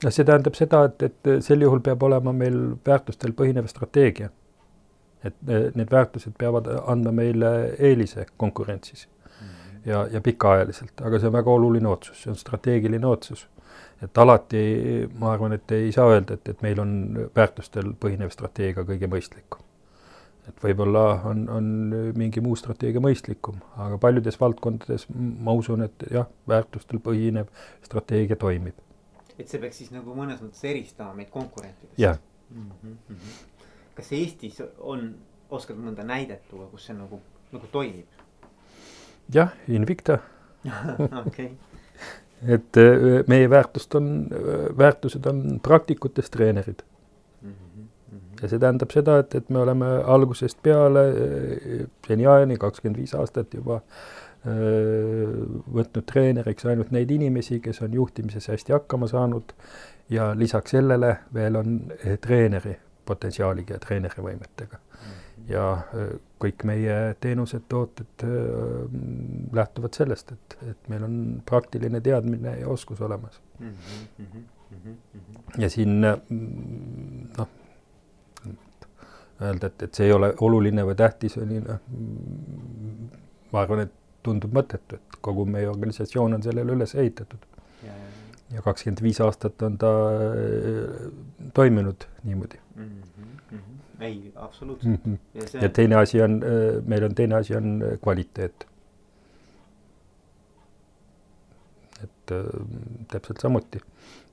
no 0.03 0.11
see 0.11 0.25
tähendab 0.25 0.55
seda, 0.57 0.85
et, 0.85 1.03
et 1.03 1.43
sel 1.45 1.61
juhul 1.61 1.79
peab 1.79 2.03
olema 2.03 2.33
meil 2.33 2.61
väärtustel 2.87 3.35
põhinev 3.37 3.67
strateegia 3.67 4.29
et 5.23 5.35
need 5.75 5.91
väärtused 5.91 6.33
peavad 6.37 6.67
andma 6.87 7.11
meile 7.11 7.49
eelise 7.79 8.25
konkurentsis 8.37 9.07
-hmm. 9.07 9.89
ja, 9.89 10.07
ja 10.11 10.21
pikaajaliselt, 10.21 11.01
aga 11.01 11.19
see 11.19 11.27
on 11.27 11.33
väga 11.33 11.51
oluline 11.51 11.87
otsus, 11.87 12.23
see 12.23 12.31
on 12.31 12.35
strateegiline 12.35 13.07
otsus. 13.07 13.47
et 14.01 14.17
alati 14.17 15.09
ma 15.19 15.31
arvan, 15.31 15.53
et 15.53 15.71
ei 15.71 15.91
saa 15.91 16.07
öelda, 16.09 16.33
et, 16.33 16.49
et 16.49 16.61
meil 16.61 16.79
on 16.79 16.93
väärtustel 17.35 17.93
põhinev 18.05 18.29
strateegia 18.33 18.83
kõige 18.83 19.07
mõistlikum. 19.07 19.61
et 20.47 20.63
võib-olla 20.63 21.21
on, 21.29 21.49
on 21.49 21.65
mingi 22.17 22.41
muu 22.41 22.55
strateegia 22.55 23.01
mõistlikum, 23.01 23.61
aga 23.77 23.97
paljudes 23.97 24.39
valdkondades 24.39 25.05
ma 25.15 25.53
usun, 25.53 25.81
et 25.81 26.07
jah, 26.11 26.27
väärtustel 26.47 26.99
põhinev 26.99 27.47
strateegia 27.83 28.35
toimib. 28.35 28.75
et 29.37 29.47
see 29.47 29.59
peaks 29.59 29.77
siis 29.77 29.91
nagu 29.91 30.15
mõnes 30.15 30.41
mõttes 30.41 30.65
eristama 30.73 31.13
meid 31.13 31.29
konkurentidest? 31.29 31.99
jah 31.99 32.17
mm. 32.49 32.71
-hmm. 32.83 33.50
Kas 33.95 34.11
Eestis 34.15 34.61
on, 34.79 35.13
oskad 35.49 35.79
mõnda 35.79 36.05
näidet 36.07 36.47
tuua, 36.49 36.67
kus 36.71 36.87
see 36.89 36.95
nagu, 36.97 37.21
nagu 37.51 37.71
toimib? 37.71 38.21
jah, 39.33 39.51
Invicta. 39.67 40.19
Okei. 41.25 41.51
Et 42.47 42.77
äh, 42.77 43.21
meie 43.27 43.49
väärtust 43.49 43.95
on, 43.95 44.27
väärtused 44.77 45.25
on 45.25 45.59
praktikutest 45.63 46.33
treenerid. 46.33 46.81
Ja 48.41 48.49
see 48.49 48.57
tähendab 48.57 48.89
seda, 48.89 49.19
et, 49.21 49.35
et 49.37 49.49
me 49.53 49.59
oleme 49.61 49.85
algusest 50.09 50.57
peale 50.65 51.03
seniajani 52.07 52.55
kakskümmend 52.57 52.97
viis 52.97 53.13
aastat 53.13 53.53
juba 53.53 53.83
võtnud 54.41 56.07
treeneriks 56.09 56.65
ainult 56.65 56.89
neid 56.89 57.11
inimesi, 57.13 57.59
kes 57.61 57.83
on 57.85 57.93
juhtimises 57.93 58.49
hästi 58.49 58.73
hakkama 58.73 59.05
saanud. 59.11 59.53
Ja 60.09 60.31
lisaks 60.35 60.73
sellele 60.73 61.19
veel 61.33 61.59
on 61.59 61.75
treeneri 62.25 62.73
potentsiaaliga 63.05 63.77
ja 63.77 63.83
treeneri 63.83 64.23
võimetega. 64.23 64.79
ja 65.49 65.63
kõik 66.39 66.63
meie 66.69 66.97
teenused, 67.19 67.63
tooted 67.69 68.25
lähtuvad 69.53 69.97
sellest, 69.97 70.31
et, 70.31 70.57
et 70.69 70.89
meil 70.89 71.03
on 71.07 71.15
praktiline 71.45 72.01
teadmine 72.01 72.59
ja 72.59 72.67
oskus 72.69 73.01
olemas 73.01 73.41
mm. 73.59 73.73
-hmm. 74.19 74.43
ja 75.57 75.69
siin 75.69 76.01
noh 76.01 77.49
öelda, 79.41 79.67
et, 79.67 79.83
et 79.83 79.95
see 79.95 80.05
ei 80.05 80.13
ole 80.13 80.33
oluline 80.45 80.85
või 80.85 80.95
tähtis, 80.97 81.37
on 81.41 81.51
ju 81.55 81.61
noh, 81.65 81.79
ma 83.51 83.63
arvan, 83.63 83.85
et 83.87 83.93
tundub 84.25 84.53
mõttetu, 84.53 84.99
et 84.99 85.21
kogu 85.25 85.45
meie 85.49 85.69
organisatsioon 85.69 86.37
on 86.37 86.43
sellele 86.45 86.75
üles 86.77 86.95
ehitatud. 86.95 87.45
Ja 88.51 88.61
kakskümmend 88.61 89.03
viis 89.03 89.21
aastat 89.21 89.61
on 89.61 89.77
ta 89.81 89.91
äh, 90.15 91.11
toiminud 91.53 92.07
niimoodi 92.23 92.59
mm. 92.75 92.89
-hmm. 93.51 93.59
ei, 93.99 94.33
absoluutselt 94.35 95.05
mm. 95.05 95.13
-hmm. 95.13 95.39
ja, 95.39 95.47
see... 95.47 95.61
ja 95.61 95.69
teine 95.69 95.95
asi 95.95 96.21
on, 96.21 96.41
äh, 96.43 96.83
meil 96.85 97.03
on 97.03 97.15
teine 97.15 97.35
asi 97.35 97.55
on 97.55 97.81
äh, 97.83 97.99
kvaliteet. 98.03 98.67
et 102.03 102.31
täpselt 103.11 103.37
samuti 103.37 103.79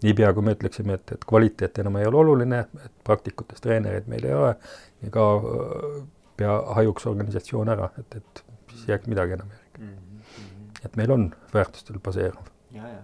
niipea, 0.02 0.32
kui 0.32 0.42
me 0.42 0.54
ütleksime, 0.56 0.94
et, 0.98 1.12
et 1.12 1.24
kvaliteet 1.28 1.78
enam 1.82 1.96
ei 2.00 2.06
ole 2.06 2.20
oluline, 2.22 2.60
et 2.84 2.92
praktikutest 3.04 3.64
treenereid 3.64 4.06
meil 4.10 4.24
ei 4.24 4.34
ole, 4.34 4.54
nii 5.02 5.12
ka 5.14 5.26
äh, 5.36 5.98
pea 6.38 6.56
hajuks 6.78 7.06
organisatsioon 7.10 7.72
ära, 7.74 7.90
et, 7.98 8.20
et 8.20 8.44
siis 8.70 8.86
ei 8.86 8.94
jääks 8.94 9.10
midagi 9.10 9.36
enam 9.38 9.52
järgi 9.54 9.84
mm. 9.84 9.94
-hmm. 9.94 10.84
et 10.84 10.96
meil 10.96 11.10
on 11.10 11.30
väärtustel 11.54 11.98
baseeruv. 11.98 12.52
ja, 12.72 12.88
ja. 12.88 13.02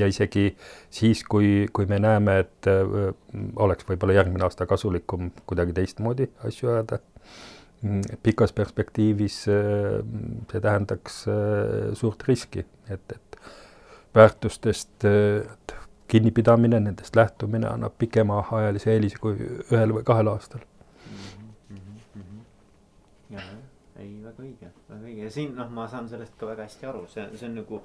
Ja 0.00 0.08
isegi 0.10 0.50
siis, 0.90 1.22
kui, 1.24 1.68
kui 1.72 1.86
me 1.90 2.00
näeme, 2.02 2.38
et 2.44 2.68
äh, 2.70 3.12
oleks 3.56 3.86
võib-olla 3.88 4.18
järgmine 4.18 4.46
aasta 4.46 4.66
kasulikum 4.70 5.30
kuidagi 5.46 5.76
teistmoodi 5.76 6.30
asju 6.48 6.72
ajada, 6.74 7.00
pikas 8.22 8.52
perspektiivis 8.56 9.42
äh, 9.52 10.00
see 10.52 10.60
tähendaks 10.60 11.22
äh, 11.28 11.92
suurt 11.98 12.26
riski, 12.28 12.66
et, 12.88 13.16
et 13.16 13.40
väärtustest 14.14 15.06
kinnipidamine, 16.10 16.80
nendest 16.82 17.16
lähtumine 17.16 17.68
annab 17.70 17.94
pikemaajalise 17.98 18.90
eelise 18.96 19.20
kui 19.22 19.36
ühel 19.38 19.94
või 19.94 20.02
kahel 20.06 20.32
aastal. 20.32 20.64
Jah, 23.30 23.46
ei 24.00 24.16
väga 24.24 24.42
õige, 24.42 24.70
väga 24.88 25.04
õige. 25.04 25.26
Ja 25.28 25.30
siin 25.30 25.52
noh, 25.54 25.70
ma 25.70 25.86
saan 25.90 26.08
sellest 26.10 26.34
ka 26.40 26.48
väga 26.50 26.66
hästi 26.66 26.88
aru, 26.90 27.04
see, 27.12 27.28
see 27.38 27.46
on 27.46 27.54
nagu, 27.60 27.78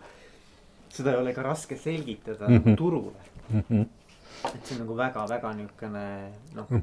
seda 0.96 1.14
ei 1.14 1.22
ole 1.22 1.34
ka 1.36 1.44
raske 1.44 1.78
selgitada 1.78 2.48
mm 2.50 2.58
-hmm. 2.58 2.76
turule 2.76 3.12
mm. 3.50 3.64
-hmm. 3.70 3.86
et 4.54 4.66
see 4.66 4.76
on 4.78 4.86
nagu 4.86 4.98
väga-väga 4.98 5.54
niisugune 5.54 6.06
noh 6.56 6.72
-hmm., 6.72 6.82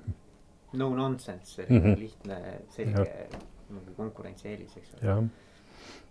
no 0.72 0.94
nonsense, 0.96 1.54
selline 1.54 1.80
mm 1.80 1.94
-hmm. 1.94 1.98
lihtne, 1.98 2.60
selge 2.68 3.28
nagu 3.70 3.94
konkurentsieelis, 3.96 4.76
eks 4.76 4.94
ole. 4.94 5.10
jah 5.10 5.20
mm 5.20 5.28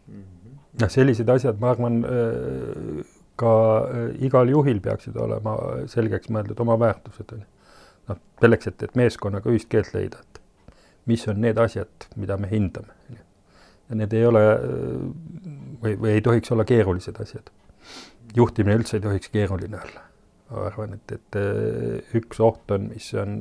-hmm., 0.08 0.58
noh 0.82 0.90
sellised 0.90 1.30
asjad, 1.30 1.60
ma 1.60 1.70
arvan 1.70 2.06
äh, 2.06 3.06
ka 3.36 3.54
äh, 3.94 4.26
igal 4.26 4.50
juhil 4.50 4.82
peaksid 4.82 5.16
olema 5.16 5.58
selgeks 5.86 6.30
mõeldud 6.30 6.62
oma 6.62 6.80
väärtused, 6.80 7.34
on 7.34 7.40
ju. 7.40 7.46
noh, 8.08 8.22
selleks, 8.42 8.68
et, 8.68 8.84
et 8.84 8.96
meeskonnaga 8.96 9.50
ühist 9.50 9.70
keelt 9.70 9.94
leida, 9.94 10.18
et 10.20 10.42
mis 11.06 11.28
on 11.28 11.42
need 11.42 11.58
asjad, 11.58 12.10
mida 12.16 12.38
me 12.38 12.50
hindame, 12.52 12.94
on 13.10 13.18
ju. 13.18 13.24
ja 13.90 13.96
need 13.96 14.14
ei 14.14 14.26
ole 14.26 14.46
äh, 14.52 14.62
või, 15.84 15.98
või 16.04 16.16
ei 16.18 16.22
tohiks 16.22 16.52
olla 16.52 16.66
keerulised 16.66 17.22
asjad. 17.22 17.52
Juhtimine 18.36 18.80
üldse 18.80 18.98
ei 18.98 19.04
tohiks 19.04 19.30
keeruline 19.34 19.80
olla. 19.82 20.08
ma 20.52 20.66
arvan, 20.68 20.94
et, 20.98 21.12
et 21.16 21.40
äh, 21.40 22.16
üks 22.20 22.40
oht 22.44 22.72
on, 22.76 22.90
mis 22.92 23.14
on 23.16 23.38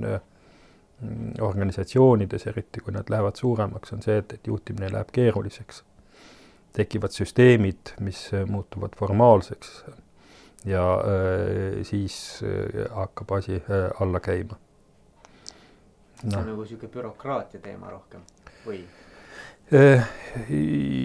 organisatsioonides, 1.40 2.44
eriti 2.46 2.82
kui 2.84 2.92
nad 2.92 3.08
lähevad 3.10 3.38
suuremaks, 3.40 3.94
on 3.96 4.02
see, 4.04 4.18
et, 4.20 4.34
et 4.36 4.46
juhtimine 4.46 4.90
läheb 4.92 5.08
keeruliseks 5.16 5.82
tekivad 6.72 7.10
süsteemid, 7.10 7.94
mis 8.00 8.34
äh, 8.34 8.46
muutuvad 8.46 8.90
formaalseks 8.96 9.84
ja 10.64 10.94
äh, 10.94 11.82
siis 11.82 12.42
äh, 12.42 12.86
hakkab 12.94 13.32
asi 13.32 13.54
äh, 13.54 13.90
alla 14.00 14.20
käima 14.20 14.58
no.. 16.22 16.30
see 16.30 16.40
on 16.40 16.46
nagu 16.52 16.64
sihuke 16.64 16.88
bürokraatia 16.88 17.60
teema 17.64 17.90
rohkem 17.90 18.20
või? 18.66 18.84
Äh, 19.74 20.06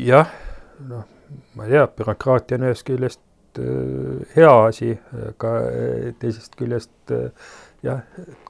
jah, 0.05 0.29
noh, 0.89 1.07
ma 1.55 1.65
ei 1.65 1.77
tea, 1.77 1.87
bürokraatia 1.87 2.59
on 2.59 2.67
ühest 2.69 2.85
küljest 2.87 3.21
äh, 3.23 3.24
hea 4.35 4.55
asi, 4.65 4.93
aga 5.29 5.51
teisest 6.19 6.57
küljest 6.59 7.13
jah, 7.85 8.01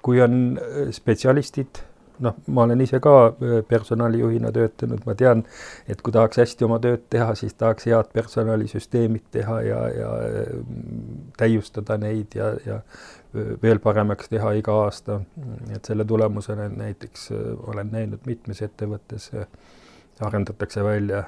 kui 0.01 0.21
on 0.23 0.55
spetsialistid 0.95 1.83
noh, 2.23 2.35
ma 2.47 2.63
olen 2.63 2.81
ise 2.81 2.99
ka 3.03 3.13
äh, 3.27 3.59
personalijuhina 3.67 4.51
töötanud, 4.55 5.03
ma 5.07 5.15
tean, 5.17 5.43
et 5.91 6.01
kui 6.03 6.13
tahaks 6.15 6.39
hästi 6.41 6.67
oma 6.67 6.79
tööd 6.83 7.05
teha, 7.11 7.33
siis 7.37 7.55
tahaks 7.59 7.87
head 7.89 8.11
personalisüsteemid 8.15 9.27
teha 9.35 9.59
ja, 9.65 9.81
ja 9.93 10.11
äh, 10.23 10.51
täiustada 11.39 11.99
neid 12.01 12.37
ja, 12.37 12.51
ja 12.65 12.81
äh, 12.81 13.53
veel 13.63 13.81
paremaks 13.83 14.31
teha 14.31 14.55
iga 14.59 14.79
aasta. 14.85 15.21
et 15.75 15.85
selle 15.85 16.05
tulemusena 16.05 16.69
näiteks 16.69 17.31
olen 17.67 17.91
näinud 17.91 18.25
mitmes 18.25 18.61
ettevõttes 18.61 19.31
arendatakse 20.23 20.83
välja 20.83 21.23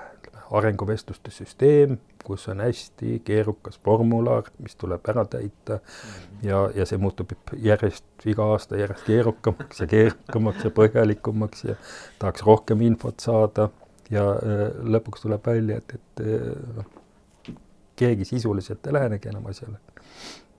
arenguvestluste 0.51 1.31
süsteem, 1.31 1.97
kus 2.23 2.47
on 2.51 2.61
hästi 2.63 3.21
keerukas 3.25 3.79
formular, 3.83 4.47
mis 4.63 4.75
tuleb 4.75 5.05
ära 5.09 5.25
täita. 5.25 5.79
Ja, 6.43 6.67
ja 6.75 6.85
see 6.85 6.99
muutub 7.01 7.33
järjest 7.53 8.27
iga 8.27 8.45
aasta 8.53 8.79
järjest 8.79 9.07
keerukamaks 9.07 9.81
ja 9.83 9.87
keerukamaks 9.91 10.67
ja 10.67 10.73
põhjalikumaks 10.79 11.65
ja 11.67 11.75
tahaks 12.19 12.45
rohkem 12.47 12.83
infot 12.87 13.19
saada. 13.23 13.69
Ja 14.11 14.23
äh, 14.39 14.61
lõpuks 14.87 15.25
tuleb 15.25 15.43
välja, 15.47 15.81
et, 15.81 15.97
et 15.97 16.23
äh, 16.23 16.77
noh, 16.77 17.57
keegi 17.99 18.27
sisuliselt 18.29 18.87
ei 18.87 18.95
lähenegi 18.95 19.33
enam 19.33 19.49
asjale. 19.51 19.81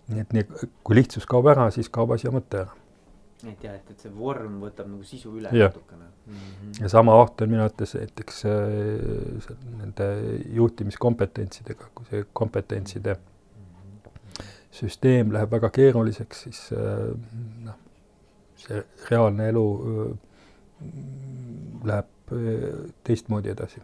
nii 0.08 0.20
et 0.24 0.32
nii, 0.32 0.44
kui 0.84 0.96
lihtsus 0.96 1.26
kaob 1.28 1.48
ära, 1.52 1.70
siis 1.72 1.88
kaob 1.92 2.12
asja 2.16 2.32
mõte 2.32 2.64
ära 2.64 2.76
et 3.46 3.64
jah, 3.64 3.74
et, 3.78 3.90
et 3.90 4.00
see 4.02 4.10
vorm 4.14 4.58
võtab 4.62 4.88
nagu 4.90 5.04
sisu 5.06 5.30
üle 5.38 5.50
natukene 5.52 6.04
mm. 6.04 6.34
-hmm. 6.34 6.82
ja 6.82 6.88
sama 6.90 7.14
oht 7.14 7.40
on 7.42 7.50
minu 7.52 7.62
arvates 7.62 7.94
näiteks 7.94 8.44
äh, 8.50 9.50
nende 9.78 10.08
juhtimiskompetentsidega, 10.60 11.90
kui 11.94 12.06
see 12.10 12.24
kompetentside 12.32 13.14
mm 13.14 13.20
-hmm. 13.20 14.44
süsteem 14.80 15.32
läheb 15.32 15.50
väga 15.50 15.70
keeruliseks, 15.70 16.42
siis 16.42 16.72
äh, 16.72 17.14
noh, 17.64 17.78
see 18.56 18.82
reaalne 19.10 19.48
elu 19.48 19.66
äh, 19.76 20.18
läheb 21.84 22.32
äh, 22.32 22.90
teistmoodi 23.04 23.54
edasi. 23.54 23.80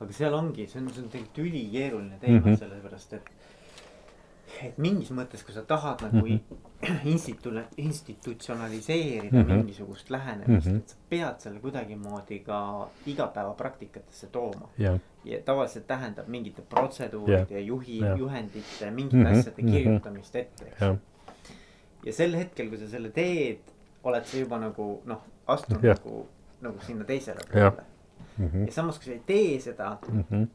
aga 0.00 0.12
seal 0.12 0.34
ongi, 0.34 0.66
see 0.66 0.80
on, 0.80 0.90
see 0.90 1.02
on 1.04 1.08
tegelikult 1.08 1.38
ülikeeruline 1.46 2.18
teema 2.18 2.40
mm 2.40 2.52
-hmm. 2.52 2.58
sellepärast, 2.58 3.12
et 3.12 3.30
et 4.60 4.78
mingis 4.82 5.10
mõttes, 5.14 5.42
kui 5.46 5.54
sa 5.54 5.62
tahad 5.66 6.02
nagu 6.06 6.22
mm 6.26 6.40
-hmm. 6.82 7.04
institu-, 7.04 7.64
institutsionaliseerida 7.76 9.38
mm 9.38 9.44
-hmm. 9.44 9.56
mingisugust 9.56 10.10
lähenemist 10.10 10.66
mm, 10.66 10.72
-hmm. 10.72 10.78
et 10.78 10.88
sa 10.88 10.96
pead 11.08 11.40
selle 11.40 11.60
kuidagimoodi 11.60 12.38
ka 12.38 12.88
igapäevapraktikatesse 13.06 14.26
tooma 14.26 14.68
yeah.. 14.80 15.00
ja 15.24 15.38
tavaliselt 15.44 15.86
tähendab 15.86 16.28
mingite 16.28 16.62
protseduuride 16.62 17.36
yeah. 17.36 17.52
ja 17.52 17.60
juhi 17.60 18.00
yeah., 18.00 18.18
juhendite, 18.18 18.90
mingite 18.90 19.16
mm 19.16 19.24
-hmm. 19.24 19.38
asjade 19.38 19.62
mhm. 19.62 19.72
kirjutamist 19.72 20.36
ette, 20.36 20.64
eks 20.64 20.80
yeah.. 20.80 20.96
ja 22.04 22.12
sel 22.12 22.36
hetkel, 22.36 22.68
kui 22.68 22.78
sa 22.78 22.88
selle 22.88 23.10
teed, 23.10 23.58
oled 24.04 24.24
sa 24.24 24.36
juba 24.36 24.58
nagu 24.58 25.02
noh, 25.04 25.22
astunud 25.46 25.84
yeah. 25.84 25.98
nagu, 25.98 26.26
nagu 26.60 26.78
sinna 26.86 27.04
teisele 27.04 27.40
poole 27.52 27.64
yeah.. 27.64 27.74
Mm 28.38 28.48
-hmm. 28.48 28.66
ja 28.66 28.72
samas, 28.72 28.98
kui 28.98 29.04
sa 29.04 29.12
ei 29.12 29.22
tee 29.26 29.60
seda 29.60 29.98
mm, 30.08 30.24
-hmm 30.30 30.46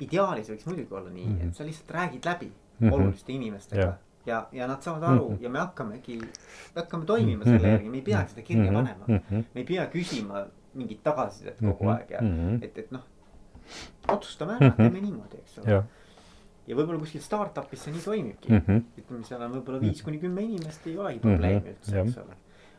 ideaalis 0.00 0.50
võiks 0.50 0.66
muidugi 0.66 0.94
olla 0.94 1.10
nii 1.10 1.26
mm, 1.26 1.38
-hmm. 1.38 1.48
et 1.48 1.54
sa 1.54 1.64
lihtsalt 1.64 1.90
räägid 1.90 2.24
läbi 2.24 2.46
mm 2.46 2.88
-hmm. 2.88 2.94
oluliste 2.94 3.32
inimestega. 3.32 3.92
ja, 4.26 4.48
ja 4.52 4.66
nad 4.66 4.82
saavad 4.82 5.02
aru 5.02 5.28
mm 5.28 5.36
-hmm. 5.36 5.42
ja 5.42 5.50
me 5.50 5.58
hakkamegi, 5.58 6.20
hakkame 6.74 7.04
toimima 7.04 7.44
selle 7.44 7.58
mm 7.58 7.64
-hmm. 7.64 7.70
järgi, 7.70 7.88
me 7.88 7.96
ei 7.96 8.02
peagi 8.02 8.30
seda 8.30 8.42
kirja 8.42 8.62
mm 8.62 8.68
-hmm. 8.68 8.74
panema 8.74 9.04
mm. 9.08 9.20
-hmm. 9.30 9.44
me 9.54 9.60
ei 9.60 9.64
pea 9.64 9.86
küsima 9.86 10.46
mingit 10.74 11.02
tagasisidet 11.02 11.58
kogu 11.58 11.84
mm 11.84 11.90
-hmm. 11.90 11.96
aeg 11.98 12.10
ja 12.10 12.20
mm, 12.20 12.28
-hmm. 12.28 12.64
et, 12.64 12.78
et 12.78 12.90
noh, 12.90 13.02
otsustame 14.08 14.52
ära 14.52 14.60
mm, 14.60 14.72
-hmm. 14.72 14.76
teeme 14.76 15.00
niimoodi, 15.00 15.36
eks 15.36 15.58
ole. 15.58 15.82
ja 16.66 16.76
võib-olla 16.76 16.98
kuskil 16.98 17.20
startup'is 17.20 17.84
see 17.84 17.92
nii 17.92 18.02
toimibki 18.04 18.52
mm. 18.52 18.62
-hmm. 18.66 18.82
ütleme, 18.98 19.24
seal 19.24 19.42
on 19.42 19.52
võib-olla 19.52 19.80
viis 19.80 20.02
kuni 20.02 20.18
kümme 20.18 20.42
inimest, 20.42 20.86
ei 20.86 20.98
olegi 20.98 21.18
probleemi 21.18 21.60
mm 21.60 21.66
-hmm. 21.66 21.70
üldse, 21.70 22.00
eks 22.00 22.18
ole. 22.18 22.36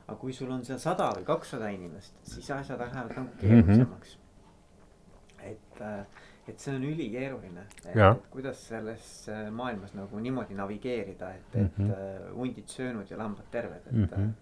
aga 0.07 0.18
kui 0.20 0.34
sul 0.34 0.51
on 0.51 0.65
seal 0.65 0.80
sada 0.80 1.11
või 1.18 1.24
kakssada 1.24 1.70
inimest, 1.70 2.13
siis 2.24 2.51
asjad 2.51 2.80
lähevad 2.80 3.15
nagu 3.15 3.30
keerulisemaks 3.41 4.18
mm. 4.18 4.22
-hmm. 4.22 5.51
et 5.51 5.82
äh, 5.82 6.05
et 6.48 6.60
see 6.60 6.76
on 6.76 6.84
ülikeeruline, 6.84 7.64
et 7.91 8.28
kuidas 8.32 8.60
selles 8.70 9.08
äh, 9.30 9.48
maailmas 9.52 9.93
nagu 9.93 10.20
niimoodi 10.20 10.56
navigeerida, 10.56 11.32
et, 11.36 11.56
et 11.56 11.78
mm 11.78 11.89
-hmm. 11.91 12.36
hundid 12.36 12.68
söönud 12.68 13.12
ja 13.12 13.18
lambad 13.18 13.50
terved, 13.52 13.88
et 13.88 13.91
mm. 13.91 14.06
-hmm 14.06 14.36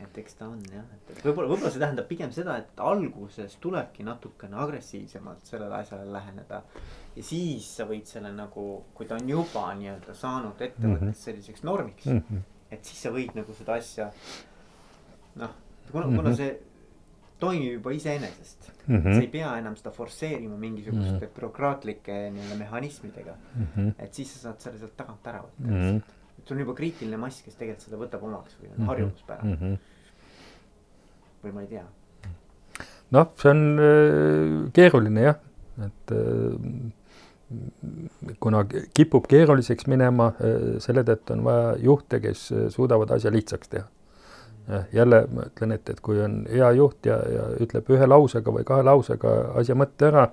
et 0.00 0.18
eks 0.20 0.36
ta 0.36 0.48
on 0.52 0.60
jah, 0.68 0.84
et, 0.92 1.10
et 1.14 1.22
võib-olla, 1.24 1.48
võib-olla 1.48 1.70
see 1.72 1.80
tähendab 1.80 2.08
pigem 2.10 2.32
seda, 2.34 2.58
et 2.60 2.80
alguses 2.84 3.54
tulebki 3.62 4.04
natukene 4.04 4.58
agressiivsemalt 4.60 5.48
sellele 5.48 5.78
asjale 5.78 6.04
läheneda. 6.12 6.62
ja 7.16 7.24
siis 7.24 7.68
sa 7.78 7.86
võid 7.88 8.04
selle 8.10 8.32
nagu, 8.36 8.66
kui 8.94 9.08
ta 9.08 9.16
on 9.16 9.30
juba 9.30 9.64
nii-öelda 9.78 10.14
saanud 10.14 10.60
ettevõttes 10.60 11.00
mm 11.00 11.08
-hmm. 11.08 11.22
selliseks 11.22 11.64
normiks 11.64 12.06
mm. 12.06 12.22
-hmm. 12.30 12.42
et 12.70 12.84
siis 12.84 13.02
sa 13.02 13.10
võid 13.14 13.32
nagu 13.34 13.54
seda 13.54 13.78
asja 13.80 14.10
noh, 15.34 15.50
kuna 15.92 16.06
mm, 16.06 16.12
-hmm. 16.12 16.16
kuna 16.16 16.34
see 16.36 16.60
toimib 17.38 17.72
juba 17.72 17.92
iseenesest 17.92 18.70
mm. 18.86 18.96
-hmm. 18.96 19.14
sa 19.14 19.20
ei 19.20 19.28
pea 19.28 19.58
enam 19.58 19.76
seda 19.76 19.90
forsseerima 19.90 20.56
mingisuguste 20.56 21.12
mm 21.12 21.18
-hmm. 21.18 21.34
bürokraatlike 21.36 22.16
nii-öelda 22.30 22.56
mehhanismidega 22.58 23.34
mm. 23.56 23.66
-hmm. 23.76 23.92
et 23.98 24.14
siis 24.14 24.34
sa 24.34 24.40
saad 24.40 24.60
selle 24.60 24.78
sealt 24.78 24.96
tagant 24.96 25.26
ära 25.26 25.42
võtta 25.44 25.68
mm. 25.68 25.82
-hmm. 25.82 25.96
et 26.38 26.48
sul 26.48 26.56
on 26.56 26.60
juba 26.60 26.74
kriitiline 26.74 27.16
mass, 27.16 27.42
kes 27.42 27.54
tegelikult 27.54 27.84
seda 27.84 27.96
võtab 27.96 28.24
omaks 28.24 28.56
või 28.60 28.66
on 28.66 28.72
mm 28.72 28.82
-hmm. 28.82 28.86
harjumuspärane 28.86 29.54
mm. 29.54 29.62
-hmm. 29.62 29.78
või 31.44 31.52
ma 31.52 31.60
ei 31.62 31.66
tea. 31.66 31.86
noh, 33.10 33.32
see 33.42 33.50
on 33.50 33.78
äh, 33.78 34.72
keeruline 34.72 35.20
jah, 35.20 35.36
et 35.86 36.12
äh, 36.12 36.20
kuna 38.40 38.64
kipub 38.94 39.26
keeruliseks 39.28 39.86
minema 39.86 40.26
äh,, 40.26 40.78
selle 40.78 41.02
tõttu 41.02 41.32
on 41.32 41.44
vaja 41.44 41.76
juhte, 41.78 42.20
kes 42.20 42.48
suudavad 42.68 43.10
asja 43.10 43.30
lihtsaks 43.30 43.68
teha 43.68 43.86
jälle 44.92 45.26
ma 45.32 45.46
ütlen, 45.46 45.74
et, 45.76 45.90
et 45.90 46.00
kui 46.02 46.20
on 46.22 46.40
hea 46.50 46.70
juht 46.78 47.06
ja, 47.06 47.18
ja 47.30 47.48
ütleb 47.62 47.90
ühe 47.94 48.08
lausega 48.08 48.54
või 48.54 48.66
kahe 48.66 48.86
lausega 48.86 49.34
asja 49.60 49.76
mõtte 49.78 50.08
ära, 50.10 50.24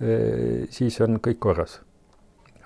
eh, 0.00 0.68
siis 0.70 1.00
on 1.04 1.18
kõik 1.22 1.40
korras. 1.42 1.80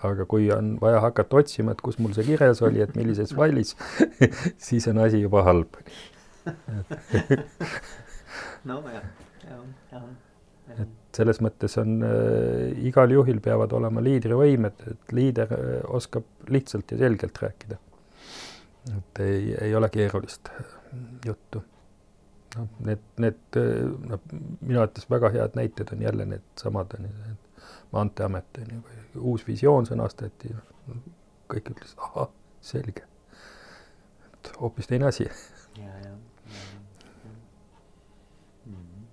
aga 0.07 0.27
kui 0.29 0.51
on 0.53 0.75
vaja 0.81 1.01
hakata 1.01 1.39
otsima, 1.41 1.73
et 1.73 1.81
kus 1.83 1.97
mul 1.99 2.13
see 2.15 2.27
kirjas 2.27 2.61
oli, 2.63 2.83
et 2.85 2.93
millises 2.95 3.33
failis 3.35 3.75
siis 4.69 4.87
on 4.93 5.01
asi 5.03 5.23
juba 5.23 5.43
halb 5.43 5.81
nojah, 8.69 9.09
jah, 9.49 9.65
jah 9.93 10.07
et 10.77 11.17
selles 11.17 11.41
mõttes 11.41 11.79
on 11.81 12.05
äh, 12.05 12.77
igal 12.87 13.11
juhil 13.11 13.41
peavad 13.41 13.73
olema 13.73 14.03
liidrivõimed, 14.05 14.87
et 14.93 15.17
liider 15.17 15.57
äh, 15.57 15.77
oskab 15.97 16.29
lihtsalt 16.53 16.93
ja 16.93 17.01
selgelt 17.01 17.43
rääkida. 17.43 17.81
et 18.97 19.21
ei, 19.25 19.55
ei 19.65 19.75
ole 19.75 19.89
keerulist 19.91 20.53
juttu. 21.27 21.63
noh, 22.57 22.69
need, 22.81 23.03
need 23.21 23.59
noh, 24.09 24.21
minu 24.61 24.81
arvates 24.81 25.11
väga 25.11 25.29
head 25.35 25.59
näited 25.59 25.91
on 25.93 26.03
jälle 26.03 26.25
needsamad, 26.31 26.95
on 26.99 27.09
ju, 27.09 27.35
maanteeamet 27.93 28.61
on 28.63 28.73
ju, 28.73 28.83
uus 29.33 29.45
visioon 29.47 29.89
sõnastati, 29.89 30.55
noh, 30.55 31.03
kõik 31.53 31.73
ütlesid, 31.75 32.01
ahah, 32.09 32.31
selge. 32.65 33.05
et 34.29 34.53
hoopis 34.61 34.89
teine 34.89 35.11
asi. 35.11 35.29
ja, 35.77 35.93
ja, 36.05 36.15
ja. 36.15 36.15
Mhm. 38.65 39.05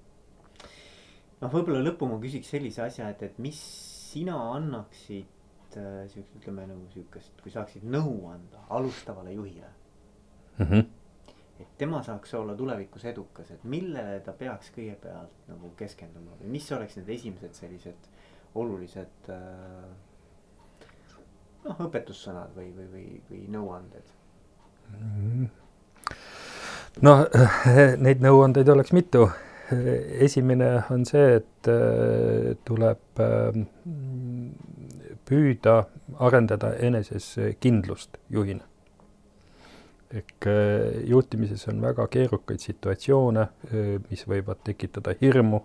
noh, 1.42 1.52
võib-olla 1.52 1.84
lõppu 1.84 2.08
ma 2.10 2.22
küsiks 2.24 2.54
sellise 2.56 2.86
asja, 2.88 3.12
et, 3.12 3.28
et 3.28 3.44
mis 3.44 3.60
sina 4.14 4.38
annaksid 4.54 5.78
äh, 5.78 6.04
siukest, 6.08 6.36
ütleme 6.40 6.68
nagu 6.70 6.88
siukest, 6.94 7.36
kui 7.44 7.52
saaksid 7.52 7.84
nõu 7.84 8.30
anda 8.32 8.64
alustavale 8.70 9.34
juhile 9.36 9.72
mm. 10.58 10.66
-hmm 10.66 10.92
et 11.64 11.78
tema 11.78 12.02
saaks 12.04 12.34
olla 12.36 12.56
tulevikus 12.60 13.06
edukas, 13.10 13.52
et 13.54 13.64
millele 13.64 14.20
ta 14.26 14.34
peaks 14.38 14.72
kõigepealt 14.76 15.48
nagu 15.48 15.72
keskenduma 15.80 16.36
või 16.42 16.56
mis 16.58 16.72
oleks 16.76 16.98
need 17.00 17.12
esimesed 17.16 17.56
sellised 17.58 18.10
olulised 18.60 19.30
äh, 19.32 19.86
noh, 21.64 21.80
õpetussõnad 21.88 22.52
või, 22.58 22.70
või, 22.76 22.90
või, 22.92 23.06
või 23.30 23.46
nõuanded 23.54 24.12
mm.? 24.92 25.48
noh, 27.08 27.24
neid 28.06 28.24
nõuandeid 28.26 28.70
oleks 28.76 28.94
mitu. 28.96 29.30
esimene 30.22 30.84
on 30.94 31.08
see, 31.08 31.40
et 31.40 31.72
äh, 31.72 32.52
tuleb 32.68 33.24
äh, 33.24 33.64
püüda 35.24 35.80
arendada 36.20 36.76
eneses 36.84 37.32
kindlust 37.64 38.20
juhina 38.30 38.68
ehk 40.14 40.48
äh, 40.48 41.04
juhtimises 41.10 41.68
on 41.68 41.82
väga 41.82 42.08
keerukaid 42.08 42.62
situatsioone, 42.62 43.42
äh, 43.42 43.90
mis 44.10 44.26
võivad 44.30 44.62
tekitada 44.64 45.16
hirmu, 45.22 45.64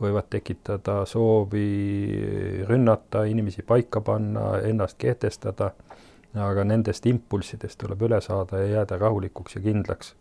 võivad 0.00 0.28
tekitada 0.30 1.00
soovi 1.08 1.64
rünnata, 2.68 3.24
inimesi 3.26 3.64
paika 3.66 4.00
panna, 4.04 4.58
ennast 4.68 4.98
kehtestada, 5.00 5.72
aga 6.38 6.64
nendest 6.64 7.06
impulssidest 7.08 7.80
tuleb 7.80 8.04
üle 8.06 8.20
saada 8.22 8.60
ja 8.62 8.78
jääda 8.78 8.98
rahulikuks 9.00 9.56
ja 9.56 9.64
kindlaks. 9.64 10.14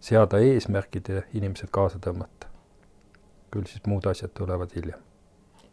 seada 0.00 0.38
eesmärgid 0.38 1.08
ja 1.10 1.22
inimesed 1.34 1.68
kaasa 1.74 1.98
tõmmata. 1.98 2.46
küll 3.50 3.64
siis 3.66 3.82
muud 3.86 4.06
asjad 4.06 4.30
tulevad 4.30 4.70
hiljem. 4.76 5.00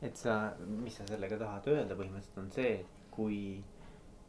et 0.02 0.16
sa, 0.16 0.54
mis 0.66 0.96
sa 0.96 1.04
sellega 1.08 1.38
tahad 1.38 1.68
öelda 1.68 1.96
põhimõtteliselt 1.96 2.38
on 2.38 2.52
see, 2.52 2.74
et 2.80 2.88
kui 3.12 3.64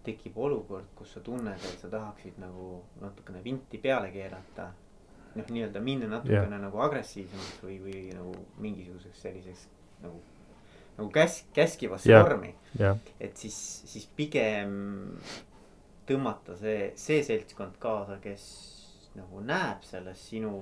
tekib 0.07 0.39
olukord, 0.39 0.89
kus 0.99 1.17
sa 1.17 1.23
tunned, 1.25 1.65
et 1.71 1.83
sa 1.83 1.91
tahaksid 1.93 2.39
nagu 2.43 2.83
natukene 3.03 3.43
vinti 3.45 3.81
peale 3.83 4.13
keerata. 4.15 4.73
noh, 5.37 5.49
nii-öelda 5.53 5.81
minna 5.85 6.07
natukene 6.09 6.49
yeah. 6.49 6.63
nagu 6.63 6.81
agressiivsemaks 6.81 7.59
või, 7.61 7.75
või 7.85 7.99
nagu 8.17 8.31
mingisuguseks 8.65 9.19
selliseks 9.21 9.67
nagu, 10.01 10.23
nagu 10.97 11.11
käsk, 11.13 11.51
käskivasse 11.53 12.09
yeah. 12.09 12.25
vormi 12.25 12.55
yeah.. 12.81 12.97
et 13.21 13.37
siis, 13.37 13.59
siis 13.85 14.07
pigem 14.17 14.73
tõmmata 16.09 16.57
see, 16.57 16.89
see 16.97 17.21
seltskond 17.27 17.77
kaasa, 17.83 18.17
kes 18.23 18.47
nagu 19.17 19.45
näeb 19.45 19.85
selles 19.85 20.25
sinu 20.31 20.55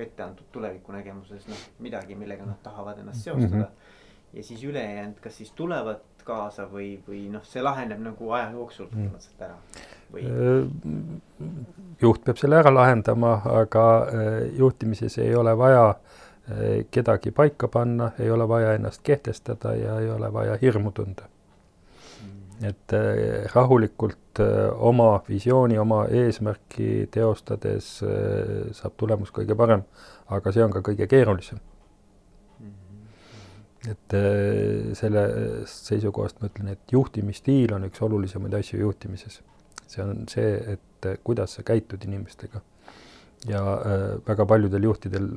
ette 0.00 0.24
antud 0.24 0.48
tulevikunägemuses 0.52 1.48
noh, 1.50 1.66
midagi, 1.84 2.16
millega 2.18 2.46
nad 2.48 2.60
tahavad 2.64 3.00
ennast 3.02 3.24
seostada 3.24 3.56
mm. 3.56 3.62
-hmm. 3.62 4.36
ja 4.38 4.44
siis 4.44 4.64
ülejäänud, 4.64 5.20
kas 5.20 5.36
siis 5.36 5.52
tulevad 5.56 6.00
kaasa 6.24 6.66
või, 6.70 6.94
või 7.06 7.26
noh, 7.32 7.44
see 7.48 7.62
laheneb 7.62 8.00
nagu 8.02 8.30
aja 8.36 8.50
jooksul 8.54 8.88
mm. 8.88 8.94
põhimõtteliselt 8.94 9.44
ära 9.46 9.56
või? 10.12 10.24
Äh, 10.24 11.46
juht 12.02 12.24
peab 12.24 12.40
selle 12.40 12.58
ära 12.60 12.72
lahendama, 12.74 13.36
aga 13.62 13.86
äh, 14.02 14.32
juhtimises 14.58 15.18
ei 15.22 15.34
ole 15.38 15.54
vaja 15.58 15.88
äh, 15.90 16.84
kedagi 16.90 17.32
paika 17.34 17.68
panna, 17.68 18.12
ei 18.18 18.30
ole 18.30 18.48
vaja 18.48 18.74
ennast 18.78 19.02
kehtestada 19.02 19.74
ja 19.78 19.98
ei 20.00 20.10
ole 20.10 20.32
vaja 20.32 20.58
hirmu 20.62 20.92
tunda 20.92 21.28
mm.. 22.22 22.70
et 22.70 22.96
rahulikult 23.54 24.18
oma 24.78 25.10
visiooni, 25.28 25.76
oma 25.78 26.06
eesmärki 26.08 27.08
teostades 27.12 27.98
saab 28.72 28.94
tulemus 28.96 29.28
kõige 29.34 29.56
parem, 29.58 29.82
aga 30.32 30.52
see 30.52 30.64
on 30.64 30.72
ka 30.72 30.80
kõige 30.86 31.06
keerulisem 31.10 31.60
et 33.88 34.14
äh, 34.14 34.92
sellest 34.94 35.88
seisukohast 35.90 36.38
ma 36.40 36.50
ütlen, 36.50 36.70
et 36.76 36.92
juhtimisstiil 36.94 37.74
on 37.74 37.88
üks 37.88 38.02
olulisemaid 38.04 38.54
asju 38.60 38.82
juhtimises. 38.84 39.40
see 39.92 40.04
on 40.04 40.22
see, 40.30 40.52
et 40.76 41.08
äh, 41.08 41.18
kuidas 41.24 41.58
sa 41.58 41.64
käitud 41.66 42.04
inimestega. 42.06 42.62
ja 43.48 43.62
äh, 43.74 44.04
väga 44.28 44.46
paljudel 44.46 44.86
juhtidel 44.86 45.28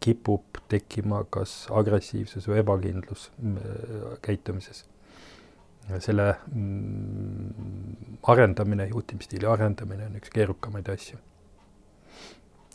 kipub 0.00 0.62
tekkima 0.68 1.24
kas 1.30 1.68
agressiivsus 1.70 2.48
või 2.48 2.62
ebakindlus 2.62 3.30
käitumises. 4.22 4.86
selle 5.98 6.34
mm, 6.54 8.18
arendamine, 8.22 8.88
juhtimisstiili 8.88 9.46
arendamine 9.46 10.06
on 10.06 10.16
üks 10.16 10.30
keerukamaid 10.30 10.88
asju. 10.88 11.18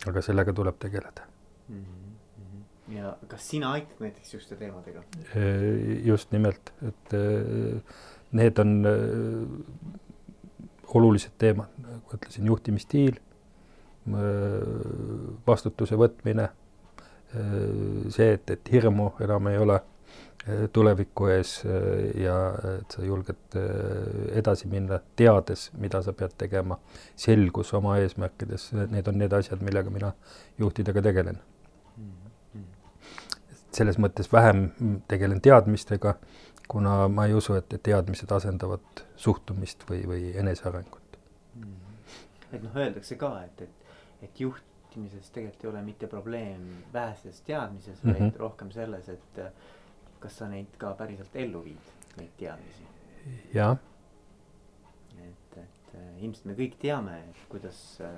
aga 0.06 0.22
sellega 0.22 0.52
tuleb 0.54 0.78
tegeleda 0.78 1.26
mm. 1.68 1.82
-hmm 1.82 2.07
ja 2.92 3.14
kas 3.28 3.48
sina 3.50 3.72
aitad 3.76 4.00
näiteks 4.00 4.28
niisuguste 4.28 4.56
teemadega? 4.56 5.02
just 6.04 6.32
nimelt, 6.32 6.72
et 6.88 7.16
need 8.32 8.58
on 8.58 8.74
olulised 10.94 11.34
teemad, 11.38 11.72
nagu 11.82 12.16
ütlesin, 12.16 12.46
juhtimisstiil, 12.48 13.18
vastutuse 15.46 15.98
võtmine, 16.00 16.48
see, 18.14 18.32
et, 18.32 18.50
et 18.50 18.72
hirmu 18.72 19.10
enam 19.24 19.50
ei 19.50 19.60
ole 19.60 19.78
tuleviku 20.72 21.28
ees 21.28 21.58
ja 22.16 22.36
et 22.78 22.94
sa 22.94 23.04
julged 23.04 23.58
edasi 24.38 24.70
minna, 24.70 25.00
teades, 25.18 25.68
mida 25.76 26.00
sa 26.04 26.14
pead 26.16 26.38
tegema, 26.40 26.78
selgus 27.18 27.74
oma 27.76 27.98
eesmärkides, 28.00 28.70
need 28.88 29.10
on 29.10 29.20
need 29.20 29.34
asjad, 29.36 29.62
millega 29.64 29.92
mina 29.92 30.14
juhtidega 30.58 31.04
tegelen. 31.04 31.40
Selles 33.72 33.98
mõttes 33.98 34.30
vähem 34.32 34.70
tegelen 35.08 35.40
teadmistega, 35.40 36.14
kuna 36.68 37.08
ma 37.08 37.26
ei 37.26 37.34
usu, 37.34 37.54
et 37.58 37.74
teadmised 37.82 38.32
asendavad 38.32 39.04
suhtumist 39.16 39.84
või, 39.90 40.02
või 40.08 40.32
enesearengut. 40.36 41.18
et 42.52 42.62
noh, 42.62 42.76
öeldakse 42.76 43.16
ka, 43.20 43.32
et, 43.44 43.62
et, 43.62 43.92
et 44.22 44.40
juhtimises 44.40 45.30
tegelikult 45.30 45.64
ei 45.64 45.70
ole 45.70 45.82
mitte 45.82 46.06
probleem 46.06 46.64
väheses 46.92 47.40
teadmises 47.40 48.02
mm, 48.02 48.10
-hmm. 48.10 48.20
vaid 48.20 48.36
rohkem 48.36 48.70
selles, 48.70 49.08
et 49.08 49.40
kas 50.20 50.38
sa 50.38 50.48
neid 50.48 50.76
ka 50.78 50.94
päriselt 50.98 51.36
ellu 51.36 51.64
viid, 51.64 51.92
neid 52.16 52.30
teadmisi? 52.38 52.86
jah. 53.54 53.76
et, 55.18 55.58
et 55.58 55.94
äh, 55.94 56.22
ilmselt 56.22 56.44
me 56.44 56.54
kõik 56.58 56.78
teame, 56.80 57.18
kuidas 57.48 58.00
äh, 58.00 58.14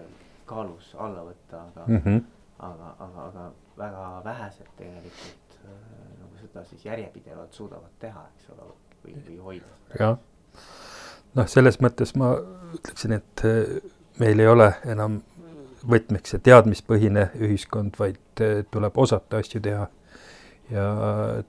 kaalus 0.47 0.95
alla 0.99 1.25
võtta, 1.25 1.65
aga 1.71 1.87
mm, 1.87 2.03
-hmm. 2.05 2.23
Aga, 2.69 2.95
aga, 3.07 3.27
aga 3.29 3.47
väga 3.79 4.05
vähesed 4.25 4.71
tegelikult 4.79 5.57
äh, 5.65 5.79
nagu 6.21 6.43
seda 6.43 6.65
siis 6.69 6.85
järjepidevalt 6.85 7.57
suudavad 7.57 7.97
teha, 8.03 8.27
eks 8.35 8.51
ole, 8.55 8.69
või, 9.05 9.17
või 9.29 9.39
hoida. 9.47 9.73
jah, 9.99 10.19
noh, 11.35 11.49
selles 11.49 11.81
mõttes 11.81 12.15
ma 12.21 12.35
ütleksin, 12.77 13.17
et 13.19 13.47
meil 14.21 14.41
ei 14.41 14.51
ole 14.51 14.73
enam 14.93 15.23
võtmeks 15.89 16.35
see 16.35 16.43
teadmispõhine 16.45 17.31
ühiskond, 17.41 17.97
vaid 17.99 18.43
tuleb 18.71 18.99
osata 19.01 19.41
asju 19.41 19.63
teha 19.65 19.89
ja 20.71 20.85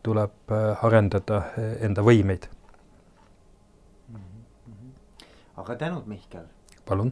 tuleb 0.03 0.51
äh, 0.51 0.85
arendada 0.85 1.37
äh, 1.37 1.75
enda 1.85 2.01
võimeid. 2.05 2.49
aga 5.61 5.75
tänud, 5.77 6.07
Mihkel. 6.09 6.47
palun 6.89 7.11